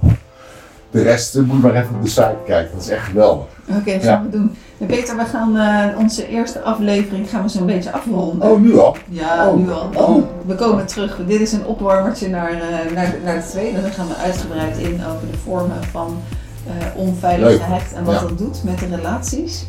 de 0.92 1.02
rest 1.02 1.36
eh, 1.36 1.44
moet 1.44 1.62
maar 1.62 1.76
even 1.76 1.96
op 1.96 2.02
de 2.04 2.10
site 2.10 2.36
kijken, 2.46 2.72
dat 2.74 2.84
is 2.84 2.90
echt 2.90 3.06
geweldig. 3.06 3.46
Oké, 3.70 3.92
gaan 3.92 4.00
Ja. 4.02 4.22
we 4.24 4.30
doen. 4.30 4.56
En 4.80 4.86
Peter, 4.88 5.18
we 5.18 5.26
gaan 5.26 5.58
eh, 5.58 6.00
onze 6.00 6.28
eerste 6.28 6.62
aflevering 6.62 7.30
gaan 7.30 7.42
we 7.44 7.50
zo'n 7.50 7.66
beetje 7.66 7.92
afronden. 7.92 8.50
Oh, 8.52 8.60
nu 8.62 8.78
al? 8.80 8.96
Ja, 9.10 9.48
Oh. 9.50 9.56
nu 9.58 9.72
al. 9.72 9.90
Oh. 9.94 10.24
We 10.46 10.56
komen 10.56 10.86
terug. 10.86 11.20
Dit 11.28 11.42
is 11.42 11.52
een 11.52 11.66
opwarmertje 11.66 12.30
naar, 12.30 12.52
eh, 12.52 12.94
naar, 12.96 13.06
de, 13.12 13.18
naar 13.26 13.36
de 13.36 13.48
tweede. 13.50 13.82
Dan 13.82 13.92
gaan 13.92 14.08
we 14.08 14.16
uitgebreid 14.16 14.78
in 14.78 14.94
over 14.94 15.28
de 15.32 15.38
vormen 15.44 15.84
van 15.92 16.18
onveilig 16.96 17.48
Leuk. 17.50 17.62
gehackt 17.62 17.94
en 17.94 18.04
wat 18.04 18.14
Ja. 18.16 18.22
dat 18.22 18.38
doet 18.38 18.64
met 18.64 18.80
de 18.80 18.96
relaties. 18.96 19.66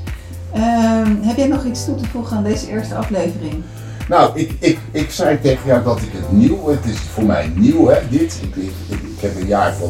Ehm, 0.52 1.14
heb 1.20 1.36
jij 1.36 1.46
nog 1.46 1.64
iets 1.64 1.84
toe 1.84 1.94
te 1.94 2.06
voegen 2.06 2.36
aan 2.36 2.42
deze 2.44 2.68
eerste 2.68 2.94
aflevering? 2.94 3.62
Nou, 4.08 4.30
ik, 4.38 4.52
ik, 4.58 4.78
ik 4.90 5.10
zei 5.10 5.40
tegen 5.40 5.66
jou 5.66 5.82
dat 5.84 6.00
ik 6.02 6.08
het 6.12 6.32
nieuw, 6.32 6.68
het 6.68 6.84
is 6.84 6.98
voor 6.98 7.24
mij 7.24 7.52
nieuw 7.54 7.86
hè, 7.88 7.98
dit. 8.10 8.40
Ik, 8.42 8.56
ik, 8.88 8.98
heb 9.20 9.40
een 9.40 9.46
jaar 9.46 9.72
van 9.74 9.88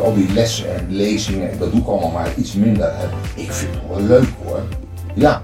al 0.00 0.14
die 0.14 0.32
lessen 0.32 0.74
en 0.74 0.86
lezingen, 0.88 1.58
dat 1.58 1.70
doe 1.72 1.80
ik 1.80 1.86
allemaal 1.86 2.10
maar 2.10 2.28
iets 2.36 2.52
minder. 2.52 2.92
Hè. 2.96 3.04
Ik 3.42 3.52
vind 3.52 3.70
het 3.74 3.82
wel 3.96 4.06
leuk 4.06 4.28
hoor. 4.44 4.60
Ja, 5.14 5.42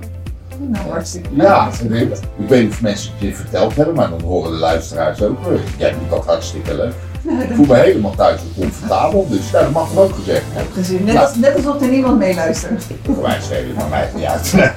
Nou, 0.59 0.89
hartstikke 0.89 1.29
ja. 1.33 1.65
leuk. 1.65 1.75
Ik 1.83 1.89
weet, 2.09 2.21
ik 2.39 2.49
weet 2.49 2.63
niet 2.63 2.73
of 2.73 2.81
mensen 2.81 3.11
het 3.13 3.21
je 3.29 3.35
verteld 3.35 3.77
hebben, 3.77 3.95
maar 3.95 4.11
dan 4.11 4.21
horen 4.21 4.51
de 4.51 4.57
luisteraars 4.59 5.23
ook. 5.23 5.47
eh, 5.47 5.53
Jij 5.79 5.91
doet 5.91 6.11
dat 6.11 6.27
hartstikke 6.27 6.75
leuk. 6.77 6.93
Ik 7.49 7.55
voel 7.55 7.67
me 7.67 7.75
helemaal 7.77 8.15
thuis 8.15 8.41
en 8.41 8.47
comfortabel, 8.61 9.27
dus 9.31 9.51
ja, 9.51 9.61
dat 9.63 9.71
mag 9.73 9.93
er 9.93 10.01
ook 10.01 10.15
gezegd 10.15 10.43
worden. 10.53 10.73
gezien. 10.73 11.05
Net, 11.05 11.17
als, 11.17 11.35
net 11.37 11.55
alsof 11.57 11.81
er 11.81 11.89
niemand 11.89 12.19
meeluistert. 12.19 12.85
Voor 13.05 13.23
mij 13.23 13.39
schelen, 13.41 13.75
maar 13.75 13.89
mij 13.89 14.09
niet 14.15 14.25
uit. 14.25 14.55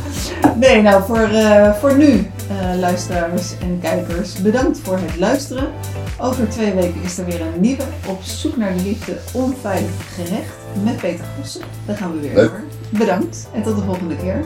Nee, 0.60 0.82
nou 0.82 1.02
voor, 1.06 1.18
eh, 1.28 1.72
voor 1.74 1.96
nu, 1.96 2.30
eh, 2.48 2.78
luisteraars 2.78 3.58
en 3.60 3.78
kijkers, 3.80 4.42
bedankt 4.42 4.78
voor 4.78 4.98
het 4.98 5.16
luisteren. 5.16 5.72
Over 6.20 6.48
twee 6.48 6.72
weken 6.74 7.02
is 7.02 7.18
er 7.18 7.24
weer 7.24 7.40
een 7.40 7.60
nieuwe 7.60 7.82
Op 8.08 8.22
zoek 8.22 8.56
naar 8.56 8.76
de 8.76 8.82
liefde 8.82 9.16
onveilig 9.32 10.14
gerecht 10.14 10.54
met 10.82 10.96
Peter 10.96 11.24
Gossen. 11.38 11.62
Daar 11.86 11.96
gaan 11.96 12.12
we 12.12 12.20
weer 12.20 12.34
Leuk. 12.34 12.44
over. 12.50 12.62
Bedankt 12.88 13.48
en 13.54 13.62
tot 13.62 13.76
de 13.76 13.82
volgende 13.82 14.16
keer. 14.16 14.44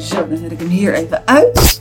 Zo, 0.00 0.28
dan 0.28 0.38
zet 0.38 0.52
ik 0.52 0.58
hem 0.58 0.68
hier 0.68 0.94
even 0.94 1.22
uit. 1.26 1.80